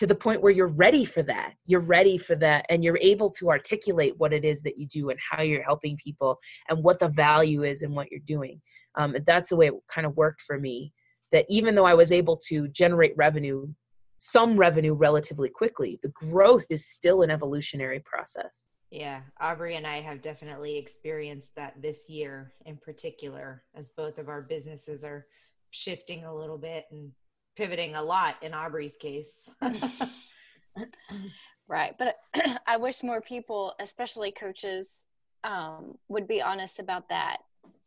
to 0.00 0.06
the 0.06 0.14
point 0.14 0.40
where 0.40 0.50
you're 0.50 0.66
ready 0.66 1.04
for 1.04 1.22
that. 1.22 1.52
You're 1.66 1.80
ready 1.80 2.16
for 2.16 2.34
that 2.36 2.64
and 2.70 2.82
you're 2.82 2.96
able 3.02 3.30
to 3.32 3.50
articulate 3.50 4.14
what 4.16 4.32
it 4.32 4.46
is 4.46 4.62
that 4.62 4.78
you 4.78 4.86
do 4.86 5.10
and 5.10 5.18
how 5.30 5.42
you're 5.42 5.62
helping 5.62 5.98
people 5.98 6.38
and 6.70 6.82
what 6.82 6.98
the 6.98 7.08
value 7.08 7.64
is 7.64 7.82
in 7.82 7.94
what 7.94 8.10
you're 8.10 8.20
doing. 8.26 8.62
Um, 8.94 9.14
that's 9.26 9.50
the 9.50 9.56
way 9.56 9.66
it 9.66 9.74
kind 9.94 10.06
of 10.06 10.16
worked 10.16 10.40
for 10.40 10.58
me. 10.58 10.94
That 11.32 11.44
even 11.50 11.74
though 11.74 11.84
I 11.84 11.92
was 11.92 12.12
able 12.12 12.38
to 12.48 12.68
generate 12.68 13.12
revenue, 13.14 13.68
some 14.16 14.56
revenue 14.56 14.94
relatively 14.94 15.50
quickly, 15.50 16.00
the 16.02 16.08
growth 16.08 16.64
is 16.70 16.88
still 16.88 17.20
an 17.20 17.30
evolutionary 17.30 18.00
process. 18.00 18.70
Yeah, 18.90 19.20
Aubrey 19.38 19.76
and 19.76 19.86
I 19.86 20.00
have 20.00 20.22
definitely 20.22 20.78
experienced 20.78 21.54
that 21.56 21.74
this 21.82 22.08
year 22.08 22.54
in 22.64 22.78
particular, 22.78 23.64
as 23.74 23.90
both 23.90 24.16
of 24.16 24.30
our 24.30 24.40
businesses 24.40 25.04
are 25.04 25.26
shifting 25.72 26.24
a 26.24 26.34
little 26.34 26.58
bit 26.58 26.86
and 26.90 27.12
pivoting 27.60 27.94
a 27.94 28.02
lot 28.02 28.36
in 28.40 28.54
Aubrey's 28.54 28.96
case. 28.96 29.50
right. 31.68 31.94
But 31.98 32.16
I 32.66 32.78
wish 32.78 33.02
more 33.02 33.20
people, 33.20 33.74
especially 33.78 34.32
coaches, 34.32 35.04
um, 35.44 35.98
would 36.08 36.26
be 36.26 36.40
honest 36.40 36.80
about 36.80 37.10
that. 37.10 37.36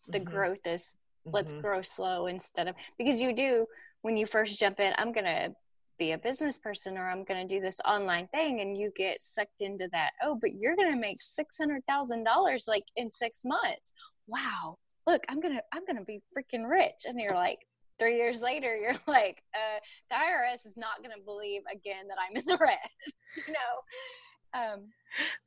The 0.10 0.20
mm-hmm. 0.20 0.32
growth 0.32 0.68
is 0.68 0.96
let's 1.26 1.54
mm-hmm. 1.54 1.62
grow 1.62 1.82
slow 1.82 2.28
instead 2.28 2.68
of 2.68 2.76
because 3.00 3.20
you 3.20 3.34
do 3.34 3.66
when 4.04 4.16
you 4.16 4.28
first 4.28 4.60
jump 4.60 4.80
in, 4.80 4.94
I'm 5.00 5.12
going 5.12 5.26
to 5.26 5.56
be 5.98 6.12
a 6.12 6.20
business 6.20 6.60
person 6.60 6.96
or 6.96 7.10
I'm 7.10 7.24
going 7.24 7.48
to 7.48 7.56
do 7.56 7.60
this 7.60 7.80
online 7.84 8.28
thing 8.28 8.62
and 8.62 8.78
you 8.78 8.92
get 8.96 9.24
sucked 9.24 9.62
into 9.62 9.90
that. 9.92 10.12
Oh, 10.22 10.38
but 10.40 10.54
you're 10.54 10.76
going 10.76 10.92
to 10.92 11.00
make 11.00 11.18
$600,000 11.20 12.68
like 12.68 12.84
in 12.96 13.10
6 13.10 13.40
months. 13.44 13.94
Wow. 14.28 14.78
Look, 15.08 15.24
I'm 15.30 15.40
going 15.40 15.56
to 15.56 15.64
I'm 15.74 15.86
going 15.86 15.98
to 15.98 16.06
be 16.06 16.22
freaking 16.38 16.70
rich. 16.70 17.06
And 17.06 17.20
you're 17.20 17.34
like, 17.34 17.60
years 18.02 18.42
later, 18.42 18.76
you're 18.82 18.96
like, 19.08 19.44
uh, 19.54 19.80
the 20.10 20.16
IRS 20.16 20.66
is 20.66 20.78
not 20.78 20.98
going 21.04 21.16
to 21.16 21.24
believe 21.24 21.62
again 21.72 22.08
that 22.08 22.18
I'm 22.20 22.38
in 22.38 22.46
the 22.46 22.58
red. 22.58 22.78
you 23.48 23.54
know. 23.54 24.60
Um, 24.60 24.80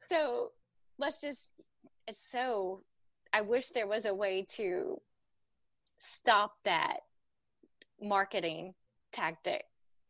so 0.08 0.50
let's 0.98 1.20
just. 1.20 1.48
It's 2.06 2.22
so. 2.30 2.82
I 3.32 3.40
wish 3.40 3.68
there 3.68 3.88
was 3.88 4.04
a 4.04 4.14
way 4.14 4.46
to 4.56 5.00
stop 5.98 6.54
that 6.64 6.98
marketing 8.00 8.74
tactic 9.12 9.64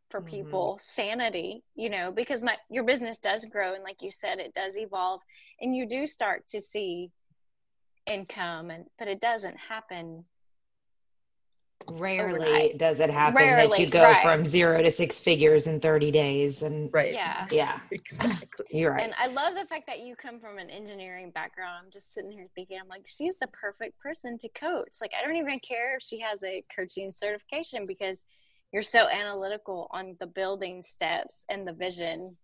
for 0.09 0.19
mm-hmm. 0.19 0.29
people 0.29 0.73
mm-hmm. 0.73 1.01
sanity 1.01 1.63
you 1.75 1.89
know 1.89 2.11
because 2.11 2.43
my 2.43 2.55
your 2.69 2.83
business 2.83 3.17
does 3.17 3.45
grow 3.45 3.73
and 3.73 3.83
like 3.83 4.01
you 4.01 4.11
said 4.11 4.39
it 4.39 4.53
does 4.53 4.77
evolve 4.77 5.21
and 5.61 5.75
you 5.75 5.87
do 5.87 6.05
start 6.05 6.45
to 6.47 6.59
see 6.59 7.11
income 8.05 8.69
and 8.69 8.85
but 8.97 9.07
it 9.07 9.21
doesn't 9.21 9.57
happen 9.69 10.23
rarely 11.93 12.35
overnight. 12.35 12.77
does 12.77 12.99
it 12.99 13.09
happen 13.09 13.35
rarely, 13.35 13.67
that 13.67 13.79
you 13.79 13.87
go 13.87 14.03
right. 14.03 14.21
from 14.23 14.45
zero 14.45 14.81
to 14.81 14.91
six 14.91 15.19
figures 15.19 15.67
in 15.67 15.79
30 15.79 16.11
days 16.11 16.61
and 16.61 16.89
right. 16.93 17.13
Yeah. 17.13 17.47
Yeah. 17.51 17.79
Exactly. 17.91 18.65
You're 18.79 18.91
right. 18.91 19.03
And 19.03 19.13
i 19.17 19.27
love 19.27 19.55
the 19.55 19.65
fact 19.65 19.87
that 19.87 19.99
you 19.99 20.15
come 20.15 20.39
from 20.39 20.57
an 20.57 20.69
engineering 20.69 21.31
background. 21.31 21.75
I'm 21.83 21.91
just 21.91 22.13
sitting 22.13 22.31
here 22.31 22.47
thinking 22.55 22.79
i'm 22.81 22.87
like 22.87 23.05
she's 23.07 23.35
the 23.39 23.47
perfect 23.47 23.99
person 23.99 24.37
to 24.39 24.49
coach. 24.49 24.97
Like 25.01 25.11
i 25.17 25.25
don't 25.25 25.35
even 25.35 25.59
care 25.59 25.95
if 25.97 26.03
she 26.03 26.19
has 26.19 26.43
a 26.43 26.63
coaching 26.75 27.11
certification 27.11 27.85
because 27.85 28.23
you're 28.71 28.81
so 28.81 29.07
analytical 29.07 29.87
on 29.91 30.15
the 30.19 30.27
building 30.27 30.83
steps 30.83 31.45
and 31.49 31.67
the 31.67 31.73
vision. 31.73 32.37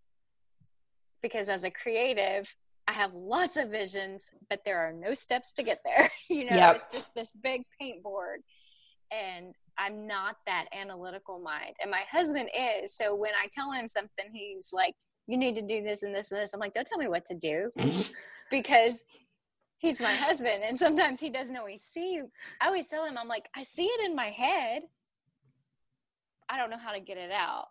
Because 1.21 1.49
as 1.49 1.63
a 1.63 1.71
creative 1.71 2.53
i 2.87 2.91
have 2.91 3.13
lots 3.13 3.55
of 3.55 3.69
visions 3.69 4.29
but 4.49 4.59
there 4.65 4.79
are 4.79 4.91
no 4.91 5.13
steps 5.13 5.53
to 5.53 5.63
get 5.63 5.79
there. 5.83 6.09
You 6.29 6.49
know 6.49 6.55
yep. 6.55 6.75
it's 6.75 6.87
just 6.87 7.13
this 7.13 7.29
big 7.41 7.63
paint 7.79 8.01
board 8.01 8.41
and 9.11 9.55
i'm 9.77 10.07
not 10.07 10.37
that 10.45 10.65
analytical 10.77 11.39
mind 11.39 11.75
and 11.81 11.89
my 11.89 12.03
husband 12.09 12.49
is. 12.55 12.95
So 12.95 13.15
when 13.15 13.31
i 13.41 13.47
tell 13.51 13.71
him 13.71 13.87
something 13.87 14.25
he's 14.31 14.69
like 14.73 14.95
you 15.27 15.37
need 15.37 15.55
to 15.55 15.61
do 15.61 15.81
this 15.81 16.03
and 16.03 16.13
this 16.13 16.31
and 16.31 16.41
this. 16.41 16.53
I'm 16.53 16.59
like 16.59 16.73
don't 16.73 16.87
tell 16.87 16.97
me 16.97 17.07
what 17.07 17.25
to 17.27 17.35
do 17.35 17.71
because 18.51 19.01
he's 19.77 19.99
my 19.99 20.13
husband 20.13 20.63
and 20.67 20.77
sometimes 20.77 21.19
he 21.19 21.29
doesn't 21.29 21.57
always 21.57 21.83
see 21.93 22.21
i 22.61 22.67
always 22.67 22.87
tell 22.87 23.05
him 23.05 23.17
i'm 23.17 23.27
like 23.27 23.47
i 23.55 23.63
see 23.63 23.85
it 23.85 24.05
in 24.05 24.15
my 24.15 24.29
head. 24.29 24.83
I 26.49 26.57
don't 26.57 26.69
know 26.69 26.77
how 26.77 26.91
to 26.91 26.99
get 26.99 27.17
it 27.17 27.31
out. 27.31 27.67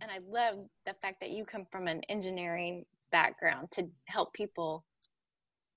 And 0.00 0.10
I 0.10 0.18
love 0.28 0.66
the 0.84 0.94
fact 1.00 1.20
that 1.20 1.30
you 1.30 1.44
come 1.44 1.66
from 1.70 1.88
an 1.88 2.02
engineering 2.08 2.84
background 3.10 3.70
to 3.72 3.88
help 4.04 4.34
people, 4.34 4.84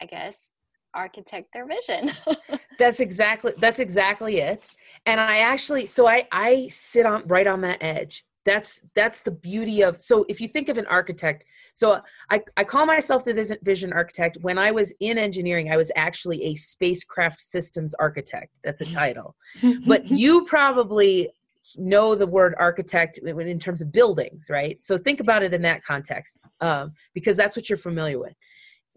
I 0.02 0.06
guess, 0.06 0.52
architect 0.94 1.50
their 1.54 1.66
vision. 1.66 2.12
that's 2.80 3.00
exactly 3.00 3.54
that's 3.58 3.80
exactly 3.80 4.40
it. 4.40 4.70
And 5.06 5.20
I 5.20 5.40
actually 5.40 5.86
so 5.86 6.08
I 6.08 6.28
I 6.32 6.70
sit 6.70 7.06
on 7.06 7.28
right 7.28 7.48
on 7.48 7.62
that 7.62 7.78
edge. 7.82 8.26
That's 8.46 8.82
that's 8.96 9.20
the 9.20 9.32
beauty 9.32 9.82
of 9.84 10.02
so 10.02 10.26
if 10.30 10.42
you 10.42 10.48
think 10.48 10.70
of 10.70 10.78
an 10.78 10.86
architect, 10.88 11.46
so 11.74 12.02
I, 12.30 12.42
I 12.58 12.64
call 12.64 12.86
myself 12.86 13.24
the 13.24 13.58
vision 13.62 13.94
architect. 13.94 14.38
When 14.42 14.58
I 14.58 14.72
was 14.72 14.92
in 15.00 15.18
engineering, 15.18 15.72
I 15.72 15.78
was 15.78 15.92
actually 15.96 16.44
a 16.44 16.56
spacecraft 16.56 17.40
systems 17.40 17.94
architect. 17.96 18.52
That's 18.64 18.82
a 18.82 18.86
title. 18.92 19.36
but 19.86 20.10
you 20.10 20.46
probably 20.46 21.30
know 21.78 22.16
the 22.16 22.28
word 22.28 22.56
architect 22.58 23.18
in 23.20 23.60
terms 23.60 23.82
of 23.82 23.92
buildings, 23.92 24.50
right? 24.50 24.82
So 24.82 24.98
think 24.98 25.20
about 25.20 25.44
it 25.44 25.54
in 25.54 25.62
that 25.64 25.84
context, 25.84 26.38
um, 26.62 26.94
because 27.14 27.38
that's 27.38 27.56
what 27.56 27.70
you're 27.70 27.78
familiar 27.78 28.20
with. 28.20 28.34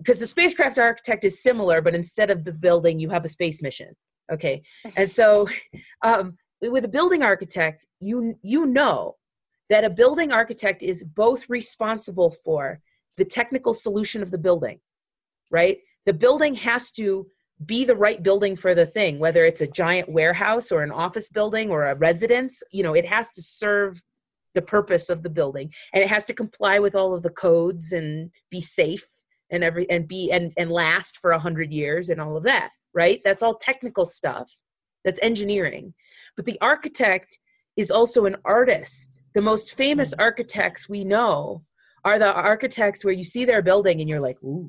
Because 0.03 0.18
the 0.18 0.26
spacecraft 0.26 0.78
architect 0.78 1.24
is 1.24 1.42
similar, 1.42 1.80
but 1.80 1.94
instead 1.94 2.30
of 2.30 2.44
the 2.44 2.53
building, 2.53 2.98
you 2.98 3.11
have 3.11 3.24
a 3.24 3.28
space 3.28 3.62
mission. 3.62 3.94
Okay, 4.32 4.62
and 4.96 5.11
so 5.11 5.48
um, 6.03 6.36
with 6.61 6.84
a 6.84 6.88
building 6.88 7.22
architect, 7.22 7.86
you 8.00 8.34
you 8.42 8.66
know 8.66 9.16
that 9.70 9.84
a 9.84 9.90
building 9.90 10.32
architect 10.32 10.82
is 10.82 11.05
both 11.05 11.48
responsible 11.48 12.34
for 12.44 12.80
the 13.16 13.24
technical 13.24 13.74
solution 13.74 14.22
of 14.22 14.30
the 14.30 14.38
building, 14.38 14.80
right? 15.50 15.78
The 16.07 16.12
building 16.12 16.55
has 16.57 16.90
to 16.92 17.26
be 17.66 17.84
the 17.84 17.96
right 17.96 18.22
building 18.22 18.57
for 18.57 18.74
the 18.74 18.86
thing 18.86 19.18
whether 19.18 19.44
it's 19.44 19.61
a 19.61 19.66
giant 19.66 20.09
warehouse 20.09 20.72
or 20.72 20.82
an 20.82 20.90
office 20.90 21.28
building 21.28 21.70
or 21.70 21.84
a 21.84 21.94
residence 21.94 22.61
you 22.72 22.82
know 22.82 22.94
it 22.94 23.07
has 23.07 23.30
to 23.30 23.40
serve 23.40 24.03
the 24.55 24.62
purpose 24.62 25.09
of 25.09 25.22
the 25.22 25.30
building 25.30 25.72
and 25.92 26.03
it 26.03 26.09
has 26.09 26.24
to 26.24 26.34
comply 26.34 26.78
with 26.78 26.94
all 26.94 27.14
of 27.14 27.22
the 27.22 27.30
codes 27.30 27.92
and 27.92 28.30
be 28.50 28.61
safe 28.61 29.07
and 29.53 29.62
every 29.62 29.88
and 29.90 30.09
be 30.09 30.30
and 30.32 30.53
and 30.57 30.70
last 30.70 31.18
for 31.18 31.32
a 31.32 31.38
hundred 31.38 31.72
years 31.72 32.11
and 32.11 32.20
all 32.20 32.36
of 32.36 32.42
that 32.42 32.70
right 32.94 33.20
that's 33.24 33.42
all 33.42 33.55
technical 33.55 34.05
stuff 34.05 34.50
that's 35.05 35.20
engineering 35.22 35.94
but 36.36 36.44
the 36.44 36.59
architect 36.61 37.38
is 37.76 37.90
also 37.90 38.26
an 38.26 38.36
artist 38.44 39.22
the 39.34 39.40
most 39.40 39.76
famous 39.76 40.12
mm. 40.12 40.20
architects 40.20 40.88
we 40.88 41.05
know 41.05 41.62
are 42.05 42.18
the 42.18 42.34
architects 42.34 43.05
where 43.05 43.14
you 43.14 43.24
see 43.24 43.44
their 43.44 43.62
building 43.62 44.00
and 44.00 44.09
you're 44.09 44.20
like 44.20 44.42
ooh 44.42 44.68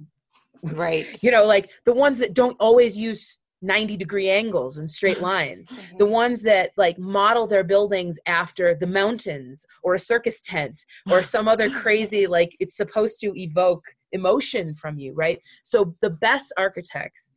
Right. 0.63 1.17
you 1.23 1.31
know, 1.31 1.45
like 1.45 1.71
the 1.85 1.93
ones 1.93 2.17
that 2.19 2.33
don't 2.33 2.57
always 2.59 2.97
use 2.97 3.39
90 3.61 3.97
degree 3.97 4.29
angles 4.29 4.77
and 4.77 4.89
straight 4.89 5.21
lines. 5.31 5.69
Mm-hmm. 5.69 5.97
The 5.97 6.05
ones 6.05 6.41
that 6.43 6.71
like 6.77 6.97
model 6.97 7.47
their 7.47 7.63
buildings 7.63 8.17
after 8.25 8.75
the 8.75 8.87
mountains 8.87 9.65
or 9.83 9.93
a 9.95 9.99
circus 9.99 10.41
tent 10.41 10.85
or 11.09 11.23
some 11.23 11.47
other 11.47 11.69
crazy, 11.81 12.27
like 12.27 12.55
it's 12.59 12.77
supposed 12.77 13.19
to 13.21 13.33
evoke 13.39 13.83
emotion 14.13 14.73
from 14.73 14.97
you, 14.97 15.13
right? 15.13 15.39
So 15.63 15.95
the 16.01 16.09
best 16.09 16.53
architects 16.57 17.29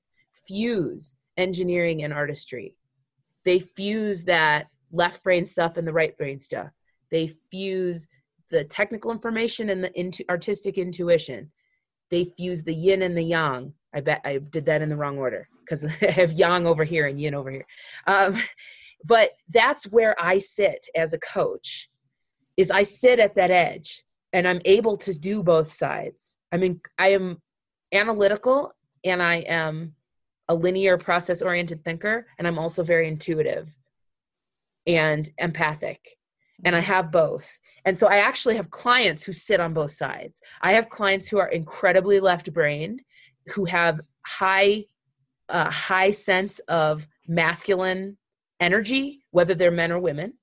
fuse 0.46 1.14
engineering 1.36 2.04
and 2.04 2.12
artistry. 2.12 2.76
They 3.44 3.58
fuse 3.58 4.24
that 4.24 4.68
left 4.92 5.22
brain 5.22 5.44
stuff 5.44 5.76
and 5.76 5.86
the 5.86 5.92
right 5.92 6.16
brain 6.16 6.40
stuff. 6.40 6.70
They 7.10 7.32
fuse 7.50 8.06
the 8.50 8.64
technical 8.64 9.10
information 9.10 9.70
and 9.70 9.84
the 9.84 10.24
artistic 10.30 10.78
intuition 10.78 11.50
they 12.10 12.32
fuse 12.36 12.62
the 12.62 12.74
yin 12.74 13.02
and 13.02 13.16
the 13.16 13.22
yang. 13.22 13.72
I 13.94 14.00
bet 14.00 14.20
I 14.24 14.38
did 14.38 14.66
that 14.66 14.82
in 14.82 14.88
the 14.88 14.96
wrong 14.96 15.18
order 15.18 15.48
because 15.60 15.84
I 16.02 16.10
have 16.10 16.32
yang 16.32 16.66
over 16.66 16.84
here 16.84 17.06
and 17.06 17.20
yin 17.20 17.34
over 17.34 17.50
here. 17.50 17.66
Um, 18.06 18.40
but 19.04 19.32
that's 19.50 19.84
where 19.86 20.14
I 20.18 20.38
sit 20.38 20.86
as 20.94 21.12
a 21.12 21.18
coach 21.18 21.88
is 22.56 22.70
I 22.70 22.82
sit 22.82 23.18
at 23.18 23.34
that 23.34 23.50
edge 23.50 24.02
and 24.32 24.48
I'm 24.48 24.60
able 24.64 24.96
to 24.98 25.14
do 25.14 25.42
both 25.42 25.72
sides. 25.72 26.35
I 26.52 26.56
mean, 26.56 26.80
I 26.98 27.08
am 27.08 27.40
analytical 27.92 28.72
and 29.04 29.22
I 29.22 29.36
am 29.36 29.94
a 30.48 30.54
linear 30.54 30.96
process 30.96 31.42
oriented 31.42 31.84
thinker 31.84 32.26
and 32.38 32.46
I'm 32.46 32.58
also 32.58 32.82
very 32.82 33.08
intuitive 33.08 33.68
and 34.86 35.28
empathic. 35.38 36.00
And 36.64 36.74
I 36.74 36.80
have 36.80 37.10
both. 37.10 37.46
And 37.84 37.98
so 37.98 38.06
I 38.06 38.16
actually 38.16 38.56
have 38.56 38.70
clients 38.70 39.22
who 39.22 39.32
sit 39.32 39.60
on 39.60 39.74
both 39.74 39.92
sides. 39.92 40.40
I 40.62 40.72
have 40.72 40.88
clients 40.88 41.28
who 41.28 41.38
are 41.38 41.48
incredibly 41.48 42.18
left 42.18 42.52
brained, 42.52 43.02
who 43.48 43.64
have 43.66 44.00
high, 44.24 44.84
uh, 45.48 45.70
high 45.70 46.10
sense 46.12 46.58
of 46.60 47.06
masculine 47.28 48.16
energy, 48.58 49.20
whether 49.30 49.54
they're 49.54 49.70
men 49.70 49.92
or 49.92 50.00
women. 50.00 50.34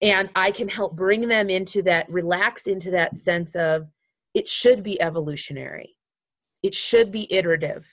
And 0.00 0.30
I 0.36 0.52
can 0.52 0.68
help 0.68 0.94
bring 0.94 1.26
them 1.26 1.50
into 1.50 1.82
that, 1.82 2.08
relax 2.08 2.66
into 2.68 2.92
that 2.92 3.16
sense 3.16 3.56
of 3.56 3.88
it 4.38 4.48
should 4.48 4.84
be 4.84 5.00
evolutionary, 5.02 5.96
it 6.62 6.72
should 6.72 7.10
be 7.10 7.26
iterative. 7.32 7.92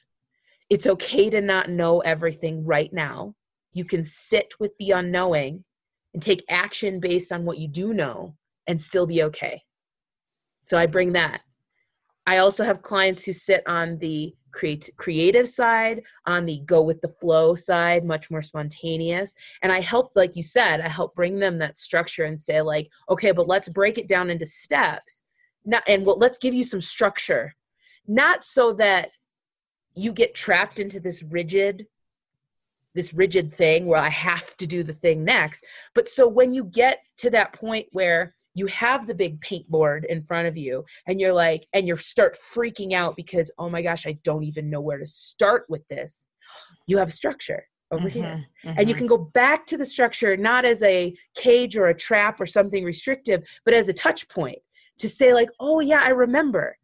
It's 0.69 0.85
okay 0.85 1.29
to 1.31 1.41
not 1.41 1.71
know 1.71 2.01
everything 2.01 2.63
right 2.63 2.93
now. 2.93 3.33
You 3.73 3.83
can 3.83 4.05
sit 4.05 4.53
with 4.59 4.71
the 4.77 4.91
unknowing 4.91 5.63
and 6.13 6.21
take 6.21 6.45
action 6.47 6.99
based 6.99 7.31
on 7.31 7.45
what 7.45 7.57
you 7.57 7.67
do 7.67 7.93
know 7.93 8.35
and 8.67 8.79
still 8.79 9.07
be 9.07 9.23
okay. 9.23 9.63
So 10.61 10.77
I 10.77 10.85
bring 10.85 11.13
that. 11.13 11.41
I 12.27 12.37
also 12.37 12.63
have 12.63 12.83
clients 12.83 13.23
who 13.23 13.33
sit 13.33 13.63
on 13.67 13.97
the 13.97 14.35
create, 14.51 14.89
creative 14.97 15.49
side, 15.49 16.01
on 16.27 16.45
the 16.45 16.61
go 16.65 16.81
with 16.83 17.01
the 17.01 17.13
flow 17.19 17.55
side, 17.55 18.05
much 18.05 18.29
more 18.29 18.43
spontaneous. 18.43 19.33
And 19.63 19.71
I 19.71 19.81
help, 19.81 20.11
like 20.15 20.35
you 20.35 20.43
said, 20.43 20.79
I 20.79 20.89
help 20.89 21.15
bring 21.15 21.39
them 21.39 21.57
that 21.59 21.77
structure 21.77 22.25
and 22.25 22.39
say, 22.39 22.61
like, 22.61 22.87
okay, 23.09 23.31
but 23.31 23.47
let's 23.47 23.69
break 23.69 23.97
it 23.97 24.07
down 24.07 24.29
into 24.29 24.45
steps. 24.45 25.23
Not, 25.65 25.83
and 25.87 26.05
well, 26.05 26.17
let's 26.17 26.37
give 26.37 26.53
you 26.53 26.63
some 26.63 26.81
structure. 26.81 27.55
Not 28.07 28.43
so 28.43 28.73
that 28.73 29.11
you 29.95 30.11
get 30.11 30.35
trapped 30.35 30.79
into 30.79 30.99
this 30.99 31.23
rigid 31.23 31.87
this 32.95 33.13
rigid 33.13 33.53
thing 33.53 33.85
where 33.85 33.99
I 33.99 34.09
have 34.09 34.55
to 34.57 34.65
do 34.65 34.81
the 34.81 34.93
thing 34.93 35.23
next. 35.23 35.65
But 35.93 36.07
so 36.09 36.27
when 36.27 36.53
you 36.53 36.63
get 36.63 36.99
to 37.17 37.29
that 37.31 37.53
point 37.53 37.87
where 37.91 38.33
you 38.53 38.67
have 38.67 39.05
the 39.05 39.13
big 39.13 39.41
paint 39.41 39.69
board 39.69 40.05
in 40.09 40.23
front 40.23 40.47
of 40.47 40.55
you 40.55 40.85
and 41.05 41.19
you're 41.19 41.33
like 41.33 41.67
and 41.73 41.87
you 41.87 41.97
start 41.97 42.37
freaking 42.55 42.93
out 42.93 43.17
because 43.17 43.51
oh 43.59 43.69
my 43.69 43.81
gosh, 43.81 44.07
I 44.07 44.17
don't 44.23 44.45
even 44.45 44.69
know 44.69 44.79
where 44.79 44.97
to 44.97 45.05
start 45.05 45.65
with 45.67 45.85
this. 45.89 46.25
You 46.87 46.97
have 46.97 47.13
structure 47.13 47.67
over 47.91 48.09
mm-hmm, 48.09 48.19
here. 48.19 48.45
Mm-hmm. 48.65 48.79
And 48.79 48.89
you 48.89 48.95
can 48.95 49.07
go 49.07 49.17
back 49.17 49.67
to 49.67 49.77
the 49.77 49.85
structure 49.85 50.37
not 50.37 50.63
as 50.63 50.81
a 50.81 51.13
cage 51.35 51.75
or 51.75 51.87
a 51.87 51.93
trap 51.93 52.39
or 52.39 52.45
something 52.45 52.83
restrictive, 52.85 53.43
but 53.65 53.73
as 53.73 53.89
a 53.89 53.93
touch 53.93 54.27
point 54.29 54.59
to 54.99 55.09
say 55.09 55.33
like, 55.33 55.49
"Oh 55.59 55.79
yeah, 55.79 56.01
I 56.03 56.09
remember 56.09 56.77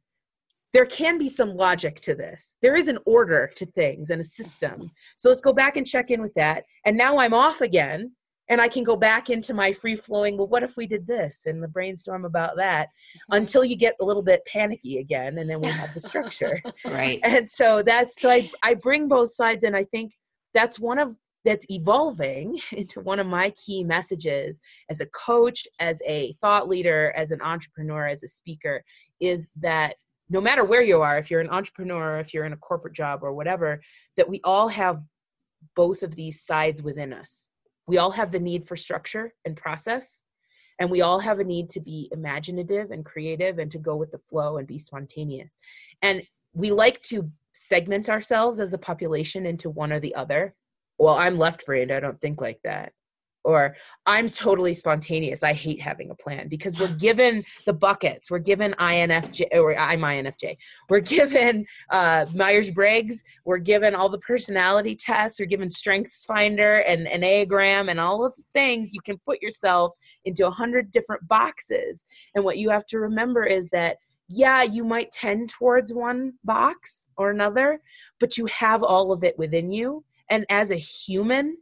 there 0.74 0.86
can 0.86 1.18
be 1.18 1.30
some 1.30 1.56
logic 1.56 2.02
to 2.02 2.16
this. 2.16 2.56
There 2.62 2.76
is 2.76 2.88
an 2.88 3.00
order 3.06 3.52
to 3.56 3.66
things 3.66 4.10
and 4.10 4.22
a 4.22 4.24
system. 4.24 4.92
So 5.18 5.30
let's 5.30 5.42
go 5.42 5.54
back 5.54 5.76
and 5.76 5.86
check 5.86 6.12
in 6.12 6.22
with 6.22 6.34
that. 6.36 6.64
And 6.86 6.98
now 6.98 7.18
I'm 7.18 7.34
off 7.34 7.62
again 7.62 8.12
and 8.48 8.62
I 8.62 8.68
can 8.68 8.84
go 8.84 8.96
back 8.96 9.30
into 9.30 9.54
my 9.54 9.74
free 9.74 9.96
flowing, 9.96 10.38
well, 10.38 10.48
what 10.48 10.64
if 10.64 10.78
we 10.78 10.88
did 10.88 11.08
this 11.08 11.44
and 11.46 11.62
the 11.62 11.68
brainstorm 11.68 12.26
about 12.26 12.56
that 12.58 12.88
mm-hmm. 12.88 13.36
until 13.36 13.66
you 13.66 13.76
get 13.76 13.96
a 14.02 14.06
little 14.06 14.24
bit 14.24 14.46
panicky 14.46 15.00
again 15.00 15.38
and 15.38 15.50
then 15.50 15.62
we 15.62 15.68
have 15.68 15.94
the 15.94 16.02
structure. 16.02 16.62
right. 16.86 17.20
And 17.24 17.48
so 17.48 17.84
that's 17.84 18.22
so 18.22 18.30
I, 18.30 18.50
I 18.64 18.74
bring 18.74 19.08
both 19.08 19.34
sides 19.34 19.64
and 19.64 19.76
I 19.76 19.84
think 19.86 20.14
that's 20.54 20.80
one 20.80 21.00
of 21.00 21.16
that's 21.46 21.66
evolving 21.70 22.60
into 22.72 23.02
one 23.02 23.20
of 23.20 23.28
my 23.28 23.52
key 23.52 23.84
messages 23.84 24.60
as 24.90 25.02
a 25.02 25.06
coach, 25.08 25.68
as 25.80 26.02
a 26.06 26.36
thought 26.42 26.68
leader, 26.68 27.14
as 27.16 27.32
an 27.32 27.42
entrepreneur, 27.42 28.08
as 28.08 28.24
a 28.24 28.28
speaker, 28.28 28.84
is 29.20 29.48
that 29.60 29.96
no 30.30 30.40
matter 30.40 30.64
where 30.64 30.82
you 30.82 31.02
are, 31.02 31.18
if 31.18 31.30
you're 31.30 31.42
an 31.42 31.50
entrepreneur, 31.50 32.20
if 32.20 32.34
you're 32.34 32.46
in 32.46 32.54
a 32.54 32.58
corporate 32.58 32.94
job 32.94 33.20
or 33.22 33.34
whatever, 33.34 33.82
that 34.16 34.30
we 34.30 34.40
all 34.44 34.70
have 34.70 35.02
both 35.76 36.04
of 36.04 36.16
these 36.16 36.42
sides 36.42 36.82
within 36.82 37.12
us. 37.12 37.50
We 37.86 37.98
all 37.98 38.12
have 38.12 38.32
the 38.32 38.40
need 38.40 38.68
for 38.68 38.76
structure 38.76 39.34
and 39.44 39.58
process 39.58 40.24
and 40.82 40.90
we 40.90 41.02
all 41.02 41.20
have 41.20 41.38
a 41.40 41.44
need 41.44 41.70
to 41.70 41.80
be 41.80 42.10
imaginative 42.12 42.90
and 42.90 43.06
creative 43.06 43.60
and 43.60 43.70
to 43.70 43.78
go 43.78 43.96
with 43.96 44.10
the 44.10 44.18
flow 44.18 44.58
and 44.58 44.68
be 44.68 44.80
spontaneous. 44.80 45.60
And 46.02 46.24
we 46.54 46.72
like 46.72 47.04
to 47.04 47.30
segment 47.54 48.10
ourselves 48.10 48.60
as 48.60 48.74
a 48.74 48.80
population 48.80 49.46
into 49.46 49.70
one 49.70 49.92
or 49.92 50.00
the 50.00 50.16
other 50.16 50.56
well 51.02 51.16
i'm 51.16 51.38
left 51.38 51.66
brained 51.66 51.92
i 51.92 52.00
don't 52.00 52.20
think 52.22 52.40
like 52.40 52.60
that 52.64 52.94
or 53.44 53.76
I'm 54.06 54.30
totally 54.30 54.74
spontaneous. 54.74 55.44
I 55.44 55.54
hate 55.54 55.82
having 55.82 56.12
a 56.12 56.16
plan 56.16 56.48
because 56.48 56.78
we're 56.78 56.94
given 56.98 57.44
the 57.66 57.74
buckets. 57.74 58.30
We're 58.30 58.40
given 58.40 58.74
INFJ 58.80 59.48
or 59.54 59.78
I'm 59.78 60.02
INFJ. 60.02 60.58
We're 60.90 61.00
given 61.00 61.66
uh, 61.90 62.26
Myers 62.34 62.72
Briggs. 62.72 63.24
We're 63.46 63.58
given 63.58 63.96
all 63.96 64.10
the 64.10 64.20
personality 64.20 64.96
tests. 64.96 65.40
We're 65.40 65.46
given 65.46 65.70
Strengths 65.70 66.26
Finder 66.26 66.80
and 66.80 67.08
an 67.08 67.22
Enneagram 67.22 67.90
and 67.90 68.00
all 68.00 68.26
of 68.26 68.34
the 68.38 68.44
things. 68.54 68.94
You 68.94 69.02
can 69.02 69.18
put 69.26 69.42
yourself 69.42 69.94
into 70.26 70.48
a 70.48 70.52
hundred 70.52 70.92
different 70.92 71.28
boxes. 71.28 72.06
And 72.36 72.44
what 72.44 72.58
you 72.58 72.70
have 72.70 72.86
to 72.88 73.00
remember 73.00 73.44
is 73.44 73.68
that 73.70 73.98
yeah, 74.34 74.64
you 74.64 74.86
might 74.86 75.12
tend 75.12 75.50
towards 75.50 75.92
one 75.92 76.32
box 76.46 77.10
or 77.18 77.32
another, 77.32 77.82
but 78.18 78.38
you 78.38 78.46
have 78.46 78.82
all 78.82 79.12
of 79.12 79.26
it 79.26 79.38
within 79.38 79.74
you. 79.74 80.06
And 80.32 80.46
as 80.50 80.72
a 80.72 80.76
human, 80.76 81.58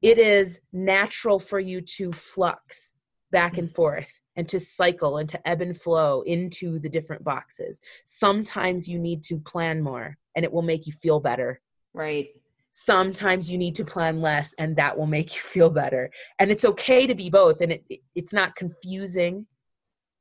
it 0.00 0.18
is 0.18 0.60
natural 0.72 1.40
for 1.40 1.58
you 1.58 1.80
to 1.80 2.12
flux 2.12 2.92
back 3.32 3.58
and 3.58 3.74
forth 3.74 4.20
and 4.36 4.48
to 4.48 4.60
cycle 4.60 5.18
and 5.18 5.28
to 5.28 5.48
ebb 5.48 5.60
and 5.60 5.76
flow 5.76 6.22
into 6.22 6.78
the 6.78 6.88
different 6.88 7.24
boxes. 7.24 7.80
Sometimes 8.06 8.86
you 8.86 9.00
need 9.00 9.24
to 9.24 9.38
plan 9.38 9.82
more 9.82 10.16
and 10.36 10.44
it 10.44 10.52
will 10.52 10.62
make 10.62 10.86
you 10.86 10.92
feel 10.92 11.18
better. 11.18 11.60
Right. 11.92 12.28
Sometimes 12.72 13.50
you 13.50 13.58
need 13.58 13.74
to 13.74 13.84
plan 13.84 14.20
less 14.20 14.54
and 14.56 14.76
that 14.76 14.96
will 14.96 15.06
make 15.06 15.34
you 15.34 15.40
feel 15.44 15.68
better. 15.68 16.10
And 16.38 16.52
it's 16.52 16.64
okay 16.64 17.08
to 17.08 17.14
be 17.16 17.28
both 17.28 17.60
and 17.60 17.72
it, 17.72 17.84
it's 18.14 18.32
not 18.32 18.54
confusing 18.54 19.46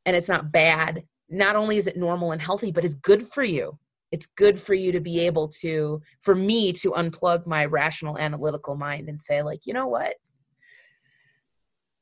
and 0.07 0.15
it's 0.15 0.29
not 0.29 0.51
bad. 0.51 1.03
Not 1.29 1.55
only 1.55 1.77
is 1.77 1.85
it 1.85 1.97
normal 1.97 2.31
and 2.31 2.41
healthy, 2.41 2.71
but 2.71 2.83
it's 2.83 2.95
good 2.95 3.27
for 3.27 3.43
you 3.43 3.77
it's 4.11 4.27
good 4.37 4.59
for 4.59 4.73
you 4.73 4.91
to 4.91 4.99
be 4.99 5.19
able 5.19 5.47
to 5.47 6.01
for 6.21 6.35
me 6.35 6.71
to 6.73 6.91
unplug 6.91 7.45
my 7.45 7.65
rational 7.65 8.17
analytical 8.17 8.75
mind 8.75 9.09
and 9.09 9.21
say 9.21 9.41
like 9.41 9.65
you 9.65 9.73
know 9.73 9.87
what? 9.87 10.15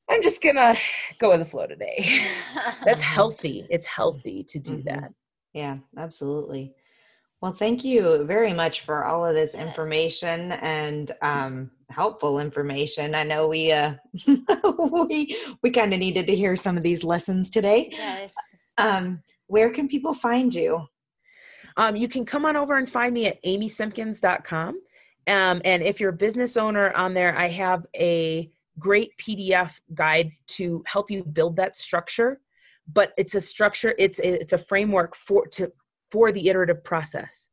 I'm 0.09 0.21
just 0.21 0.41
gonna 0.41 0.77
go 1.19 1.29
with 1.29 1.39
the 1.39 1.45
flow 1.45 1.67
today. 1.67 2.25
That's 2.85 3.01
healthy. 3.17 3.65
It's 3.69 3.85
healthy 3.85 4.43
to 4.49 4.59
do 4.59 4.73
mm-hmm. 4.73 4.87
that. 4.89 5.13
Yeah 5.53 5.77
absolutely. 5.97 6.73
Well 7.41 7.53
thank 7.53 7.83
you 7.83 8.25
very 8.25 8.53
much 8.53 8.81
for 8.81 9.05
all 9.05 9.25
of 9.25 9.35
this 9.35 9.55
information 9.55 10.53
and 10.53 11.11
um, 11.21 11.71
helpful 11.89 12.39
information. 12.39 13.15
I 13.15 13.23
know 13.23 13.47
we 13.47 13.71
uh 13.71 13.93
we 15.09 15.37
we 15.61 15.71
kind 15.71 15.93
of 15.93 15.99
needed 15.99 16.27
to 16.27 16.35
hear 16.35 16.55
some 16.55 16.77
of 16.77 16.83
these 16.83 17.03
lessons 17.03 17.49
today. 17.49 17.89
Yes. 17.91 18.35
Um 18.77 19.21
where 19.47 19.71
can 19.71 19.87
people 19.87 20.13
find 20.13 20.53
you 20.53 20.85
um, 21.77 21.95
you 21.95 22.07
can 22.07 22.25
come 22.25 22.45
on 22.45 22.55
over 22.55 22.77
and 22.77 22.89
find 22.89 23.13
me 23.13 23.27
at 23.27 23.43
amysimpkins.com. 23.43 24.79
Um, 25.25 25.61
and 25.63 25.81
if 25.81 25.99
you're 25.99 26.09
a 26.09 26.13
business 26.13 26.57
owner 26.57 26.91
on 26.93 27.13
there, 27.13 27.37
I 27.37 27.49
have 27.49 27.85
a 27.95 28.51
great 28.79 29.11
PDF 29.17 29.79
guide 29.93 30.31
to 30.47 30.83
help 30.85 31.09
you 31.09 31.23
build 31.23 31.55
that 31.57 31.75
structure. 31.75 32.41
But 32.91 33.13
it's 33.17 33.35
a 33.35 33.41
structure, 33.41 33.95
it's 33.97 34.19
a, 34.19 34.41
it's 34.41 34.53
a 34.53 34.57
framework 34.57 35.15
for 35.15 35.47
to 35.47 35.71
for 36.11 36.31
the 36.31 36.47
iterative 36.49 36.83
process. 36.83 37.47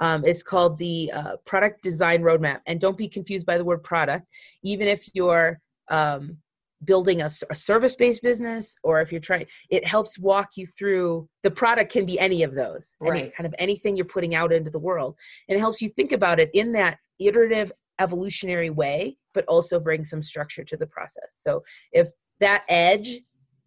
Um, 0.00 0.24
it's 0.24 0.42
called 0.42 0.78
the 0.78 1.12
uh, 1.12 1.36
product 1.44 1.82
design 1.82 2.22
roadmap. 2.22 2.60
And 2.66 2.80
don't 2.80 2.96
be 2.96 3.08
confused 3.08 3.46
by 3.46 3.58
the 3.58 3.64
word 3.64 3.84
product. 3.84 4.26
Even 4.62 4.88
if 4.88 5.08
you're 5.12 5.60
um, 5.90 6.38
building 6.84 7.20
a, 7.20 7.28
a 7.50 7.54
service-based 7.54 8.22
business 8.22 8.74
or 8.82 9.00
if 9.00 9.12
you're 9.12 9.20
trying 9.20 9.46
it 9.68 9.84
helps 9.84 10.18
walk 10.18 10.50
you 10.56 10.66
through 10.66 11.28
the 11.42 11.50
product 11.50 11.92
can 11.92 12.06
be 12.06 12.18
any 12.18 12.42
of 12.42 12.54
those 12.54 12.96
right. 13.00 13.20
any 13.20 13.30
kind 13.36 13.46
of 13.46 13.54
anything 13.58 13.96
you're 13.96 14.06
putting 14.06 14.34
out 14.34 14.52
into 14.52 14.70
the 14.70 14.78
world 14.78 15.14
and 15.48 15.56
it 15.56 15.60
helps 15.60 15.82
you 15.82 15.90
think 15.90 16.12
about 16.12 16.40
it 16.40 16.50
in 16.54 16.72
that 16.72 16.98
iterative 17.18 17.70
evolutionary 18.00 18.70
way 18.70 19.16
but 19.34 19.44
also 19.46 19.78
bring 19.78 20.04
some 20.04 20.22
structure 20.22 20.64
to 20.64 20.76
the 20.76 20.86
process 20.86 21.30
so 21.30 21.62
if 21.92 22.08
that 22.40 22.64
edge 22.68 23.20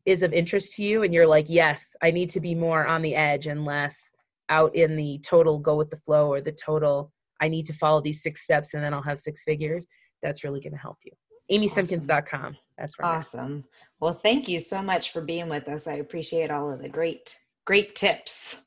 is 0.06 0.24
of 0.24 0.34
interest 0.34 0.74
to 0.74 0.84
you 0.84 1.04
and 1.04 1.14
you're 1.14 1.28
like 1.28 1.46
yes 1.50 1.96
i 2.02 2.10
need 2.10 2.32
to 2.32 2.40
be 2.40 2.56
more 2.56 2.88
on 2.88 3.02
the 3.04 3.16
edge 3.16 3.46
and 3.46 3.64
less 3.64 4.10
out 4.50 4.76
in 4.76 4.96
the 4.96 5.20
total 5.24 5.60
go 5.60 5.76
with 5.76 5.92
the 5.92 5.98
flow 5.98 6.32
or 6.32 6.42
the 6.42 6.52
total 6.52 7.12
i 7.42 7.48
need 7.48 7.66
to 7.68 7.74
follow 7.74 8.02
these 8.02 8.24
six 8.24 8.42
steps 8.42 8.74
and 8.74 8.84
then 8.84 8.92
i'll 8.92 9.04
have 9.04 9.20
six 9.20 9.44
figures 9.44 9.86
that's 10.24 10.44
really 10.44 10.60
going 10.60 10.74
to 10.74 10.80
help 10.80 10.98
you 11.04 11.12
amysimpkins.com 11.52 12.42
awesome. 12.42 12.58
That's 12.78 13.00
right 13.00 13.16
awesome. 13.16 13.64
Well 14.00 14.14
thank 14.14 14.48
you 14.48 14.60
so 14.60 14.82
much 14.82 15.12
for 15.12 15.22
being 15.22 15.50
with 15.50 15.68
us. 15.68 15.88
I 15.88 15.96
appreciate 15.96 16.52
all 16.52 16.72
of 16.72 16.82
the 16.82 16.90
great 16.90 17.40
great 17.66 17.96
tips. 17.96 18.58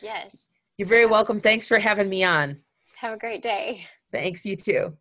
Yes. 0.00 0.44
You're 0.78 0.88
very 0.88 1.06
welcome. 1.06 1.40
Thanks 1.40 1.68
for 1.68 1.78
having 1.78 2.08
me 2.08 2.24
on. 2.24 2.58
Have 2.96 3.14
a 3.14 3.18
great 3.18 3.42
day. 3.42 3.86
Thanks 4.12 4.44
you 4.44 4.56
too 4.56 4.96